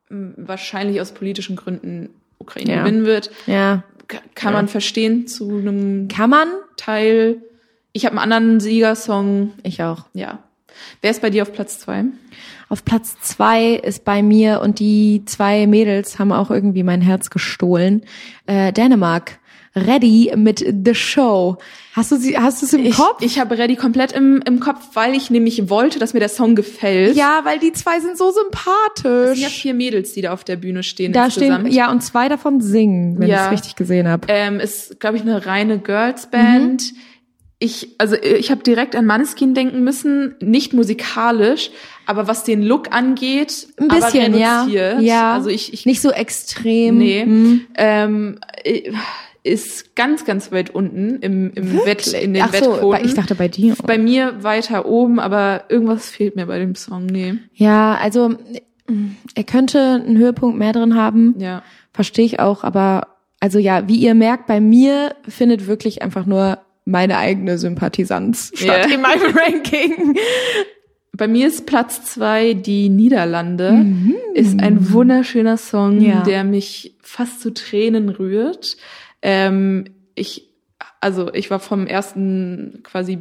mh, 0.08 0.32
wahrscheinlich 0.36 1.00
aus 1.00 1.12
politischen 1.12 1.56
Gründen 1.56 2.10
Ukraine 2.38 2.72
Ja. 2.72 2.82
gewinnen 2.82 3.04
wird. 3.04 3.30
Ja. 3.46 3.82
Ka- 4.06 4.22
Kann 4.34 4.52
man 4.54 4.68
verstehen 4.68 5.26
zu 5.26 5.50
einem 5.58 6.08
Kann 6.08 6.30
man? 6.30 6.48
Teil. 6.76 7.42
Ich 7.92 8.06
habe 8.06 8.18
einen 8.20 8.32
anderen 8.32 8.60
Siegersong. 8.60 9.52
Ich 9.64 9.82
auch. 9.82 10.06
Ja. 10.14 10.38
Wer 11.02 11.10
ist 11.10 11.20
bei 11.20 11.30
dir 11.30 11.42
auf 11.42 11.52
Platz 11.52 11.80
zwei? 11.80 12.04
Auf 12.68 12.84
Platz 12.84 13.16
zwei 13.20 13.72
ist 13.74 14.04
bei 14.04 14.22
mir 14.22 14.60
und 14.62 14.78
die 14.78 15.22
zwei 15.26 15.66
Mädels 15.66 16.18
haben 16.18 16.32
auch 16.32 16.50
irgendwie 16.50 16.82
mein 16.84 17.00
Herz 17.00 17.30
gestohlen. 17.30 18.02
Äh, 18.46 18.72
Dänemark. 18.72 19.38
Ready 19.86 20.32
mit 20.36 20.58
The 20.84 20.94
Show. 20.94 21.56
Hast 21.94 22.12
du 22.12 22.16
sie, 22.16 22.36
hast 22.38 22.62
du 22.62 22.66
es 22.66 22.72
im 22.72 22.84
Ich, 22.84 22.96
Kopf? 22.96 23.22
ich 23.22 23.38
habe 23.40 23.58
Reddy 23.58 23.74
komplett 23.76 24.12
im, 24.12 24.40
im 24.46 24.60
Kopf, 24.60 24.78
weil 24.94 25.14
ich 25.14 25.30
nämlich 25.30 25.68
wollte, 25.70 25.98
dass 25.98 26.14
mir 26.14 26.20
der 26.20 26.28
Song 26.28 26.54
gefällt. 26.54 27.16
ja, 27.16 27.40
weil 27.44 27.58
die 27.58 27.72
zwei 27.72 27.98
sind 28.00 28.16
so 28.16 28.28
Es 28.28 28.34
sind 28.36 28.44
sympathisch. 28.52 29.40
ja 29.40 29.48
vier 29.48 29.74
Mädels, 29.74 30.12
die 30.12 30.22
da 30.22 30.32
auf 30.32 30.44
der 30.44 30.56
Bühne 30.56 30.82
stehen 30.82 31.12
da 31.12 31.24
insgesamt. 31.24 31.66
stehen, 31.66 31.72
ja, 31.74 31.90
und 31.90 32.02
zwei 32.02 32.28
davon 32.28 32.60
singen, 32.60 33.16
wenn 33.18 33.26
ich 33.28 33.32
Ja. 33.32 33.46
es 33.46 33.52
richtig 33.52 33.74
gesehen 33.76 34.06
habe. 34.06 34.26
Ähm, 34.28 34.60
ist, 34.60 35.00
glaube 35.00 35.16
ich, 35.16 35.22
eine 35.22 35.44
reine 35.46 35.78
Girls-Band. 35.78 36.92
Ich, 37.60 37.96
also 37.98 38.14
ich 38.14 38.52
habe 38.52 38.62
direkt 38.62 38.94
an 38.94 39.04
Maneskin 39.04 39.52
denken 39.52 39.82
müssen, 39.82 40.36
nicht 40.40 40.74
musikalisch, 40.74 41.70
aber 42.06 42.28
was 42.28 42.44
den 42.44 42.62
Look 42.62 42.92
angeht, 42.94 43.66
Ein 43.78 43.88
bisschen, 43.88 44.32
aber 44.34 44.38
ja. 44.40 44.60
reduziert. 44.60 45.00
Ja. 45.02 45.34
Also 45.34 45.48
ich, 45.50 45.72
ich 45.72 45.84
Nicht 45.84 46.00
so 46.00 46.10
extrem. 46.12 46.98
Nee. 46.98 47.22
Hm. 47.22 47.66
ähm, 47.76 48.38
äh, 48.62 48.92
ist 49.44 49.94
ganz, 49.96 50.24
ganz 50.24 50.50
weit 50.52 50.70
unten 50.70 51.16
im, 51.20 51.52
im 51.54 51.78
Wett, 51.84 52.06
in 52.08 52.34
den 52.34 52.42
Ach 52.42 52.52
so, 52.54 52.90
bei- 52.90 53.02
ich 53.02 53.14
dachte 53.14 53.34
bei 53.34 53.48
dir. 53.48 53.74
bei 53.86 53.96
mir 53.98 54.42
weiter 54.42 54.86
oben, 54.86 55.20
aber 55.20 55.64
irgendwas 55.68 56.10
fehlt 56.10 56.36
mir 56.36 56.46
bei 56.46 56.58
dem 56.58 56.74
Song. 56.74 57.06
Nee. 57.06 57.34
Ja, 57.54 57.94
also 57.94 58.34
er 59.34 59.44
könnte 59.44 60.02
einen 60.06 60.16
Höhepunkt 60.18 60.58
mehr 60.58 60.72
drin 60.72 60.94
haben. 60.94 61.34
Ja. 61.38 61.62
Verstehe 61.92 62.24
ich 62.24 62.40
auch, 62.40 62.64
aber 62.64 63.08
also 63.40 63.58
ja, 63.58 63.86
wie 63.88 63.96
ihr 63.96 64.14
merkt, 64.14 64.46
bei 64.46 64.60
mir 64.60 65.14
findet 65.28 65.66
wirklich 65.66 66.02
einfach 66.02 66.26
nur 66.26 66.58
meine 66.84 67.18
eigene 67.18 67.58
Sympathisanz 67.58 68.50
statt 68.54 68.90
in 68.92 69.00
meinem 69.02 69.36
Ranking. 69.36 70.16
Bei 71.12 71.26
mir 71.28 71.48
ist 71.48 71.66
Platz 71.66 72.04
zwei 72.04 72.54
die 72.54 72.88
Niederlande. 72.88 73.84
Ist 74.34 74.60
ein 74.60 74.92
wunderschöner 74.92 75.56
Song, 75.56 75.96
Mhm. 75.96 76.02
Ja. 76.04 76.22
der 76.22 76.44
mich 76.44 76.96
fast 77.02 77.40
zu 77.40 77.52
Tränen 77.52 78.08
rührt. 78.08 78.76
Ähm, 79.22 79.84
ich, 80.14 80.48
also 81.00 81.32
ich 81.32 81.50
war 81.50 81.60
vom 81.60 81.86
ersten 81.86 82.80
quasi 82.82 83.18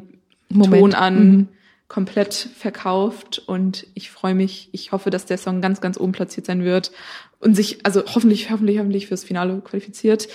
Moment. 0.50 0.80
Ton 0.82 0.94
an 0.94 1.32
Mhm. 1.32 1.48
komplett 1.88 2.34
verkauft 2.34 3.42
und 3.46 3.88
ich 3.94 4.10
freue 4.12 4.36
mich. 4.36 4.70
Ich 4.72 4.92
hoffe, 4.92 5.10
dass 5.10 5.26
der 5.26 5.38
Song 5.38 5.62
ganz, 5.62 5.82
ganz 5.82 6.00
oben 6.00 6.12
platziert 6.12 6.46
sein 6.46 6.64
wird 6.64 6.92
und 7.40 7.56
sich, 7.56 7.86
also 7.86 8.04
hoffentlich, 8.06 8.50
hoffentlich, 8.52 8.80
hoffentlich 8.80 9.08
fürs 9.08 9.24
Finale 9.24 9.62
qualifiziert. 9.64 10.28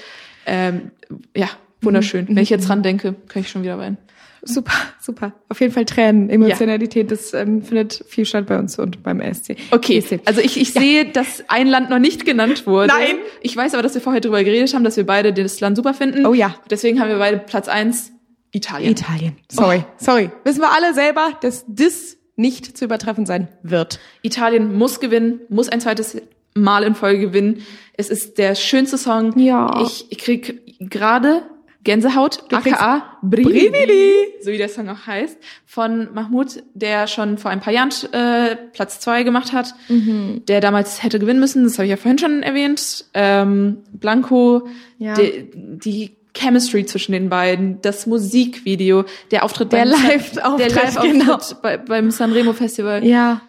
Ähm, 0.46 0.90
ja, 1.36 1.48
wunderschön. 1.80 2.24
Mhm. 2.26 2.36
Wenn 2.36 2.42
ich 2.42 2.50
jetzt 2.50 2.68
dran 2.68 2.82
denke, 2.82 3.14
kann 3.28 3.42
ich 3.42 3.50
schon 3.50 3.62
wieder 3.62 3.78
weinen. 3.78 3.98
Super, 4.44 4.72
super. 5.00 5.32
Auf 5.48 5.60
jeden 5.60 5.72
Fall 5.72 5.84
Tränen, 5.84 6.28
Emotionalität, 6.28 7.12
das 7.12 7.32
ähm, 7.32 7.62
findet 7.62 8.04
viel 8.08 8.26
statt 8.26 8.46
bei 8.46 8.58
uns 8.58 8.76
und 8.76 9.02
beim 9.02 9.20
ESC. 9.20 9.56
Okay, 9.70 9.98
ESC. 9.98 10.20
also 10.24 10.40
ich, 10.40 10.60
ich 10.60 10.72
sehe, 10.72 11.04
dass 11.04 11.44
ein 11.48 11.68
Land 11.68 11.90
noch 11.90 12.00
nicht 12.00 12.24
genannt 12.24 12.66
wurde. 12.66 12.88
Nein. 12.88 13.16
Ich 13.40 13.56
weiß 13.56 13.74
aber, 13.74 13.84
dass 13.84 13.94
wir 13.94 14.00
vorher 14.00 14.20
drüber 14.20 14.42
geredet 14.42 14.74
haben, 14.74 14.82
dass 14.82 14.96
wir 14.96 15.06
beide 15.06 15.32
das 15.32 15.60
Land 15.60 15.76
super 15.76 15.94
finden. 15.94 16.26
Oh 16.26 16.34
ja. 16.34 16.56
Deswegen 16.70 17.00
haben 17.00 17.08
wir 17.08 17.18
beide 17.18 17.38
Platz 17.38 17.68
eins 17.68 18.10
Italien. 18.50 18.90
Italien. 18.90 19.36
Sorry, 19.50 19.84
sorry. 19.96 20.30
Wissen 20.44 20.60
wir 20.60 20.72
alle 20.72 20.92
selber, 20.92 21.38
dass 21.40 21.64
das 21.68 22.16
nicht 22.34 22.76
zu 22.76 22.84
übertreffen 22.84 23.26
sein 23.26 23.48
wird. 23.62 24.00
Italien 24.22 24.76
muss 24.76 24.98
gewinnen, 24.98 25.40
muss 25.48 25.68
ein 25.68 25.80
zweites 25.80 26.20
Mal 26.54 26.82
in 26.82 26.94
Folge 26.94 27.20
gewinnen. 27.20 27.62
Es 27.96 28.10
ist 28.10 28.38
der 28.38 28.54
schönste 28.56 28.98
Song. 28.98 29.38
Ja. 29.38 29.82
Ich, 29.84 30.06
ich 30.10 30.18
krieg 30.18 30.60
gerade 30.80 31.42
Gänsehaut, 31.84 32.44
Du 32.48 32.56
aka 32.56 33.18
Brividi. 33.22 33.68
Brividi, 33.70 34.12
so 34.42 34.50
wie 34.52 34.58
der 34.58 34.68
Song 34.68 34.88
auch 34.88 35.06
heißt, 35.06 35.36
von 35.66 36.12
Mahmoud, 36.14 36.62
der 36.74 37.06
schon 37.08 37.38
vor 37.38 37.50
ein 37.50 37.60
paar 37.60 37.72
Jahren 37.72 37.90
äh, 38.12 38.56
Platz 38.72 39.00
zwei 39.00 39.22
gemacht 39.24 39.52
hat, 39.52 39.74
Mhm. 39.88 40.42
der 40.46 40.60
damals 40.60 41.02
hätte 41.02 41.18
gewinnen 41.18 41.40
müssen, 41.40 41.64
das 41.64 41.74
habe 41.78 41.84
ich 41.86 41.90
ja 41.90 41.96
vorhin 41.96 42.18
schon 42.18 42.42
erwähnt. 42.42 43.04
Ähm, 43.14 43.78
Blanco, 43.92 44.68
Ja. 44.98 45.14
die, 45.14 45.50
die 45.54 46.16
Chemistry 46.34 46.86
zwischen 46.86 47.12
den 47.12 47.28
beiden, 47.28 47.80
das 47.82 48.06
Musikvideo, 48.06 49.04
der 49.30 49.44
Auftritt 49.44 49.72
Der 49.72 49.78
beim 49.80 49.88
Live-Auftritt, 49.88 50.70
der 50.74 50.82
Live-Auftritt 50.84 51.12
genau. 51.20 51.38
bei, 51.62 51.76
beim 51.76 52.10
Sanremo 52.10 52.52
Festival. 52.52 53.04
Ja. 53.04 53.42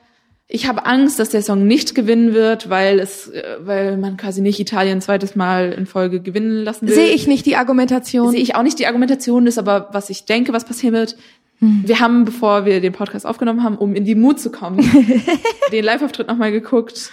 Ich 0.56 0.68
habe 0.68 0.86
Angst, 0.86 1.18
dass 1.18 1.30
der 1.30 1.42
Song 1.42 1.66
nicht 1.66 1.96
gewinnen 1.96 2.36
wird, 2.36 2.70
weil 2.70 3.00
es, 3.00 3.28
äh, 3.28 3.58
weil 3.62 3.98
man 3.98 4.18
quasi 4.18 4.40
nicht 4.40 4.60
Italien 4.60 5.00
ein 5.00 5.02
zweites 5.02 5.36
Mal 5.36 5.72
in 5.72 5.88
Folge 5.88 6.22
gewinnen 6.22 6.64
lassen 6.64 6.88
will. 6.88 6.94
Sehe 6.94 7.10
ich 7.12 7.26
nicht 7.26 7.48
die 7.48 7.56
Argumentation. 7.56 8.30
Sehe 8.30 8.40
ich 8.40 8.54
auch 8.54 8.62
nicht 8.62 8.78
die 8.78 8.86
Argumentation, 8.86 9.48
ist 9.48 9.58
aber, 9.58 9.90
was 9.94 10.12
ich 10.12 10.26
denke, 10.26 10.54
was 10.54 10.64
passieren 10.64 10.94
wird. 10.94 11.18
Hm. 11.58 11.82
Wir 11.88 12.00
haben, 12.00 12.24
bevor 12.24 12.66
wir 12.66 12.82
den 12.82 12.94
Podcast 12.94 13.26
aufgenommen 13.26 13.64
haben, 13.64 13.80
um 13.80 13.96
in 13.96 14.06
die 14.06 14.14
Mut 14.14 14.40
zu 14.40 14.52
kommen, 14.52 14.78
den 15.72 15.84
Live-Auftritt 15.84 16.28
nochmal 16.28 16.52
geguckt. 16.52 17.10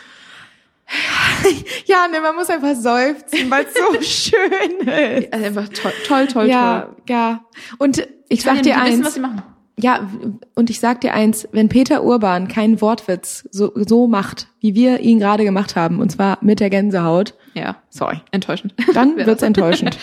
ja, 1.87 2.09
ne, 2.09 2.21
man 2.21 2.35
muss 2.37 2.51
einfach 2.51 2.75
seufzen, 2.75 3.51
weil 3.51 3.65
es 3.65 3.73
so 3.75 4.03
schön 4.31 4.87
ist. 4.87 5.33
Also 5.33 5.47
einfach 5.47 5.69
toll, 5.71 5.93
toll, 6.07 6.27
toll, 6.27 6.47
Ja, 6.47 6.81
toll. 6.83 6.97
ja. 7.09 7.45
Und 7.79 8.07
ich 8.29 8.43
sag 8.43 8.57
dir 8.63 8.75
die 8.75 8.81
wissen, 8.81 8.81
eins. 8.83 9.07
was 9.07 9.15
sie 9.15 9.21
machen. 9.21 9.43
Ja, 9.81 10.09
und 10.55 10.71
ich 10.71 10.81
sag 10.81 11.01
dir 11.01 11.15
eins, 11.15 11.49
wenn 11.53 11.69
Peter 11.69 12.05
Urban 12.05 12.49
keinen 12.49 12.81
Wortwitz 12.81 13.49
so, 13.51 13.73
so 13.75 14.07
macht, 14.07 14.49
wie 14.61 14.75
wir 14.75 15.01
ihn 15.01 15.19
gerade 15.19 15.45
gemacht 15.45 15.77
haben, 15.77 16.01
und 16.01 16.11
zwar 16.11 16.39
mit 16.43 16.61
der 16.61 16.71
Gänsehaut, 16.71 17.35
Ja, 17.55 17.77
sorry, 17.89 18.21
enttäuschend. 18.31 18.75
dann 18.95 19.17
wird's 19.27 19.43
enttäuschend. 19.43 19.99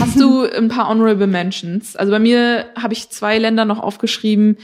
Hast 0.00 0.18
du 0.20 0.42
ein 0.44 0.68
paar 0.68 0.88
Honorable 0.88 1.26
Mentions? 1.26 1.96
Also 1.96 2.12
bei 2.12 2.18
mir 2.18 2.66
habe 2.80 2.92
ich 2.92 3.08
zwei 3.10 3.38
Länder 3.38 3.64
noch 3.64 3.78
aufgeschrieben, 3.78 4.56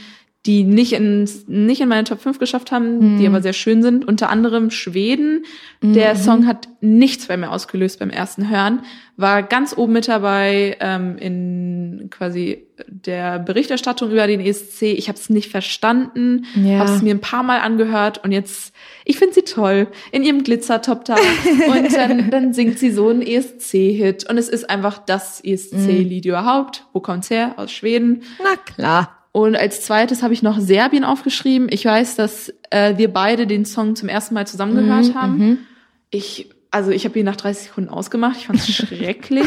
die 0.47 0.63
nicht 0.63 0.93
in, 0.93 1.29
nicht 1.47 1.81
in 1.81 1.89
meine 1.89 2.05
Top 2.05 2.21
5 2.21 2.39
geschafft 2.39 2.71
haben, 2.71 3.19
die 3.19 3.27
aber 3.27 3.41
sehr 3.41 3.53
schön 3.53 3.83
sind. 3.83 4.07
Unter 4.07 4.29
anderem 4.29 4.71
Schweden. 4.71 5.43
Der 5.83 6.15
Song 6.15 6.47
hat 6.47 6.67
nichts 6.81 7.27
bei 7.27 7.37
mir 7.37 7.51
ausgelöst 7.51 7.99
beim 7.99 8.09
ersten 8.09 8.49
Hören. 8.49 8.81
War 9.17 9.43
ganz 9.43 9.75
oben 9.77 9.93
mit 9.93 10.07
dabei 10.07 10.77
ähm, 10.79 11.17
in 11.17 12.07
quasi 12.09 12.63
der 12.87 13.39
Berichterstattung 13.39 14.11
über 14.11 14.25
den 14.27 14.39
ESC. 14.39 14.83
Ich 14.83 15.07
habe 15.09 15.17
es 15.17 15.29
nicht 15.29 15.51
verstanden, 15.51 16.45
Ja. 16.55 16.79
habe 16.79 16.91
es 16.91 17.01
mir 17.01 17.13
ein 17.13 17.19
paar 17.21 17.43
Mal 17.43 17.59
angehört 17.59 18.23
und 18.23 18.31
jetzt, 18.31 18.73
ich 19.05 19.17
finde 19.17 19.33
sie 19.33 19.41
toll 19.41 19.87
in 20.11 20.23
ihrem 20.23 20.43
Glitzertop 20.43 21.03
da 21.05 21.15
und 21.67 21.93
dann, 21.95 22.29
dann 22.29 22.53
singt 22.53 22.79
sie 22.79 22.91
so 22.91 23.09
einen 23.09 23.21
ESC-Hit 23.23 24.29
und 24.29 24.37
es 24.37 24.47
ist 24.49 24.69
einfach 24.69 24.99
das 24.99 25.43
ESC-Lied 25.43 26.25
überhaupt. 26.25 26.85
Wo 26.93 26.99
kommt's 26.99 27.29
her? 27.29 27.55
Aus 27.57 27.71
Schweden. 27.71 28.21
Na 28.41 28.55
klar. 28.73 29.16
Und 29.37 29.55
als 29.55 29.81
zweites 29.81 30.23
habe 30.23 30.33
ich 30.33 30.41
noch 30.41 30.59
Serbien 30.59 31.03
aufgeschrieben. 31.03 31.67
Ich 31.69 31.85
weiß, 31.85 32.15
dass 32.15 32.51
äh, 32.71 32.97
wir 32.97 33.13
beide 33.13 33.45
den 33.45 33.65
Song 33.65 33.95
zum 33.95 34.09
ersten 34.09 34.33
Mal 34.33 34.47
zusammen 34.47 34.75
gehört 34.75 35.13
haben. 35.13 35.67
Ich, 36.09 36.49
also 36.71 36.89
ich 36.89 37.05
habe 37.05 37.19
ihn 37.19 37.25
nach 37.25 37.35
30 37.35 37.67
Sekunden 37.67 37.91
ausgemacht. 37.91 38.37
Ich 38.37 38.47
fand 38.47 38.57
es 38.57 38.67
schrecklich. 38.75 39.45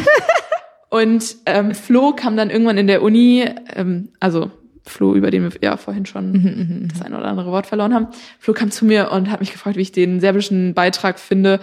Und 0.91 1.35
ähm, 1.45 1.75
Flo 1.75 2.13
kam 2.13 2.37
dann 2.37 2.51
irgendwann 2.51 2.79
in 2.79 2.87
der 2.87 3.03
Uni, 3.03 3.45
ähm, 3.75 4.11
also 4.21 4.53
Flo, 4.85 5.17
über 5.17 5.33
den 5.33 5.43
wir 5.43 5.51
ja 5.61 5.77
vorhin 5.77 6.07
schon 6.07 6.89
das 6.93 7.03
ein 7.03 7.13
oder 7.13 7.25
andere 7.25 7.51
Wort 7.51 7.67
verloren 7.67 7.93
haben. 7.93 8.07
Flo 8.39 8.55
kam 8.55 8.71
zu 8.71 8.85
mir 8.85 9.11
und 9.11 9.29
hat 9.29 9.41
mich 9.41 9.51
gefragt, 9.51 9.77
wie 9.77 9.83
ich 9.83 9.91
den 9.91 10.21
serbischen 10.21 10.73
Beitrag 10.73 11.19
finde. 11.19 11.59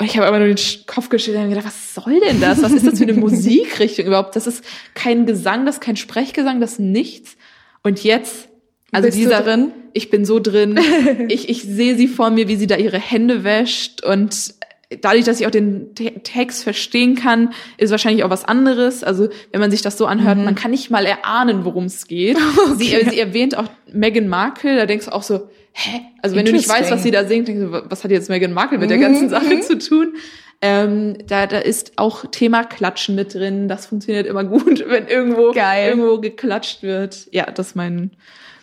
Und 0.00 0.06
ich 0.06 0.16
habe 0.16 0.26
aber 0.26 0.40
nur 0.40 0.48
den 0.48 0.58
Kopf 0.88 1.08
geschüttelt 1.08 1.44
und 1.44 1.50
gedacht, 1.50 1.66
was 1.66 1.94
soll 1.94 2.18
denn 2.18 2.40
das? 2.40 2.64
Was 2.64 2.72
ist 2.72 2.84
das 2.84 2.98
für 2.98 3.04
eine 3.04 3.12
Musikrichtung 3.20 4.06
überhaupt? 4.06 4.34
Das 4.34 4.48
ist 4.48 4.64
kein 4.94 5.24
Gesang, 5.24 5.66
das 5.66 5.76
ist 5.76 5.80
kein 5.80 5.96
Sprechgesang, 5.96 6.60
das 6.60 6.72
ist 6.72 6.80
nichts. 6.80 7.36
Und 7.82 8.02
jetzt, 8.04 8.48
also 8.92 9.06
Bist 9.06 9.18
dieser, 9.18 9.42
drin? 9.42 9.72
ich 9.92 10.10
bin 10.10 10.24
so 10.24 10.38
drin. 10.38 10.78
ich, 11.28 11.48
ich 11.48 11.62
sehe 11.62 11.96
sie 11.96 12.08
vor 12.08 12.30
mir, 12.30 12.48
wie 12.48 12.56
sie 12.56 12.66
da 12.66 12.76
ihre 12.76 12.98
Hände 12.98 13.44
wäscht 13.44 14.04
und 14.04 14.54
dadurch, 15.00 15.24
dass 15.24 15.40
ich 15.40 15.46
auch 15.46 15.50
den 15.50 15.94
Te 15.94 16.12
Text 16.22 16.64
verstehen 16.64 17.14
kann, 17.14 17.52
ist 17.78 17.90
wahrscheinlich 17.90 18.24
auch 18.24 18.30
was 18.30 18.44
anderes. 18.44 19.04
Also 19.04 19.28
wenn 19.52 19.60
man 19.60 19.70
sich 19.70 19.82
das 19.82 19.96
so 19.96 20.06
anhört, 20.06 20.38
man 20.38 20.54
kann 20.54 20.72
nicht 20.72 20.90
mal 20.90 21.06
erahnen, 21.06 21.64
worum 21.64 21.84
es 21.84 22.06
geht. 22.06 22.36
Sie, 22.76 22.96
sie 23.08 23.20
erwähnt 23.20 23.56
auch 23.56 23.68
Meghan 23.92 24.28
Markle, 24.28 24.76
da 24.76 24.86
denkst 24.86 25.06
du 25.06 25.12
auch 25.12 25.22
so, 25.22 25.48
hä? 25.72 26.00
Also 26.22 26.36
wenn 26.36 26.44
du 26.44 26.52
nicht 26.52 26.68
weißt, 26.68 26.90
was 26.90 27.02
sie 27.02 27.10
da 27.10 27.24
singt, 27.24 27.48
denkst 27.48 27.62
du, 27.62 27.90
was 27.90 28.02
hat 28.02 28.10
jetzt 28.10 28.28
Meghan 28.28 28.52
Markle 28.52 28.78
mit 28.78 28.90
der 28.90 28.98
ganzen 28.98 29.28
Sache 29.28 29.60
zu 29.60 29.78
tun? 29.78 30.14
Ähm, 30.62 31.16
da, 31.26 31.46
da 31.46 31.58
ist 31.58 31.92
auch 31.96 32.26
Thema 32.30 32.64
Klatschen 32.64 33.14
mit 33.14 33.34
drin. 33.34 33.68
Das 33.68 33.86
funktioniert 33.86 34.26
immer 34.26 34.44
gut, 34.44 34.84
wenn 34.88 35.06
irgendwo, 35.06 35.52
Geil. 35.52 35.90
irgendwo 35.90 36.20
geklatscht 36.20 36.82
wird. 36.82 37.28
Ja, 37.32 37.46
das 37.50 37.68
ist 37.68 37.76
mein, 37.76 38.10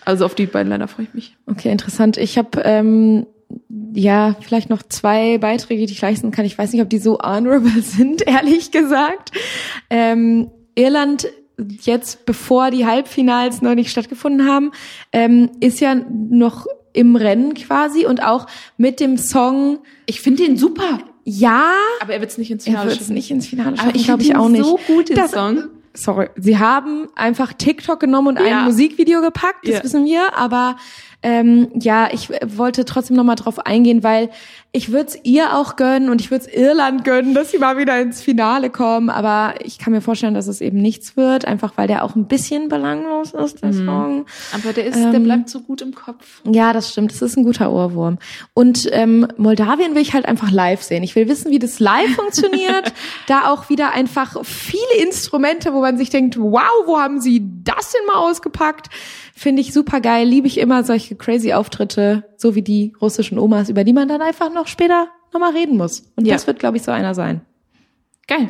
also 0.06 0.26
auf 0.26 0.36
die 0.36 0.46
beiden 0.46 0.70
Länder 0.70 0.88
freue 0.88 1.08
ich 1.08 1.14
mich. 1.14 1.36
Okay, 1.48 1.72
interessant. 1.72 2.18
Ich 2.18 2.38
habe 2.38 2.62
ähm, 2.64 3.26
ja 3.94 4.36
vielleicht 4.42 4.70
noch 4.70 4.84
zwei 4.84 5.38
Beiträge, 5.40 5.86
die 5.86 5.94
ich 5.94 6.02
leisten 6.02 6.32
kann. 6.32 6.46
Ich 6.46 6.58
weiß 6.58 6.72
nicht, 6.72 6.82
ob 6.82 6.90
die 6.90 7.00
so 7.00 7.18
honorable 7.20 7.72
sind, 7.82 8.28
ehrlich 8.28 8.72
gesagt. 8.72 9.32
Ähm, 9.90 10.52
Irland 10.76 11.28
jetzt, 11.82 12.26
bevor 12.26 12.70
die 12.70 12.86
Halbfinals 12.86 13.62
noch 13.62 13.74
nicht 13.74 13.90
stattgefunden 13.90 14.48
haben, 14.48 14.72
ähm, 15.12 15.50
ist 15.60 15.80
ja 15.80 15.96
noch 15.96 16.68
im 16.94 17.16
Rennen 17.16 17.54
quasi 17.54 18.06
und 18.06 18.24
auch 18.24 18.48
mit 18.78 19.00
dem 19.00 19.18
Song 19.18 19.80
Ich 20.06 20.22
finde 20.22 20.46
den 20.46 20.58
super. 20.58 21.00
Ja, 21.30 21.74
Aber 22.00 22.14
er 22.14 22.22
wird 22.22 22.32
es 22.32 22.38
nicht 22.38 22.52
ins 22.52 22.66
er 22.66 22.72
Finale 22.72 22.86
wird 22.86 22.94
es 22.94 23.00
schaffen. 23.08 23.14
nicht 23.16 23.32
ins 23.32 23.48
Finale 23.48 23.68
Aber 23.72 23.78
schaffen, 23.78 23.96
ich 23.98 24.06
glaube 24.06 24.24
find 24.24 24.34
ich 24.34 24.40
auch 24.40 24.48
nicht. 24.48 24.64
so 24.64 24.80
gut, 24.88 25.10
den 25.10 25.16
Das- 25.18 25.32
Song. 25.32 25.64
Sorry, 25.94 26.30
sie 26.38 26.58
haben 26.58 27.08
einfach 27.16 27.52
TikTok 27.54 28.00
genommen 28.00 28.38
und 28.38 28.40
Ja. 28.48 28.60
ein 28.60 28.66
Musikvideo 28.66 29.20
gepackt, 29.22 29.68
das 29.68 29.76
Ja. 29.76 29.84
wissen 29.84 30.06
wir, 30.06 30.38
aber 30.38 30.78
ähm, 31.28 31.68
ja, 31.74 32.08
ich 32.14 32.30
äh, 32.30 32.40
wollte 32.58 32.86
trotzdem 32.86 33.18
nochmal 33.18 33.36
drauf 33.36 33.60
eingehen, 33.60 34.02
weil 34.02 34.30
ich 34.72 34.94
würde 34.94 35.10
es 35.10 35.20
ihr 35.24 35.58
auch 35.58 35.76
gönnen 35.76 36.10
und 36.10 36.22
ich 36.22 36.32
würde 36.32 36.46
es 36.46 36.54
Irland 36.54 37.04
gönnen, 37.04 37.34
dass 37.34 37.52
sie 37.52 37.58
mal 37.58 37.78
wieder 37.78 38.00
ins 38.00 38.22
Finale 38.22 38.70
kommen, 38.70 39.10
aber 39.10 39.56
ich 39.62 39.78
kann 39.78 39.92
mir 39.92 40.00
vorstellen, 40.00 40.34
dass 40.36 40.48
es 40.48 40.62
eben 40.62 40.82
nichts 40.82 41.18
wird, 41.18 41.44
einfach 41.46 41.74
weil 41.76 41.88
der 41.88 42.06
auch 42.06 42.16
ein 42.16 42.28
bisschen 42.28 42.70
belanglos 42.70 43.34
ist, 43.34 43.62
der 43.62 43.74
Song. 43.74 44.26
Aber 44.54 44.72
der 44.72 44.86
ist, 44.86 44.96
der 44.96 45.16
Ähm, 45.16 45.24
bleibt 45.24 45.50
so 45.50 45.60
gut 45.60 45.82
im 45.82 45.94
Kopf. 45.94 46.42
Ja, 46.46 46.72
das 46.72 46.92
stimmt. 46.92 47.12
Das 47.12 47.22
ist 47.22 47.36
ein 47.36 47.44
guter 47.44 47.74
Ohrwurm. 47.74 48.20
Und 48.54 48.88
ähm, 48.94 49.28
Moldawien 49.36 49.96
will 49.96 50.02
ich 50.02 50.14
halt 50.14 50.26
einfach 50.26 50.50
live 50.52 50.82
sehen. 50.82 51.04
Ich 51.04 51.14
will 51.18 51.28
wissen, 51.28 51.52
wie 51.52 51.60
das 51.60 51.82
live 51.82 52.16
funktioniert. 52.16 52.94
da 53.28 53.52
auch 53.52 53.68
wieder 53.68 53.92
einfach 53.92 54.46
viele 54.46 55.04
Instrumente, 55.04 55.74
wo 55.74 55.82
man 55.82 55.98
sich 55.98 56.10
denkt, 56.10 56.40
wow, 56.40 56.86
wo 56.86 56.98
haben 56.98 57.20
sie 57.20 57.42
das 57.64 57.92
denn 57.92 58.06
mal 58.06 58.16
ausgepackt? 58.16 58.90
Finde 59.38 59.62
ich 59.62 59.72
super 59.72 60.02
geil. 60.02 60.28
Liebe 60.28 60.48
ich 60.48 60.58
immer 60.58 60.84
solche 60.84 61.16
crazy 61.16 61.54
Auftritte, 61.54 62.24
so 62.38 62.56
wie 62.56 62.64
die 62.64 62.94
russischen 63.00 63.38
Omas, 63.38 63.70
über 63.70 63.84
die 63.84 63.94
man 63.94 64.08
dann 64.08 64.20
einfach 64.22 64.52
noch 64.52 64.66
später 64.66 65.10
nochmal 65.32 65.54
reden 65.54 65.78
muss. 65.78 66.12
Und 66.16 66.26
Ja. 66.26 66.34
das 66.34 66.48
wird, 66.48 66.58
glaube 66.58 66.78
ich, 66.78 66.84
so 66.84 66.92
einer 66.92 67.14
sein. 67.14 67.42
Geil. 68.28 68.50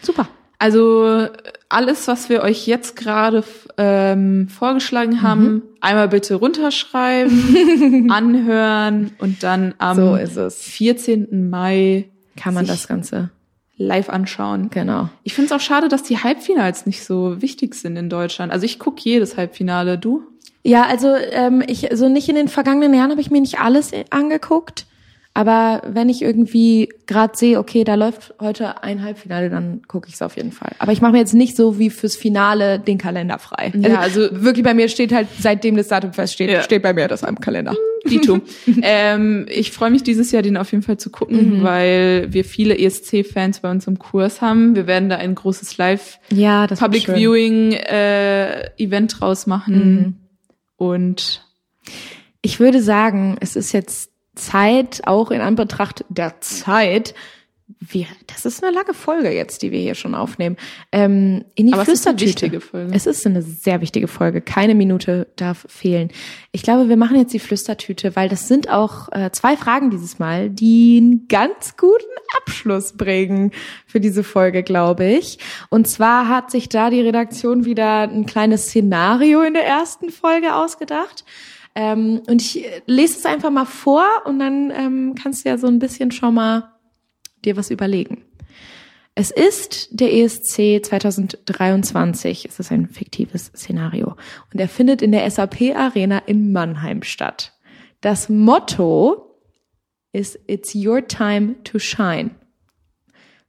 Super. 0.00 0.28
Also 0.60 1.26
alles, 1.68 2.06
was 2.06 2.28
wir 2.28 2.42
euch 2.42 2.68
jetzt 2.68 2.94
gerade 2.94 3.42
ähm, 3.78 4.48
vorgeschlagen 4.48 5.22
haben, 5.22 5.62
einmal 5.80 6.08
bitte 6.08 6.36
runterschreiben, 6.36 8.08
anhören 8.10 9.10
und 9.18 9.42
dann 9.42 9.74
am 9.78 9.96
So 9.96 10.14
ist 10.14 10.36
es. 10.36 10.62
14. 10.62 11.50
Mai 11.50 12.08
Kann 12.36 12.54
man 12.54 12.66
das 12.66 12.86
Ganze. 12.86 13.30
Live 13.78 14.08
anschauen. 14.10 14.68
Genau. 14.70 15.08
Ich 15.22 15.34
finde 15.34 15.46
es 15.46 15.52
auch 15.52 15.64
schade, 15.64 15.88
dass 15.88 16.02
die 16.02 16.18
Halbfinals 16.18 16.84
nicht 16.84 17.04
so 17.04 17.40
wichtig 17.40 17.74
sind 17.76 17.96
in 17.96 18.10
Deutschland. 18.10 18.52
Also 18.52 18.66
ich 18.66 18.78
gucke 18.78 19.00
jedes 19.02 19.36
Halbfinale. 19.36 19.96
Du? 19.98 20.22
Ja, 20.64 20.82
also 20.82 21.14
ähm, 21.14 21.62
ich 21.66 21.88
so 21.94 22.08
nicht 22.08 22.28
in 22.28 22.34
den 22.34 22.48
vergangenen 22.48 22.92
Jahren 22.92 23.10
habe 23.10 23.20
ich 23.20 23.30
mir 23.30 23.40
nicht 23.40 23.60
alles 23.60 23.92
angeguckt, 24.10 24.86
aber 25.32 25.82
wenn 25.86 26.08
ich 26.08 26.20
irgendwie 26.20 26.88
gerade 27.06 27.36
sehe, 27.38 27.60
okay, 27.60 27.84
da 27.84 27.94
läuft 27.94 28.34
heute 28.40 28.82
ein 28.82 29.04
Halbfinale, 29.04 29.48
dann 29.50 29.82
gucke 29.86 30.08
ich 30.08 30.14
es 30.14 30.22
auf 30.22 30.36
jeden 30.36 30.50
Fall. 30.50 30.72
Aber 30.80 30.90
ich 30.90 31.00
mache 31.00 31.12
mir 31.12 31.18
jetzt 31.18 31.32
nicht 31.34 31.56
so 31.56 31.78
wie 31.78 31.90
fürs 31.90 32.16
Finale 32.16 32.80
den 32.80 32.98
Kalender 32.98 33.38
frei. 33.38 33.72
Ja, 33.76 34.00
also- 34.00 34.28
wirklich 34.32 34.64
bei 34.64 34.74
mir 34.74 34.88
steht 34.88 35.12
halt 35.12 35.28
seitdem 35.38 35.76
das 35.76 35.86
Datum 35.88 36.12
feststeht, 36.12 36.50
Ja. 36.50 36.62
steht 36.62 36.82
bei 36.82 36.92
mir 36.92 37.06
das 37.06 37.22
am 37.22 37.38
Kalender. 37.38 37.76
Dito. 38.08 38.40
ähm, 38.82 39.46
ich 39.48 39.72
freue 39.72 39.90
mich 39.90 40.02
dieses 40.02 40.32
Jahr, 40.32 40.42
den 40.42 40.56
auf 40.56 40.72
jeden 40.72 40.82
Fall 40.82 40.98
zu 40.98 41.10
gucken, 41.10 41.62
weil 41.62 42.28
wir 42.30 42.44
viele 42.44 42.78
ESC-Fans 42.78 43.60
bei 43.60 43.70
uns 43.70 43.86
im 43.86 43.98
Kurs 43.98 44.40
haben. 44.40 44.74
Wir 44.74 44.86
werden 44.86 45.08
da 45.08 45.16
ein 45.16 45.34
großes 45.34 45.76
Live 45.78 46.18
Ja, 46.30 46.66
das 46.66 46.80
Public 46.80 47.08
wird 47.08 47.18
schön. 47.18 47.32
Viewing 47.32 47.72
äh, 47.72 48.70
Event 48.78 49.20
draus 49.20 49.46
machen. 49.46 50.20
Und 50.76 51.44
Ich 52.42 52.60
würde 52.60 52.82
sagen, 52.82 53.36
es 53.40 53.56
ist 53.56 53.72
jetzt 53.72 54.10
Zeit, 54.34 55.02
auch 55.04 55.30
in 55.30 55.40
Anbetracht 55.40 56.04
der 56.08 56.40
Zeit, 56.40 57.14
wir, 57.80 58.06
das 58.26 58.46
ist 58.46 58.64
eine 58.64 58.74
lange 58.74 58.94
Folge 58.94 59.30
jetzt, 59.30 59.62
die 59.62 59.72
wir 59.72 59.80
hier 59.80 59.94
schon 59.94 60.14
aufnehmen, 60.14 60.56
ähm, 60.90 61.44
in 61.54 61.66
die 61.66 61.72
Aber 61.74 61.82
es 61.82 61.88
ist 61.88 62.06
eine 62.06 62.16
Flüstertüte. 62.16 62.52
wichtige 62.52 62.60
Folge. 62.60 62.94
Es 62.94 63.06
ist 63.06 63.26
eine 63.26 63.42
sehr 63.42 63.80
wichtige 63.82 64.08
Folge. 64.08 64.40
Keine 64.40 64.74
Minute 64.74 65.28
darf 65.36 65.66
fehlen. 65.68 66.10
Ich 66.52 66.62
glaube, 66.62 66.88
wir 66.88 66.96
machen 66.96 67.16
jetzt 67.16 67.34
die 67.34 67.38
Flüstertüte, 67.38 68.16
weil 68.16 68.30
das 68.30 68.48
sind 68.48 68.70
auch 68.70 69.12
äh, 69.12 69.30
zwei 69.32 69.56
Fragen 69.56 69.90
dieses 69.90 70.18
Mal, 70.18 70.48
die 70.48 70.98
einen 70.98 71.28
ganz 71.28 71.76
guten 71.76 71.92
Abschluss 72.38 72.94
bringen 72.94 73.52
für 73.86 74.00
diese 74.00 74.24
Folge, 74.24 74.62
glaube 74.62 75.04
ich. 75.06 75.38
Und 75.68 75.86
zwar 75.88 76.28
hat 76.28 76.50
sich 76.50 76.70
da 76.70 76.88
die 76.88 77.02
Redaktion 77.02 77.66
wieder 77.66 78.02
ein 78.02 78.24
kleines 78.24 78.68
Szenario 78.68 79.42
in 79.42 79.52
der 79.52 79.66
ersten 79.66 80.10
Folge 80.10 80.54
ausgedacht. 80.54 81.24
Ähm, 81.74 82.22
und 82.26 82.40
ich 82.40 82.64
lese 82.86 83.18
es 83.18 83.26
einfach 83.26 83.50
mal 83.50 83.66
vor 83.66 84.04
und 84.24 84.38
dann 84.38 84.72
ähm, 84.74 85.14
kannst 85.14 85.44
du 85.44 85.50
ja 85.50 85.58
so 85.58 85.66
ein 85.66 85.78
bisschen 85.78 86.10
schon 86.10 86.34
mal 86.34 86.72
dir 87.44 87.56
was 87.56 87.70
überlegen. 87.70 88.24
Es 89.14 89.32
ist 89.32 89.88
der 89.90 90.14
ESC 90.14 90.84
2023. 90.84 92.44
Es 92.44 92.60
ist 92.60 92.70
ein 92.70 92.86
fiktives 92.86 93.46
Szenario. 93.46 94.14
Und 94.52 94.60
er 94.60 94.68
findet 94.68 95.02
in 95.02 95.10
der 95.10 95.28
SAP 95.28 95.74
Arena 95.74 96.18
in 96.18 96.52
Mannheim 96.52 97.02
statt. 97.02 97.52
Das 98.00 98.28
Motto 98.28 99.34
ist 100.12 100.38
It's 100.46 100.72
your 100.74 101.06
time 101.06 101.56
to 101.64 101.80
shine. 101.80 102.30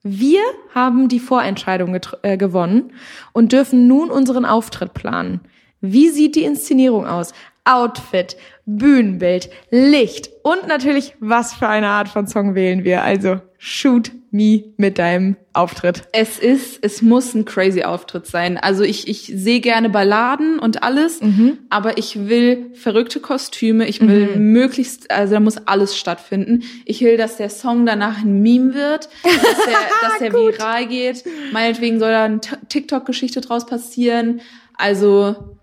Wir 0.01 0.41
haben 0.73 1.07
die 1.07 1.19
Vorentscheidung 1.19 1.99
äh, 2.23 2.37
gewonnen 2.37 2.93
und 3.33 3.51
dürfen 3.51 3.87
nun 3.87 4.09
unseren 4.09 4.45
Auftritt 4.45 4.93
planen. 4.93 5.41
Wie 5.81 6.09
sieht 6.09 6.35
die 6.35 6.45
Inszenierung 6.45 7.05
aus? 7.05 7.33
Outfit, 7.65 8.37
Bühnenbild, 8.77 9.49
Licht 9.71 10.29
und 10.43 10.67
natürlich, 10.67 11.15
was 11.19 11.53
für 11.53 11.67
eine 11.67 11.87
Art 11.87 12.09
von 12.09 12.27
Song 12.27 12.55
wählen 12.55 12.83
wir. 12.83 13.03
Also 13.03 13.41
shoot 13.57 14.11
me 14.31 14.63
mit 14.77 14.97
deinem 14.97 15.35
Auftritt. 15.53 16.03
Es 16.13 16.39
ist, 16.39 16.79
es 16.81 17.01
muss 17.01 17.33
ein 17.33 17.45
crazy 17.45 17.83
Auftritt 17.83 18.25
sein. 18.27 18.57
Also 18.57 18.83
ich, 18.83 19.07
ich 19.07 19.31
sehe 19.35 19.59
gerne 19.59 19.89
Balladen 19.89 20.59
und 20.59 20.83
alles, 20.83 21.21
mhm. 21.21 21.57
aber 21.69 21.97
ich 21.97 22.29
will 22.29 22.71
verrückte 22.73 23.19
Kostüme, 23.19 23.87
ich 23.87 24.01
will 24.01 24.35
mhm. 24.35 24.51
möglichst, 24.53 25.11
also 25.11 25.33
da 25.33 25.39
muss 25.39 25.57
alles 25.67 25.97
stattfinden. 25.97 26.63
Ich 26.85 27.01
will, 27.01 27.17
dass 27.17 27.37
der 27.37 27.49
Song 27.49 27.85
danach 27.85 28.19
ein 28.19 28.41
Meme 28.41 28.73
wird, 28.73 29.09
dass 29.23 29.65
der, 29.65 29.77
dass 30.09 30.19
der 30.19 30.33
viral 30.33 30.87
geht. 30.87 31.25
Meinetwegen 31.51 31.99
soll 31.99 32.11
da 32.11 32.23
eine 32.23 32.39
TikTok-Geschichte 32.39 33.41
draus 33.41 33.65
passieren. 33.65 34.41
Also 34.75 35.57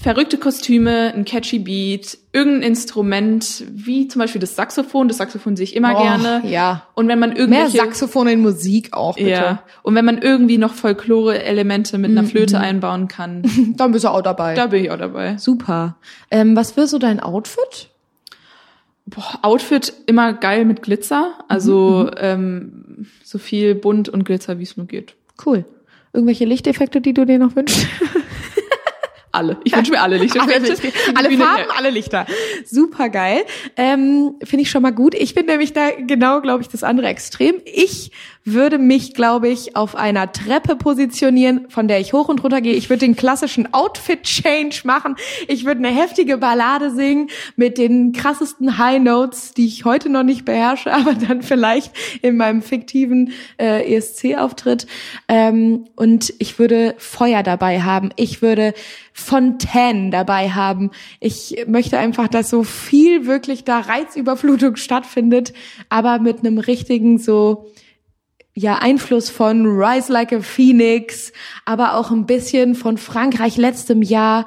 verrückte 0.00 0.38
Kostüme, 0.38 1.12
ein 1.14 1.24
catchy 1.24 1.58
Beat, 1.58 2.18
irgendein 2.32 2.62
Instrument, 2.62 3.64
wie 3.70 4.08
zum 4.08 4.20
Beispiel 4.20 4.40
das 4.40 4.54
Saxophon. 4.54 5.08
Das 5.08 5.16
Saxophon 5.16 5.56
sehe 5.56 5.64
ich 5.64 5.74
immer 5.74 5.94
oh, 5.96 6.02
gerne. 6.02 6.42
Ja. 6.44 6.86
Und 6.94 7.08
wenn 7.08 7.18
man 7.18 7.32
irgendwie 7.32 7.58
mehr 7.58 7.70
Saxophon 7.70 8.28
in 8.28 8.40
Musik 8.40 8.92
auch 8.92 9.16
bitte. 9.16 9.30
Ja. 9.30 9.62
Und 9.82 9.94
wenn 9.94 10.04
man 10.04 10.18
irgendwie 10.18 10.58
noch 10.58 10.74
Folklore-Elemente 10.74 11.98
mit 11.98 12.10
einer 12.10 12.22
mhm. 12.22 12.28
Flöte 12.28 12.60
einbauen 12.60 13.08
kann, 13.08 13.42
dann 13.76 13.92
bist 13.92 14.04
du 14.04 14.08
auch 14.08 14.22
dabei. 14.22 14.54
Da 14.54 14.66
bin 14.66 14.84
ich 14.84 14.90
auch 14.90 14.98
dabei. 14.98 15.38
Super. 15.38 15.96
Ähm, 16.30 16.54
was 16.54 16.76
will 16.76 16.86
so 16.86 16.98
dein 16.98 17.20
Outfit? 17.20 17.88
Boah, 19.06 19.38
Outfit 19.42 19.92
immer 20.06 20.32
geil 20.32 20.64
mit 20.64 20.82
Glitzer, 20.82 21.34
also 21.48 22.10
mhm. 22.10 22.18
ähm, 22.18 23.06
so 23.24 23.38
viel 23.38 23.74
bunt 23.74 24.08
und 24.08 24.24
Glitzer 24.24 24.58
wie 24.58 24.64
es 24.64 24.76
nur 24.76 24.86
geht. 24.86 25.14
Cool. 25.44 25.64
Irgendwelche 26.12 26.44
Lichteffekte, 26.44 27.00
die 27.00 27.14
du 27.14 27.24
dir 27.24 27.38
noch 27.38 27.54
wünschst? 27.56 27.86
alle. 29.36 29.58
Ich 29.64 29.76
wünsche 29.76 29.92
mir 29.92 30.00
alle 30.00 30.16
Lichter. 30.16 30.42
alle, 30.42 30.58
Lichter. 30.58 30.88
alle 31.14 31.38
Farben, 31.38 31.70
alle 31.76 31.90
Lichter. 31.90 32.26
Super 32.64 33.08
geil. 33.08 33.44
Ähm, 33.76 34.34
Finde 34.42 34.62
ich 34.62 34.70
schon 34.70 34.82
mal 34.82 34.92
gut. 34.92 35.14
Ich 35.14 35.34
bin 35.34 35.46
nämlich 35.46 35.72
da 35.72 35.90
genau, 35.90 36.40
glaube 36.40 36.62
ich, 36.62 36.68
das 36.68 36.82
andere 36.82 37.06
Extrem. 37.08 37.56
Ich 37.64 38.10
würde 38.46 38.78
mich, 38.78 39.12
glaube 39.12 39.48
ich, 39.48 39.74
auf 39.74 39.96
einer 39.96 40.30
Treppe 40.30 40.76
positionieren, 40.76 41.66
von 41.68 41.88
der 41.88 41.98
ich 41.98 42.12
hoch 42.12 42.28
und 42.28 42.42
runter 42.44 42.60
gehe. 42.60 42.74
Ich 42.74 42.88
würde 42.88 43.00
den 43.00 43.16
klassischen 43.16 43.74
Outfit-Change 43.74 44.82
machen. 44.84 45.16
Ich 45.48 45.64
würde 45.64 45.84
eine 45.84 45.94
heftige 45.94 46.38
Ballade 46.38 46.92
singen 46.92 47.28
mit 47.56 47.76
den 47.76 48.12
krassesten 48.12 48.78
High 48.78 49.02
Notes, 49.02 49.52
die 49.52 49.66
ich 49.66 49.84
heute 49.84 50.08
noch 50.08 50.22
nicht 50.22 50.44
beherrsche, 50.44 50.92
aber 50.94 51.14
dann 51.14 51.42
vielleicht 51.42 51.92
in 52.22 52.36
meinem 52.36 52.62
fiktiven 52.62 53.32
äh, 53.58 53.94
ESC-Auftritt. 53.96 54.86
Ähm, 55.26 55.86
und 55.96 56.32
ich 56.38 56.60
würde 56.60 56.94
Feuer 56.98 57.42
dabei 57.42 57.82
haben. 57.82 58.10
Ich 58.14 58.42
würde 58.42 58.74
Fontaine 59.12 60.10
dabei 60.10 60.50
haben. 60.50 60.92
Ich 61.18 61.64
möchte 61.66 61.98
einfach, 61.98 62.28
dass 62.28 62.48
so 62.48 62.62
viel 62.62 63.26
wirklich 63.26 63.64
da 63.64 63.80
Reizüberflutung 63.80 64.76
stattfindet, 64.76 65.52
aber 65.88 66.20
mit 66.20 66.40
einem 66.40 66.58
richtigen 66.58 67.18
so 67.18 67.66
ja 68.56 68.78
Einfluss 68.78 69.30
von 69.30 69.66
Rise 69.66 70.12
Like 70.12 70.32
a 70.32 70.40
Phoenix, 70.40 71.32
aber 71.64 71.94
auch 71.94 72.10
ein 72.10 72.26
bisschen 72.26 72.74
von 72.74 72.96
Frankreich 72.96 73.56
letztem 73.56 74.02
Jahr. 74.02 74.46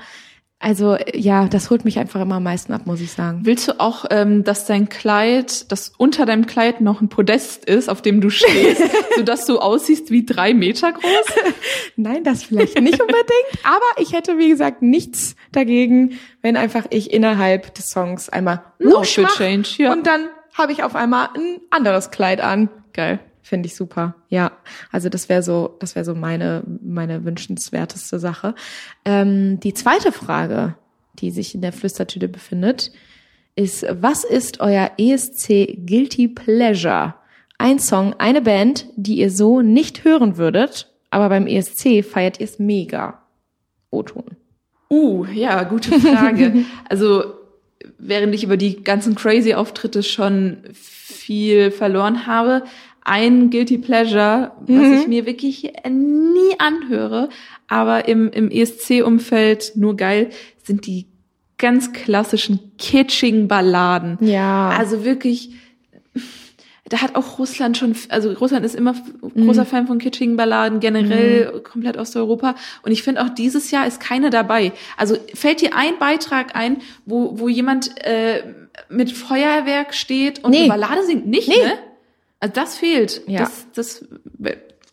Also 0.62 0.98
ja, 1.14 1.48
das 1.48 1.70
holt 1.70 1.86
mich 1.86 2.00
einfach 2.00 2.20
immer 2.20 2.36
am 2.36 2.44
meisten 2.44 2.74
ab, 2.74 2.86
muss 2.86 3.00
ich 3.00 3.12
sagen. 3.12 3.42
Willst 3.44 3.70
du 3.70 3.80
auch, 3.80 4.06
ähm, 4.10 4.44
dass 4.44 4.66
dein 4.66 4.90
Kleid, 4.90 5.72
dass 5.72 5.94
unter 5.98 6.26
deinem 6.26 6.48
Kleid 6.48 6.82
noch 6.82 7.00
ein 7.00 7.08
Podest 7.08 7.64
ist, 7.64 7.88
auf 7.88 8.02
dem 8.02 8.20
du 8.20 8.30
stehst, 8.30 8.82
sodass 9.16 9.46
du 9.46 9.60
aussiehst 9.60 10.12
wie 10.12 10.26
drei 10.26 10.54
Meter 10.54 10.92
groß? 10.92 11.54
Nein, 11.96 12.26
das 12.26 12.44
vielleicht 12.44 12.82
nicht 12.82 13.00
unbedingt. 13.00 13.64
Aber 13.64 14.02
ich 14.02 14.12
hätte, 14.12 14.38
wie 14.38 14.50
gesagt, 14.50 14.82
nichts 14.82 15.36
dagegen, 15.54 16.20
wenn 16.42 16.58
einfach 16.58 16.88
ich 16.90 17.14
innerhalb 17.14 17.74
des 17.76 17.92
Songs 17.92 18.28
einmal 18.28 18.64
ein 18.82 18.92
Outfit 18.92 19.30
Change, 19.30 19.70
ja. 19.78 19.94
und 19.94 20.08
dann 20.08 20.28
habe 20.56 20.74
ich 20.74 20.84
auf 20.84 20.96
einmal 20.96 21.30
ein 21.36 21.62
anderes 21.70 22.12
Kleid 22.12 22.42
an. 22.42 22.70
Geil. 22.92 23.20
Finde 23.50 23.66
ich 23.66 23.76
super. 23.76 24.14
Ja, 24.30 24.52
also 24.92 25.10
das 25.10 25.28
wäre 25.28 25.42
so, 25.42 25.76
das 25.80 25.96
wäre 25.96 26.06
so 26.06 26.14
meine 26.14 26.62
meine 26.84 27.26
wünschenswerteste 27.26 28.20
Sache. 28.20 28.54
Ähm, 29.06 29.60
die 29.60 29.74
zweite 29.74 30.12
Frage, 30.12 30.76
die 31.16 31.32
sich 31.32 31.56
in 31.56 31.62
der 31.62 31.74
Flüstertüte 31.74 32.28
befindet, 32.28 32.92
ist: 33.56 33.88
Was 33.90 34.24
ist 34.24 34.60
euer 34.60 34.92
ESC 35.00 35.80
Guilty 35.84 36.28
Pleasure? 36.28 37.16
Ein 37.58 37.80
Song, 37.80 38.14
eine 38.20 38.42
Band, 38.42 38.86
die 38.96 39.18
ihr 39.18 39.32
so 39.32 39.62
nicht 39.62 40.04
hören 40.04 40.38
würdet, 40.38 40.94
aber 41.10 41.30
beim 41.30 41.48
ESC 41.48 42.06
feiert 42.06 42.40
ihr 42.40 42.46
es 42.46 42.60
mega. 42.60 43.24
O-Ton. 43.90 44.26
Uh, 44.92 45.26
ja, 45.26 45.64
gute 45.64 46.00
Frage. 46.00 46.66
also 46.88 47.24
während 47.98 48.36
ich 48.36 48.44
über 48.44 48.58
die 48.58 48.84
ganzen 48.84 49.16
crazy 49.16 49.56
Auftritte 49.56 50.04
schon 50.04 50.58
viel 50.74 51.72
verloren 51.72 52.28
habe, 52.28 52.64
ein 53.04 53.50
Guilty 53.50 53.78
Pleasure, 53.78 54.52
was 54.60 54.70
mhm. 54.70 54.94
ich 54.94 55.08
mir 55.08 55.26
wirklich 55.26 55.72
nie 55.90 56.60
anhöre, 56.60 57.30
aber 57.68 58.08
im, 58.08 58.30
im 58.32 58.52
ESC-Umfeld 58.52 59.74
nur 59.76 59.96
geil, 59.96 60.30
sind 60.64 60.86
die 60.86 61.08
ganz 61.58 61.92
klassischen 61.92 62.72
kitschigen 62.78 63.48
Balladen. 63.48 64.18
Ja. 64.22 64.70
Also 64.70 65.04
wirklich, 65.04 65.52
da 66.86 67.02
hat 67.02 67.16
auch 67.16 67.38
Russland 67.38 67.78
schon, 67.78 67.96
also 68.08 68.32
Russland 68.32 68.66
ist 68.66 68.76
immer 68.76 68.96
großer 69.22 69.64
mhm. 69.64 69.68
Fan 69.68 69.88
von 69.88 70.00
kitschigen 70.00 70.38
Balladen, 70.38 70.80
generell 70.80 71.54
mhm. 71.54 71.64
komplett 71.64 71.98
Osteuropa. 71.98 72.56
Und 72.82 72.92
ich 72.92 73.04
finde 73.04 73.24
auch 73.24 73.30
dieses 73.30 73.72
Jahr 73.72 73.86
ist 73.86 74.00
keine 74.00 74.30
dabei. 74.30 74.72
Also 74.98 75.18
fällt 75.34 75.62
dir 75.62 75.76
ein 75.76 76.00
Beitrag 76.00 76.56
ein, 76.56 76.78
wo, 77.06 77.40
wo 77.40 77.50
jemand 77.50 77.92
äh, 78.06 78.44
mit 78.90 79.12
Feuerwerk 79.12 79.94
steht 79.94 80.44
und 80.44 80.52
nee. 80.52 80.60
eine 80.60 80.70
Ballade 80.70 81.06
singt? 81.06 81.28
Nicht, 81.28 81.50
nee. 81.50 81.56
ne? 81.56 81.74
Also 82.40 82.54
das 82.54 82.78
fehlt. 82.78 83.22
Ja. 83.28 83.40
Das, 83.40 83.68
das 83.74 84.06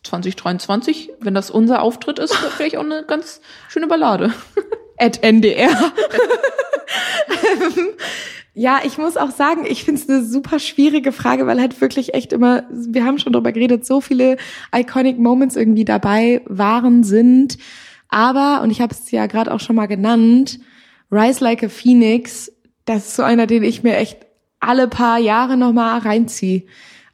2023, 0.02 1.10
wenn 1.20 1.34
das 1.34 1.50
unser 1.50 1.82
Auftritt 1.82 2.18
ist, 2.18 2.34
vielleicht 2.56 2.76
auch 2.76 2.84
eine 2.84 3.04
ganz 3.06 3.40
schöne 3.68 3.86
Ballade. 3.86 4.32
At 4.98 5.22
NDR. 5.22 5.68
ja, 8.54 8.80
ich 8.84 8.96
muss 8.96 9.18
auch 9.18 9.30
sagen, 9.30 9.66
ich 9.68 9.84
finde 9.84 10.00
es 10.00 10.08
eine 10.08 10.24
super 10.24 10.58
schwierige 10.58 11.12
Frage, 11.12 11.46
weil 11.46 11.60
halt 11.60 11.82
wirklich 11.82 12.14
echt 12.14 12.32
immer, 12.32 12.64
wir 12.70 13.04
haben 13.04 13.18
schon 13.18 13.34
drüber 13.34 13.52
geredet, 13.52 13.84
so 13.84 14.00
viele 14.00 14.38
iconic 14.74 15.18
Moments 15.18 15.54
irgendwie 15.54 15.84
dabei 15.84 16.40
waren, 16.46 17.04
sind. 17.04 17.58
Aber, 18.08 18.62
und 18.62 18.70
ich 18.70 18.80
habe 18.80 18.94
es 18.94 19.10
ja 19.10 19.26
gerade 19.26 19.52
auch 19.52 19.60
schon 19.60 19.76
mal 19.76 19.86
genannt, 19.86 20.60
Rise 21.12 21.44
Like 21.44 21.62
a 21.62 21.68
Phoenix, 21.68 22.50
das 22.86 23.08
ist 23.08 23.16
so 23.16 23.22
einer, 23.22 23.46
den 23.46 23.62
ich 23.62 23.82
mir 23.82 23.96
echt 23.96 24.26
alle 24.60 24.88
paar 24.88 25.18
Jahre 25.18 25.58
nochmal 25.58 25.98
reinziehe. 25.98 26.62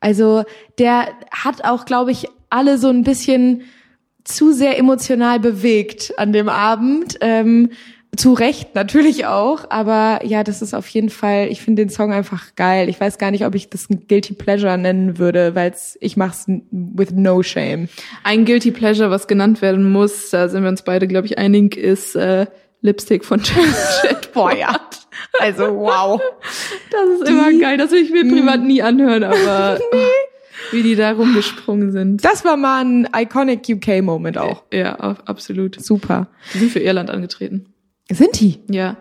Also 0.03 0.45
der 0.79 1.09
hat 1.31 1.65
auch, 1.65 1.85
glaube 1.85 2.11
ich, 2.11 2.27
alle 2.51 2.77
so 2.77 2.89
ein 2.89 3.03
bisschen 3.03 3.63
zu 4.25 4.53
sehr 4.53 4.79
emotional 4.79 5.41
bewegt 5.41 6.13
an 6.19 6.33
dem 6.33 6.49
Abend. 6.49 7.19
Ähm, 7.21 7.71
zu 8.15 8.35
Recht 8.35 8.75
natürlich 8.75 9.25
auch, 9.25 9.71
aber 9.71 10.21
ja, 10.23 10.45
das 10.45 10.61
ist 10.61 10.75
auf 10.75 10.87
jeden 10.89 11.09
Fall, 11.09 11.49
ich 11.49 11.63
finde 11.63 11.83
den 11.83 11.89
Song 11.89 12.13
einfach 12.13 12.55
geil. 12.57 12.91
Ich 12.91 13.01
weiß 13.01 13.17
gar 13.17 13.31
nicht, 13.31 13.47
ob 13.47 13.55
ich 13.55 13.71
das 13.71 13.89
ein 13.89 14.07
Guilty 14.07 14.35
Pleasure 14.35 14.77
nennen 14.77 15.17
würde, 15.17 15.55
weil 15.55 15.73
ich 15.99 16.19
mach's 16.19 16.45
with 16.47 17.13
no 17.13 17.43
shame. 17.43 17.89
Ein 18.23 18.45
Guilty 18.45 18.71
Pleasure, 18.71 19.11
was 19.11 19.29
genannt 19.29 19.63
werden 19.63 19.91
muss, 19.91 20.29
da 20.29 20.51
sind 20.51 20.63
wir 20.63 20.69
uns 20.69 20.83
beide, 20.83 21.09
glaube 21.09 21.27
ich, 21.27 21.39
einig, 21.39 21.75
ist 21.75 22.15
äh, 22.15 22.47
Lipstick 22.83 23.25
von 23.25 23.41
Jet 23.41 24.31
Boah, 24.35 24.55
ja. 24.55 24.79
Also 25.41 25.65
wow. 25.65 26.21
Das 26.91 27.09
ist 27.09 27.29
die, 27.29 27.33
immer 27.33 27.53
geil. 27.53 27.77
Das 27.77 27.91
will 27.91 28.03
ich 28.03 28.11
mir 28.11 28.29
privat 28.29 28.61
hm. 28.61 28.67
nie 28.67 28.83
anhören, 28.83 29.25
aber 29.25 29.79
nee. 29.93 29.99
wie 30.71 30.83
die 30.83 30.97
da 30.97 31.13
rumgesprungen 31.13 31.93
sind. 31.93 32.25
Das 32.25 32.45
war 32.45 32.57
mal 32.57 32.85
ein 32.85 33.09
iconic 33.15 33.69
UK-Moment 33.69 34.39
auch. 34.39 34.65
Ja, 34.73 34.95
absolut. 34.95 35.81
Super. 35.81 36.29
Die 36.55 36.59
sind 36.59 36.73
für 36.73 36.81
Irland 36.81 37.11
angetreten. 37.11 37.67
Sind 38.11 38.41
die? 38.41 38.61
Ja. 38.69 38.97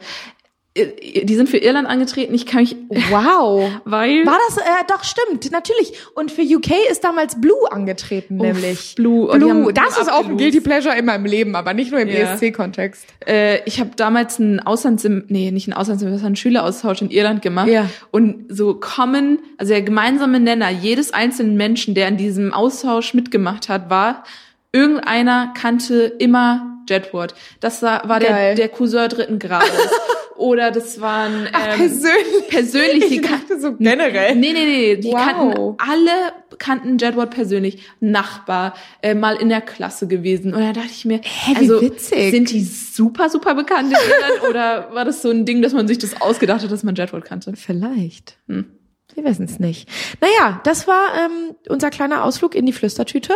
Äh, 0.73 1.25
die 1.25 1.35
sind 1.35 1.49
für 1.49 1.57
Irland 1.57 1.87
angetreten. 1.87 2.33
Ich 2.33 2.45
kann 2.45 2.61
mich, 2.61 2.75
Wow. 3.09 3.69
weil 3.85 4.25
War 4.25 4.37
das, 4.47 4.57
äh, 4.57 4.61
doch, 4.87 5.03
stimmt, 5.03 5.51
natürlich. 5.51 5.93
Und 6.15 6.31
für 6.31 6.41
UK 6.41 6.71
ist 6.89 7.03
damals 7.03 7.39
Blue 7.41 7.69
angetreten, 7.71 8.39
Uff, 8.39 8.45
nämlich. 8.47 8.95
Blue. 8.95 9.27
Und 9.29 9.43
die 9.43 9.49
haben 9.49 9.61
Blue, 9.63 9.73
das 9.73 9.93
Blue 9.95 10.01
ist 10.03 10.11
auch 10.11 10.25
ein. 10.25 10.37
Guilty 10.37 10.61
Pleasure 10.61 10.97
in 10.97 11.05
meinem 11.05 11.25
Leben, 11.25 11.55
aber 11.55 11.73
nicht 11.73 11.91
nur 11.91 11.99
im 11.99 12.07
Ja. 12.07 12.33
ESC-Kontext. 12.33 13.05
äh, 13.27 13.59
ich 13.65 13.79
habe 13.79 13.91
damals 13.95 14.39
einen 14.39 14.59
Auslandssim, 14.61 15.25
nee, 15.27 15.51
nicht 15.51 15.67
einen 15.67 15.73
Auslandssemester, 15.77 16.25
einen 16.25 16.35
Schüleraustausch 16.37 17.01
in 17.01 17.09
Irland 17.11 17.41
gemacht. 17.41 17.67
Ja. 17.67 17.89
Und 18.11 18.45
so 18.49 18.73
kommen, 18.75 19.39
also 19.57 19.73
der 19.73 19.81
gemeinsame 19.81 20.39
Nenner 20.39 20.69
jedes 20.69 21.13
einzelnen 21.13 21.57
Menschen, 21.57 21.95
der 21.95 22.07
an 22.07 22.17
diesem 22.17 22.53
Austausch 22.53 23.13
mitgemacht 23.13 23.67
hat, 23.69 23.89
war, 23.89 24.23
irgendeiner 24.71 25.53
kannte 25.59 26.03
immer 26.19 26.67
Jedward. 26.89 27.35
Das 27.59 27.81
war, 27.81 28.07
war 28.09 28.19
der, 28.19 28.29
Geil. 28.29 28.55
der 28.55 28.69
Cousin 28.69 29.07
dritten 29.09 29.37
Grades. 29.39 29.69
Oder 30.41 30.71
das 30.71 30.99
waren 30.99 31.45
ähm, 31.45 31.77
persönlich. 31.77 32.47
persönlich, 32.49 33.07
die 33.09 33.15
Ich 33.15 33.21
dachte 33.21 33.59
so 33.59 33.75
generell. 33.77 34.35
Nee, 34.35 34.53
nee, 34.53 34.65
nee, 34.65 34.95
die 34.97 35.09
Wow. 35.09 35.15
kannten, 35.15 35.75
alle 35.77 36.33
kannten 36.57 36.97
Jedward 36.97 37.29
persönlich. 37.29 37.83
Nachbar, 37.99 38.73
äh, 39.03 39.13
mal 39.13 39.35
in 39.35 39.49
der 39.49 39.61
Klasse 39.61 40.07
gewesen. 40.07 40.53
Und 40.55 40.61
da 40.61 40.73
dachte 40.73 40.89
ich 40.91 41.05
mir, 41.05 41.19
Hä, 41.23 41.51
wie 41.51 41.55
also, 41.57 41.81
witzig. 41.81 42.31
sind 42.31 42.49
die 42.49 42.63
super, 42.63 43.29
super 43.29 43.53
bekannt 43.53 43.91
in 43.91 43.97
Irland? 43.97 44.43
oder 44.49 44.93
war 44.95 45.05
das 45.05 45.21
so 45.21 45.29
ein 45.29 45.45
Ding, 45.45 45.61
dass 45.61 45.73
man 45.73 45.87
sich 45.87 45.99
das 45.99 46.19
ausgedacht 46.21 46.63
hat, 46.63 46.71
dass 46.71 46.83
man 46.83 46.95
Jedward 46.95 47.23
kannte? 47.23 47.53
Vielleicht. 47.55 48.37
Hm. 48.47 48.65
Wir 49.13 49.23
wissen 49.25 49.45
es 49.45 49.59
nicht. 49.59 49.87
Naja, 50.21 50.59
das 50.63 50.87
war 50.87 51.09
ähm, 51.23 51.55
unser 51.69 51.91
kleiner 51.91 52.23
Ausflug 52.23 52.55
in 52.55 52.65
die 52.65 52.73
Flüstertüte. 52.73 53.33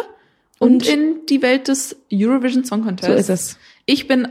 Und, 0.58 0.88
in 0.88 1.26
die 1.30 1.43
Welt 1.43 1.68
des 1.68 1.97
Eurovision 2.12 2.64
Song 2.64 2.84
Contest. 2.84 3.12
so 3.12 3.16
ist 3.16 3.30
es. 3.30 3.60
Ich 3.86 4.08
bin 4.08 4.28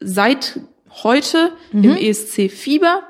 seit 0.00 0.60
heute 1.04 1.52
im 1.72 1.96
ESC 1.96 2.50
Fieber. 2.50 3.02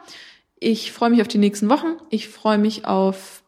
Ich 0.59 0.93
freue 0.93 1.11
mich 1.11 1.21
auf 1.21 1.29
die 1.29 1.39
nächsten 1.39 1.69
Wochen. 1.69 1.97
Ich 2.11 2.29
freue 2.29 2.59
mich 2.59 2.85
auf 2.85 3.43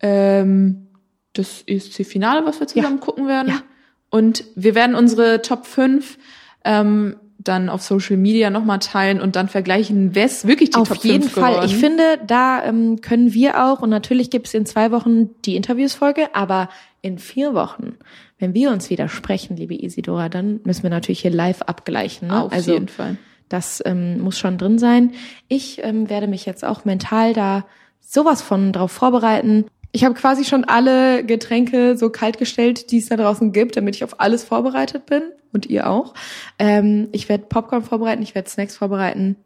ähm, 0.00 0.88
das 1.32 1.62
ESC-Finale, 1.66 2.46
was 2.46 2.60
wir 2.60 2.66
zusammen 2.66 3.00
gucken 3.00 3.26
werden. 3.26 3.48
Ja. 3.48 3.62
Und 4.10 4.44
wir 4.54 4.74
werden 4.74 4.94
unsere 4.94 5.42
Top 5.42 5.66
5 5.66 6.18
ähm, 6.64 7.16
dann 7.38 7.68
auf 7.68 7.82
Social 7.82 8.16
Media 8.16 8.48
nochmal 8.50 8.78
teilen 8.78 9.20
und 9.20 9.36
dann 9.36 9.48
vergleichen, 9.48 10.14
wer 10.14 10.30
wirklich 10.44 10.70
die 10.70 10.76
Auf 10.76 10.88
Top 10.88 11.04
jeden 11.04 11.22
5 11.22 11.32
Fall. 11.32 11.50
geworden. 11.50 11.66
Ich 11.66 11.76
finde, 11.76 12.20
da 12.26 12.64
ähm, 12.64 13.00
können 13.00 13.34
wir 13.34 13.64
auch, 13.64 13.82
und 13.82 13.90
natürlich 13.90 14.30
gibt 14.30 14.46
es 14.46 14.54
in 14.54 14.66
zwei 14.66 14.92
Wochen 14.92 15.30
die 15.44 15.56
Interviewsfolge, 15.56 16.34
aber 16.34 16.68
in 17.02 17.18
vier 17.18 17.52
Wochen, 17.54 17.96
wenn 18.38 18.54
wir 18.54 18.70
uns 18.70 18.88
wieder 18.88 19.08
sprechen, 19.08 19.56
liebe 19.56 19.74
Isidora, 19.74 20.28
dann 20.28 20.60
müssen 20.64 20.84
wir 20.84 20.90
natürlich 20.90 21.20
hier 21.20 21.32
live 21.32 21.62
abgleichen. 21.62 22.28
Ne? 22.28 22.42
auf 22.42 22.52
also 22.52 22.72
jeden 22.72 22.88
Fall. 22.88 23.18
Das 23.48 23.82
ähm, 23.84 24.20
muss 24.20 24.38
schon 24.38 24.58
drin 24.58 24.78
sein. 24.78 25.12
Ich 25.48 25.82
ähm, 25.82 26.08
werde 26.08 26.26
mich 26.26 26.46
jetzt 26.46 26.64
auch 26.64 26.84
mental 26.84 27.32
da 27.34 27.66
sowas 28.00 28.42
von 28.42 28.72
drauf 28.72 28.92
vorbereiten. 28.92 29.66
Ich 29.92 30.04
habe 30.04 30.14
quasi 30.14 30.44
schon 30.44 30.64
alle 30.64 31.24
Getränke 31.24 31.96
so 31.96 32.10
kalt 32.10 32.38
gestellt, 32.38 32.90
die 32.90 32.98
es 32.98 33.06
da 33.06 33.16
draußen 33.16 33.52
gibt, 33.52 33.76
damit 33.76 33.96
ich 33.96 34.04
auf 34.04 34.20
alles 34.20 34.44
vorbereitet 34.44 35.06
bin 35.06 35.22
und 35.52 35.66
ihr 35.66 35.88
auch. 35.88 36.14
Ähm, 36.58 37.08
ich 37.12 37.28
werde 37.28 37.46
Popcorn 37.46 37.84
vorbereiten, 37.84 38.22
ich 38.22 38.34
werde 38.34 38.50
Snacks 38.50 38.76
vorbereiten 38.76 39.36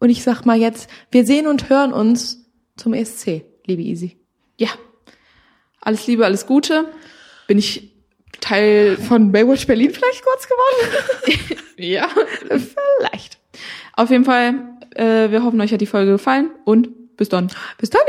und 0.00 0.10
ich 0.10 0.22
sag 0.22 0.44
mal 0.44 0.58
jetzt, 0.58 0.88
wir 1.10 1.26
sehen 1.26 1.46
und 1.46 1.68
hören 1.68 1.92
uns 1.92 2.46
zum 2.76 2.94
ESC, 2.94 3.44
liebe 3.66 3.82
Easy. 3.82 4.16
Ja. 4.56 4.68
Alles 5.80 6.06
Liebe, 6.06 6.24
alles 6.24 6.46
Gute. 6.46 6.86
Bin 7.46 7.58
ich 7.58 7.92
Teil 8.40 8.96
Von 8.96 9.32
Baywatch 9.32 9.66
Berlin 9.66 9.90
vielleicht 9.90 10.24
kurz 10.24 10.46
geworden? 10.48 11.58
Ja. 11.78 12.08
vielleicht. 12.48 13.37
Auf 13.98 14.10
jeden 14.10 14.24
Fall, 14.24 14.54
äh, 14.94 15.28
wir 15.32 15.42
hoffen, 15.42 15.60
euch 15.60 15.72
hat 15.72 15.80
die 15.80 15.86
Folge 15.86 16.12
gefallen 16.12 16.50
und 16.64 17.16
bis 17.16 17.28
dann. 17.28 17.48
Bis 17.78 17.90
dann. 17.90 18.02